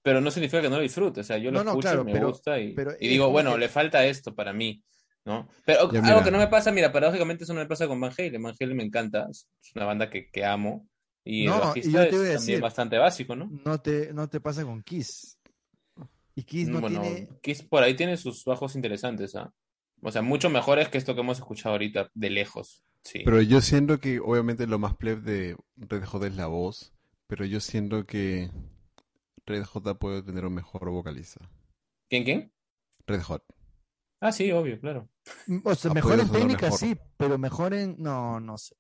[0.07, 2.05] Pero no significa que no lo disfrute, o sea, yo lo No, no, escucho, claro,
[2.05, 4.81] me pero- gusta y, pero y es digo, bueno, que- le falta esto para mí,
[5.25, 5.49] ¿no?
[5.65, 6.23] Pero Ya, algo mira.
[6.25, 8.41] que no me pasa, mira, paradójicamente eso no me pasa con Van Halen.
[8.41, 10.87] Van Halen me encanta, es una banda que, que amo
[11.25, 13.51] y el No, y bajista yo te es iba a también decir- bastante básico, ¿no?
[13.65, 15.39] no te, no te pasa con Kiss.
[16.37, 17.29] Y Kiss no bueno, tiene...
[17.43, 19.53] Kiss por ahí tiene sus bajos interesantes, ¿ah?
[20.03, 22.85] O sea, mucho mejores que esto que hemos escuchado ahorita, de lejos.
[23.03, 23.23] Sí.
[23.25, 26.93] Pero yo siento que obviamente lo más pleb de Red Hot es la voz,
[27.27, 28.51] pero yo siento que
[29.47, 31.41] Red Hot puede tener un mejor vocalista.
[32.11, 32.53] ¿Quién, quién?
[33.07, 33.45] Red Hot.
[34.21, 35.09] Ah, sí, obvio, claro.
[35.65, 36.79] O sea, Ha mejor en técnica mejor.
[36.79, 37.97] sí, pero mejor en...
[37.99, 38.75] No, no sé.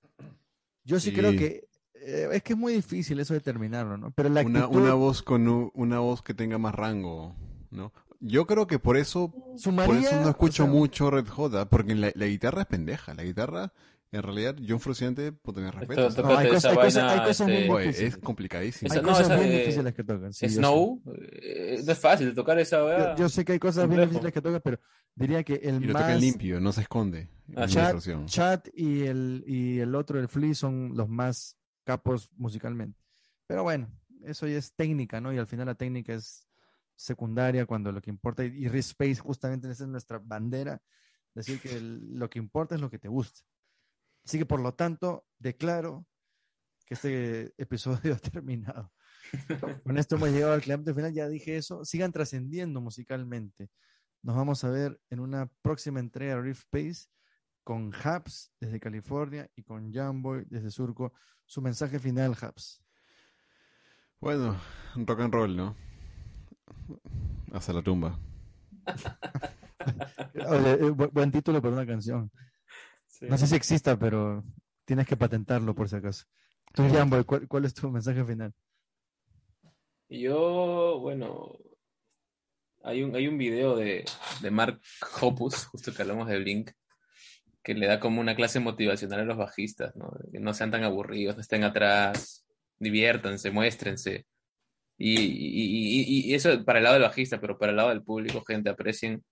[0.84, 1.16] Yo sí, Sí.
[1.16, 1.68] creo que...
[1.94, 4.10] eh, es que es muy difícil eso determinarlo, ¿no?
[4.12, 7.34] Pero la Una, actitud una voz con u- una voz que tenga más rango,
[7.70, 7.92] ¿no?
[8.20, 11.68] Yo creo que por eso, por eso no o escucho sea, mucho Red Hot, ¿ah?
[11.68, 13.72] porque la, la guitarra es pendeja, la guitarra
[14.16, 16.08] En realidad, John Fruciante, puta, me respeto.
[16.08, 18.14] esto- No, hay, esa hay, vaina, hay cosas muy este- Oye, difíciles.
[18.14, 18.90] es complicadísimo.
[18.92, 20.32] Hay Esa- no, cosas esa bien de- difíciles que tocan.
[20.32, 20.48] sí.
[20.48, 23.14] Snow, eh, no es fácil de tocar esa Yo, weá.
[23.16, 24.80] yo sé que hay cosas bien difíciles que tocan, pero
[25.14, 26.02] diría que el Y lo más...
[26.02, 27.28] tocan limpio, no se esconde.
[27.54, 27.96] Ah, Chat.
[28.26, 32.98] Chat y el, y el otro, el Flea, son los más capos musicalmente.
[33.46, 33.88] Pero bueno,
[34.24, 35.32] eso ya es técnica, ¿no?
[35.32, 36.46] Y al final la técnica es
[36.96, 40.80] secundaria cuando lo que importa, y, y Risk Space justamente esa es nuestra bandera,
[41.34, 43.42] decir que el- lo que importa es lo que te gusta.
[44.26, 46.04] Así que por lo tanto, declaro
[46.84, 48.92] que este episodio ha terminado.
[49.84, 53.70] Con esto hemos llegado al cliente final, ya dije eso, sigan trascendiendo musicalmente.
[54.22, 57.08] Nos vamos a ver en una próxima entrega de Rift Space
[57.64, 61.12] con Habs desde California y con Jamboy desde Surco.
[61.44, 62.82] Su mensaje final, Habs.
[64.20, 64.56] Bueno,
[64.96, 65.76] rock and roll, ¿no?
[67.52, 68.18] Hasta la tumba.
[70.34, 72.30] Eh, bu- buen título para una canción.
[73.18, 73.26] Sí.
[73.28, 74.44] No sé si exista, pero
[74.84, 76.24] tienes que patentarlo por si acaso.
[76.74, 78.52] Tú, Jamboy, ¿cuál, cuál es tu mensaje final?
[80.08, 81.56] Yo, bueno,
[82.84, 84.04] hay un, hay un video de,
[84.42, 84.80] de Mark
[85.20, 86.70] Hoppus, justo que hablamos de Blink,
[87.62, 90.12] que le da como una clase motivacional a los bajistas, ¿no?
[90.30, 92.46] Que no sean tan aburridos, no estén atrás,
[92.78, 94.26] diviértanse, muéstrense.
[94.98, 98.02] Y, y- y- y eso para el lado del bajista, pero para el lado del
[98.02, 99.24] público, gente, aprecien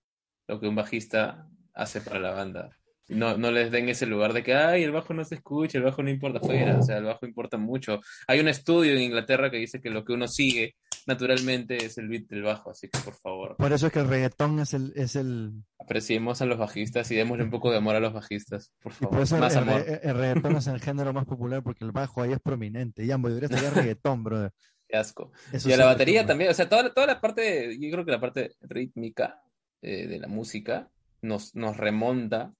[0.47, 2.69] lo que un bajista hace para la banda.
[3.07, 5.83] No, no les den ese lugar de que, ay, el bajo no se escucha, el
[5.83, 7.99] bajo no importa afuera, o sea, el bajo importa mucho.
[8.27, 10.75] Hay un estudio en Inglaterra que dice que lo que uno sigue
[11.05, 14.07] naturalmente es el beat del bajo, así que por favor, Por eso es que el
[14.07, 17.95] reggaetón es el, es el, apreciemos a los bajistas y démosle un poco de amor
[17.95, 19.85] a los bajistas, por y por favor, eso el, más el amor.
[19.85, 23.05] re- el reggaetón es el género más popular porque el bajo ahí es prominente.
[23.05, 24.51] Jamboy, debería estudiar reggaetón, brother.
[24.87, 25.31] Qué asco.
[25.53, 28.03] Eso Y a la te batería también, o sea, toda, toda la parte, yo creo
[28.03, 29.39] que la parte rítmica
[29.83, 30.89] eh, de la música
[31.21, 32.51] nos, nos remonta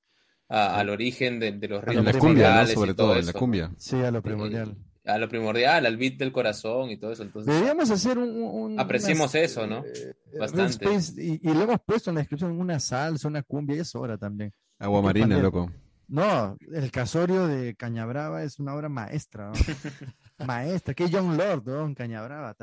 [0.49, 2.63] a- al origen de, de los A lo En la ritmos cumbia, ¿no?
[2.63, 3.71] y Sobre todo todo, en la cumbia.
[3.77, 4.69] Sí, a lo primordial.
[5.03, 7.23] eh, a lo primordial, al beat del corazón y todo eso.
[7.23, 8.29] Entonces, Deberíamos hacer un...
[8.41, 9.83] un- Apreciemos unas, eso, ¿no?
[9.85, 10.83] eh, Bastante.
[10.85, 13.79] Real Space, y, y lo hemos puesto en la descripción una salsa, una cumbia, y
[13.79, 14.51] es hora también.
[14.79, 15.71] Agua marina, loco.
[16.07, 19.47] No, el casorio de Cañabrava es una obra maestra.
[19.51, 19.53] ¿no?
[20.45, 21.85] maestra, que John Lord, ¿no?
[21.85, 22.55] en Cañabrava.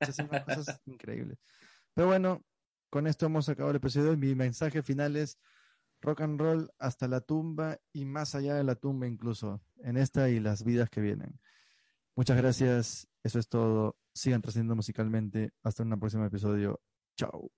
[0.00, 1.38] Hacen cosas increíbles.
[1.94, 2.42] Pero bueno,
[2.90, 4.16] con esto hemos acabado el episodio.
[4.16, 5.38] Mi mensaje final es
[6.04, 10.28] rock and roll hasta la tumba y más allá de la tumba incluso, en esta
[10.28, 11.40] y las vidas que vienen.
[12.16, 13.08] Muchas gracias.
[13.24, 13.96] Eso es todo.
[14.14, 15.52] Sigan trascendiendo musicalmente.
[15.64, 16.80] Hasta un próximo episodio.
[17.16, 17.50] Chao.